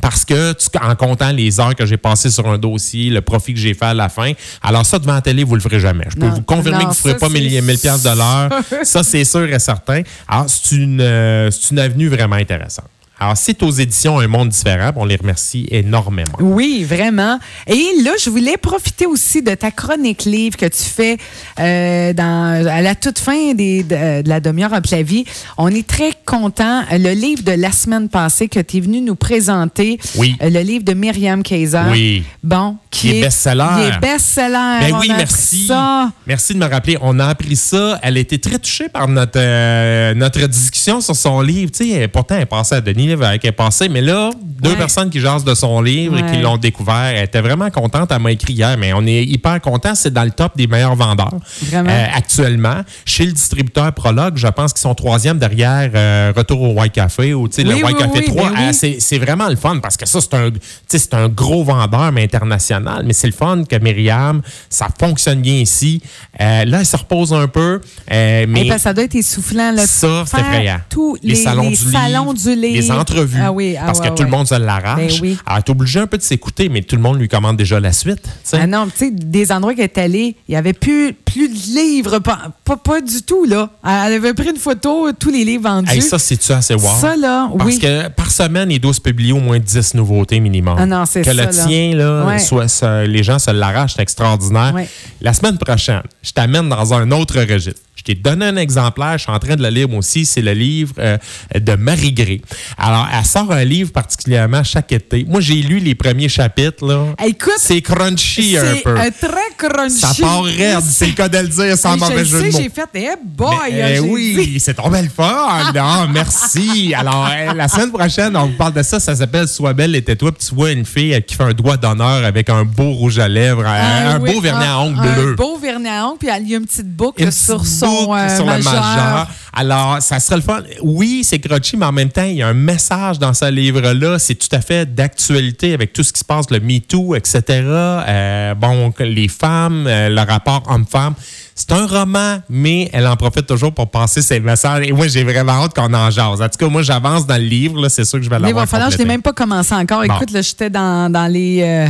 Parce 0.00 0.24
que, 0.24 0.54
en 0.82 0.94
comptant 0.96 1.32
les 1.32 1.60
heures 1.60 1.74
que 1.76 1.84
j'ai 1.84 1.98
passées 1.98 2.30
sur 2.30 2.48
un 2.48 2.56
dossier, 2.56 3.10
le 3.10 3.20
profit 3.20 3.52
que 3.52 3.60
j'ai 3.60 3.74
fait 3.74 3.84
à 3.84 3.94
la 3.94 4.08
fin, 4.08 4.32
alors 4.62 4.86
ça, 4.86 4.98
devant 4.98 5.12
la 5.14 5.20
télé, 5.20 5.44
vous 5.44 5.54
le 5.54 5.60
ferez 5.60 5.78
jamais. 5.80 6.06
Je 6.08 6.16
peux 6.16 6.28
vous 6.28 6.42
confirmer 6.42 6.78
que 6.78 6.84
vous 6.84 7.08
ne 7.08 7.14
ferez 7.14 7.16
pas 7.18 7.28
1000 7.28 7.62
pièces 7.78 8.02
de 8.02 8.16
l'heure. 8.16 8.48
ça, 8.84 9.02
c'est 9.02 9.24
sûr 9.24 9.52
et 9.52 9.58
certain. 9.58 10.00
Alors, 10.26 10.46
c'est 10.48 10.76
une, 10.76 11.00
euh, 11.02 11.50
une 11.70 11.78
avenue 11.78 12.08
vraiment 12.08 12.36
intéressante. 12.36 12.86
Alors, 13.22 13.36
c'est 13.36 13.62
aux 13.62 13.70
éditions 13.70 14.18
Un 14.18 14.28
Monde 14.28 14.48
différent. 14.48 14.92
On 14.96 15.04
les 15.04 15.16
remercie 15.16 15.66
énormément. 15.70 16.32
Oui, 16.40 16.84
vraiment. 16.88 17.38
Et 17.66 17.84
là, 18.02 18.12
je 18.18 18.30
voulais 18.30 18.56
profiter 18.56 19.04
aussi 19.04 19.42
de 19.42 19.54
ta 19.54 19.70
chronique 19.70 20.24
livre 20.24 20.56
que 20.56 20.64
tu 20.64 20.82
fais 20.84 21.18
euh, 21.58 22.14
dans, 22.14 22.66
à 22.66 22.80
la 22.80 22.94
toute 22.94 23.18
fin 23.18 23.52
des, 23.52 23.82
de, 23.82 24.26
la 24.26 24.40
demi-heure 24.40 24.72
en 24.72 25.02
vie. 25.02 25.26
On 25.58 25.68
est 25.68 25.86
très 25.86 26.12
content. 26.24 26.82
Le 26.90 27.12
livre 27.12 27.42
de 27.42 27.52
la 27.52 27.72
semaine 27.72 28.08
passée 28.08 28.48
que 28.48 28.60
tu 28.60 28.78
es 28.78 28.80
venu 28.80 29.02
nous 29.02 29.16
présenter. 29.16 29.98
Oui. 30.16 30.36
Euh, 30.40 30.48
le 30.48 30.60
livre 30.60 30.84
de 30.84 30.94
Myriam 30.94 31.42
Kaiser. 31.42 31.82
Oui. 31.90 32.22
Bon, 32.42 32.78
qui, 32.90 33.18
est 33.18 33.20
best-seller. 33.20 33.66
Qui 33.76 33.82
est 33.82 34.00
best-seller. 34.00 34.78
Ben 34.80 34.96
oui, 34.98 35.12
merci. 35.14 35.66
Ça. 35.66 36.10
Merci 36.26 36.54
de 36.54 36.58
me 36.58 36.66
rappeler. 36.66 36.96
On 37.02 37.18
a 37.18 37.26
appris 37.26 37.56
ça. 37.56 37.98
Elle 38.02 38.16
a 38.16 38.20
été 38.20 38.38
très 38.38 38.58
touchée 38.58 38.88
par 38.88 39.08
notre, 39.08 39.38
euh, 39.38 40.14
notre 40.14 40.40
discussion 40.46 41.02
sur 41.02 41.14
son 41.14 41.42
livre. 41.42 41.70
Tu 41.70 41.90
sais, 41.90 42.08
pourtant, 42.08 42.36
elle 42.38 42.46
pensait 42.46 42.76
à 42.76 42.80
Denis 42.80 43.09
avec 43.12 43.44
elle 43.44 43.52
passé. 43.52 43.88
Mais 43.88 44.00
là, 44.00 44.30
deux 44.62 44.74
personnes 44.76 45.10
qui 45.10 45.20
jasent 45.20 45.44
de 45.44 45.54
son 45.54 45.80
livre 45.80 46.18
et 46.18 46.30
qui 46.30 46.40
l'ont 46.40 46.56
découvert, 46.56 47.12
elle 47.14 47.24
était 47.24 47.40
vraiment 47.40 47.70
contente. 47.70 48.10
Elle 48.12 48.20
m'a 48.20 48.32
écrit 48.32 48.52
hier, 48.52 48.76
mais 48.78 48.92
on 48.92 49.06
est 49.06 49.24
hyper 49.24 49.60
content. 49.60 49.94
C'est 49.94 50.12
dans 50.12 50.24
le 50.24 50.30
top 50.30 50.56
des 50.56 50.66
meilleurs 50.66 50.96
vendeurs 50.96 51.34
euh, 51.72 52.06
actuellement. 52.14 52.82
Chez 53.04 53.26
le 53.26 53.32
distributeur 53.32 53.92
Prologue, 53.92 54.36
je 54.36 54.48
pense 54.48 54.72
qu'ils 54.72 54.82
sont 54.82 54.94
troisième 54.94 55.38
derrière 55.38 55.90
euh, 55.94 56.32
Retour 56.36 56.62
au 56.62 56.80
White 56.80 56.92
Café 56.92 57.34
ou 57.34 57.48
le 57.56 57.84
White 57.84 57.96
Café 57.96 58.24
3. 58.24 58.50
Ben 58.50 58.72
c'est 58.72 59.18
vraiment 59.18 59.48
le 59.48 59.56
fun 59.56 59.78
parce 59.78 59.96
que 59.96 60.06
ça, 60.06 60.20
c'est 60.20 61.14
un, 61.14 61.24
un 61.24 61.28
gros 61.28 61.64
vendeur, 61.64 62.12
mais 62.12 62.24
international. 62.24 63.02
Mais 63.04 63.12
c'est 63.12 63.26
le 63.26 63.32
fun 63.32 63.64
que 63.68 63.76
Myriam, 63.76 64.42
ça 64.68 64.88
fonctionne 64.98 65.40
bien 65.40 65.54
ici. 65.54 66.02
Euh, 66.40 66.64
là, 66.64 66.80
elle 66.80 66.86
se 66.86 66.96
repose 66.96 67.32
un 67.32 67.48
peu. 67.48 67.80
mais 68.10 68.78
ça 68.78 68.92
doit 68.92 69.04
être 69.04 69.14
essoufflant. 69.14 69.72
Là, 69.72 69.86
ça, 69.86 70.24
c'est 70.26 70.40
effrayant. 70.40 70.80
Tous 70.88 71.16
les, 71.22 71.34
salons, 71.34 71.70
du, 71.70 72.54
livre, 72.54 72.74
les 72.74 72.82
entrevues. 73.00 73.40
Ah 73.42 73.52
oui, 73.52 73.76
ah 73.78 73.86
parce 73.86 74.00
que 74.00 74.08
tout 74.08 74.22
le 74.22 74.28
monde 74.28 74.46
se 74.46 74.54
l'arrache. 74.54 75.20
Ben 75.20 75.36
Alors, 75.46 75.64
tu 75.64 75.72
es 75.72 75.74
obligé 75.74 76.00
un 76.00 76.06
peu 76.06 76.18
de 76.18 76.22
s'écouter, 76.22 76.68
mais 76.68 76.82
tout 76.82 76.96
le 76.96 77.02
monde 77.02 77.18
lui 77.18 77.28
commande 77.28 77.56
déjà 77.56 77.80
la 77.80 77.92
suite. 77.92 78.22
Ah 78.52 78.66
non, 78.66 78.86
tu 78.86 78.92
sais, 78.96 79.10
des 79.10 79.52
endroits 79.52 79.74
qu'elle 79.74 79.84
est 79.84 79.98
allée, 79.98 80.36
il 80.48 80.52
n'y 80.52 80.56
avait 80.56 80.72
plus, 80.72 81.12
plus 81.12 81.48
de 81.48 81.78
livres, 81.78 82.18
pas, 82.18 82.52
pas, 82.64 83.00
du 83.00 83.22
tout, 83.22 83.44
là. 83.44 83.70
Elle 83.84 84.14
avait 84.14 84.34
pris 84.34 84.50
une 84.50 84.56
photo, 84.56 85.10
tous 85.12 85.30
les 85.30 85.44
livres 85.44 85.64
vendus. 85.64 86.00
ça, 86.00 86.18
c'est-tu 86.18 86.52
assez 86.52 86.74
wow? 86.74 86.90
Ça, 87.00 87.16
là, 87.16 87.48
oui. 87.52 87.58
Parce 87.58 87.78
que 87.78 88.08
par 88.08 88.30
semaine, 88.30 88.70
il 88.70 88.80
doit 88.80 88.94
se 88.94 89.00
publier 89.00 89.32
au 89.32 89.40
moins 89.40 89.58
10 89.58 89.94
nouveautés 89.94 90.40
minimum. 90.40 90.76
Ah 90.78 90.86
non, 90.86 91.04
c'est 91.06 91.24
ça. 91.24 91.32
Que 91.32 91.36
le 91.36 91.48
tien, 91.48 91.94
là, 91.94 92.38
soit, 92.38 92.66
les 93.06 93.22
gens 93.22 93.38
se 93.38 93.50
l'arrachent, 93.50 93.94
c'est 93.96 94.02
extraordinaire. 94.02 94.74
La 95.20 95.32
semaine 95.32 95.58
prochaine, 95.58 96.02
je 96.22 96.32
t'amène 96.32 96.68
dans 96.68 96.94
un 96.94 97.10
autre 97.10 97.38
registre. 97.40 97.80
Je 98.00 98.04
t'ai 98.04 98.14
donné 98.14 98.46
un 98.46 98.56
exemplaire, 98.56 99.18
je 99.18 99.24
suis 99.24 99.30
en 99.30 99.38
train 99.38 99.56
de 99.56 99.62
le 99.62 99.68
lire 99.68 99.92
aussi, 99.94 100.24
c'est 100.24 100.40
le 100.40 100.54
livre 100.54 100.94
euh, 100.98 101.18
de 101.54 101.74
Marie 101.74 102.14
Gré. 102.14 102.40
Alors, 102.78 103.06
elle 103.12 103.26
sort 103.26 103.52
un 103.52 103.62
livre 103.62 103.92
particulièrement 103.92 104.64
chaque 104.64 104.90
été. 104.92 105.26
Moi, 105.28 105.42
j'ai 105.42 105.56
lu 105.56 105.80
les 105.80 105.94
premiers 105.94 106.30
chapitres. 106.30 106.86
Là. 106.86 107.14
Écoute, 107.26 107.58
c'est 107.58 107.82
crunchy 107.82 108.56
un 108.56 108.76
peu. 108.82 108.96
C'est 108.96 109.28
très 109.28 109.68
crunchy. 109.68 109.98
Ça 109.98 110.12
part 110.18 110.44
raide, 110.44 110.80
c'est 110.80 111.08
le 111.08 111.12
cas 111.12 111.28
de 111.28 111.38
le 111.40 111.48
dire 111.48 111.76
sans 111.76 111.98
mauvais 111.98 112.24
jeu 112.24 112.40
de 112.40 112.46
mots. 112.46 112.58
j'ai 112.58 112.70
fait, 112.70 112.88
eh 112.94 113.08
boy! 113.22 113.54
Mais, 113.70 113.98
hein, 113.98 114.02
oui, 114.08 114.58
c'est 114.58 114.72
tombé 114.72 115.02
le 115.02 115.10
fun. 115.10 115.70
non, 115.74 116.08
merci. 116.14 116.94
Alors, 116.96 117.28
euh, 117.30 117.52
la 117.52 117.68
semaine 117.68 117.90
prochaine, 117.90 118.34
on 118.34 118.46
vous 118.46 118.56
parle 118.56 118.72
de 118.72 118.82
ça. 118.82 118.98
Ça 118.98 119.14
s'appelle 119.14 119.46
Sois 119.46 119.74
belle 119.74 119.94
et 119.94 120.02
tais-toi. 120.02 120.32
Puis 120.32 120.46
tu 120.48 120.54
vois 120.54 120.70
une 120.72 120.86
fille 120.86 121.22
qui 121.26 121.34
fait 121.34 121.44
un 121.44 121.52
doigt 121.52 121.76
d'honneur 121.76 122.24
avec 122.24 122.48
un 122.48 122.64
beau 122.64 122.92
rouge 122.92 123.18
à 123.18 123.28
lèvres, 123.28 123.66
un, 123.66 124.14
ah 124.14 124.18
beau 124.18 124.40
vernis 124.40 124.64
à 124.64 124.78
ongles 124.78 125.00
bleu. 125.02 125.32
Un 125.32 125.34
beau 125.34 125.58
vernis 125.58 125.88
à 125.88 126.06
ongles, 126.06 126.18
puis 126.18 126.28
il 126.40 126.48
y 126.48 126.54
a 126.54 126.56
une 126.56 126.66
petite 126.66 126.88
boucle 126.88 127.30
sur 127.30 127.66
son 127.66 127.89
euh, 128.14 128.36
sur 128.36 128.46
le 128.46 128.62
majeur. 128.62 129.28
Alors, 129.52 129.98
ça 130.00 130.20
serait 130.20 130.36
le 130.36 130.42
fun. 130.42 130.62
Oui, 130.82 131.22
c'est 131.24 131.38
grotchi, 131.38 131.76
mais 131.76 131.86
en 131.86 131.92
même 131.92 132.10
temps, 132.10 132.24
il 132.24 132.36
y 132.36 132.42
a 132.42 132.48
un 132.48 132.54
message 132.54 133.18
dans 133.18 133.34
ce 133.34 133.50
livre-là. 133.50 134.18
C'est 134.18 134.36
tout 134.36 134.48
à 134.52 134.60
fait 134.60 134.94
d'actualité 134.94 135.74
avec 135.74 135.92
tout 135.92 136.02
ce 136.02 136.12
qui 136.12 136.20
se 136.20 136.24
passe, 136.24 136.50
le 136.50 136.60
MeToo, 136.60 137.14
etc. 137.14 137.42
Euh, 137.48 138.54
bon, 138.54 138.92
les 139.00 139.28
femmes, 139.28 139.86
euh, 139.86 140.08
le 140.08 140.20
rapport 140.20 140.62
homme-femme. 140.68 141.14
C'est 141.60 141.72
un 141.72 141.86
roman, 141.86 142.38
mais 142.48 142.88
elle 142.90 143.06
en 143.06 143.16
profite 143.16 143.46
toujours 143.46 143.72
pour 143.72 143.90
passer 143.90 144.22
ses 144.22 144.40
messages. 144.40 144.86
Et 144.88 144.92
moi, 144.92 145.08
j'ai 145.08 145.24
vraiment 145.24 145.64
hâte 145.64 145.74
qu'on 145.74 145.92
en 145.92 146.10
jase. 146.10 146.40
En 146.40 146.48
tout 146.48 146.56
cas, 146.58 146.68
moi, 146.68 146.80
j'avance 146.80 147.26
dans 147.26 147.36
le 147.36 147.44
livre. 147.44 147.86
C'est 147.88 148.06
sûr 148.06 148.18
que 148.18 148.24
je 148.24 148.30
vais 148.30 148.36
l'avoir. 148.36 148.50
Mais 148.50 148.58
il 148.58 148.60
va 148.60 148.66
falloir, 148.66 148.90
je 148.90 148.96
n'ai 148.96 149.04
même 149.04 149.20
pas 149.20 149.34
commencé 149.34 149.74
encore. 149.74 150.02
Écoute, 150.02 150.30
là, 150.30 150.40
j'étais 150.40 150.70
dans, 150.70 151.12
dans, 151.12 151.26
les, 151.26 151.60
euh, 151.62 151.86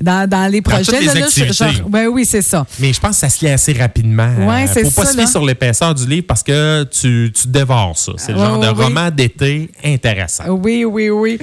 dans, 0.00 0.28
dans, 0.28 0.48
les 0.48 0.62
projets. 0.62 1.00
Les 1.00 1.06
là, 1.06 1.26
ben 1.88 2.06
oui, 2.06 2.24
c'est 2.24 2.42
ça. 2.42 2.64
Mais 2.78 2.92
je 2.92 3.00
pense 3.00 3.10
que 3.10 3.16
ça 3.16 3.28
se 3.28 3.44
lit 3.44 3.50
assez 3.50 3.72
rapidement. 3.72 4.30
Ouais, 4.46 4.68
c'est 4.72 4.84
Faut 4.84 5.02
pas 5.02 5.06
se 5.06 5.16
fier 5.16 5.28
sur 5.28 5.44
l'épaisseur 5.44 5.96
du 5.96 6.06
livre 6.06 6.26
parce 6.28 6.44
que 6.44 6.84
tu, 6.84 7.32
tu 7.34 7.48
dévores 7.48 7.98
ça. 7.98 8.12
C'est 8.18 8.32
le 8.32 8.38
genre 8.38 8.60
de 8.60 8.68
roman 8.68 9.10
d'été 9.10 9.68
intéressant. 9.84 10.44
Oui, 10.48 10.84
oui, 10.84 11.10
oui. 11.10 11.38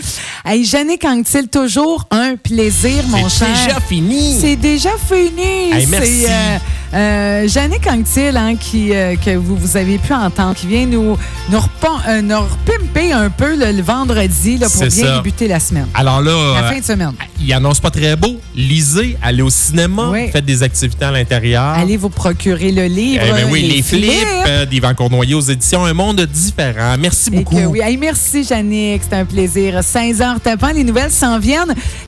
Hey, 0.45 0.63
Jannick 0.63 1.03
Anctil, 1.03 1.49
toujours 1.49 2.07
un 2.09 2.37
plaisir, 2.37 3.03
mon 3.09 3.27
cher? 3.27 3.49
C'est 3.53 3.67
déjà 3.67 3.79
fini. 3.81 4.37
C'est 4.39 4.55
déjà 4.55 4.91
fini. 5.09 5.87
merci. 5.89 6.25
Euh, 6.25 6.57
Euh, 6.95 7.47
Jannick 7.65 7.87
Anctil, 7.87 8.37
hein, 8.37 8.55
qui, 8.55 8.93
euh, 8.93 9.15
que 9.15 9.35
vous, 9.35 9.55
vous 9.55 9.75
avez 9.75 9.97
pu 9.97 10.13
entendre, 10.13 10.53
qui 10.53 10.67
vient 10.67 10.85
nous, 10.85 11.17
nous, 11.49 11.57
repon- 11.57 11.99
euh, 12.07 12.21
nous 12.21 12.37
repimper 12.39 13.11
un 13.11 13.31
peu 13.31 13.55
le, 13.55 13.71
le 13.71 13.81
vendredi 13.81 14.59
là, 14.59 14.69
pour 14.69 14.81
bien 14.81 14.89
ça. 14.91 15.15
débuter 15.17 15.47
la 15.47 15.59
semaine. 15.59 15.87
Alors 15.95 16.21
là, 16.21 16.31
La 16.61 16.67
euh, 16.67 16.71
fin 16.71 16.79
de 16.79 16.83
semaine. 16.85 17.13
il 17.41 17.51
annonce 17.53 17.79
pas 17.79 17.89
très 17.89 18.15
beau. 18.15 18.35
Lisez, 18.55 19.17
allez 19.19 19.41
au 19.41 19.49
cinéma, 19.49 20.09
Oui. 20.11 20.29
faites 20.31 20.45
des 20.45 20.61
activités 20.61 21.05
à 21.05 21.11
l'intérieur. 21.11 21.63
Allez 21.63 21.97
vous 21.97 22.09
procurer 22.09 22.71
le 22.71 22.85
livre. 22.85 23.23
Eh 23.27 23.31
ben 23.31 23.47
oui, 23.49 23.63
Les 23.63 23.77
les 23.77 23.81
flips, 23.81 24.11
Flips. 24.11 24.69
d'Yvan 24.69 24.93
Cournoyer 24.93 25.33
aux 25.33 25.41
éditions 25.41 25.85
Un 25.85 25.93
monde 25.95 26.21
différent. 26.21 26.95
Merci 26.99 27.29
Et 27.33 27.37
beaucoup. 27.37 27.55
que 27.55 27.65
oui. 27.65 27.79
Hey, 27.81 27.97
merci, 27.97 28.43
Jannick. 28.43 29.01
C'était 29.01 29.15
un 29.15 29.25
plaisir. 29.25 29.83
16 29.83 30.21
heures 30.21 30.39
tapant. 30.39 30.69
Les 30.71 30.83
nouvelles 30.83 31.09
s'en 31.11 31.39
viennent. 31.39 31.73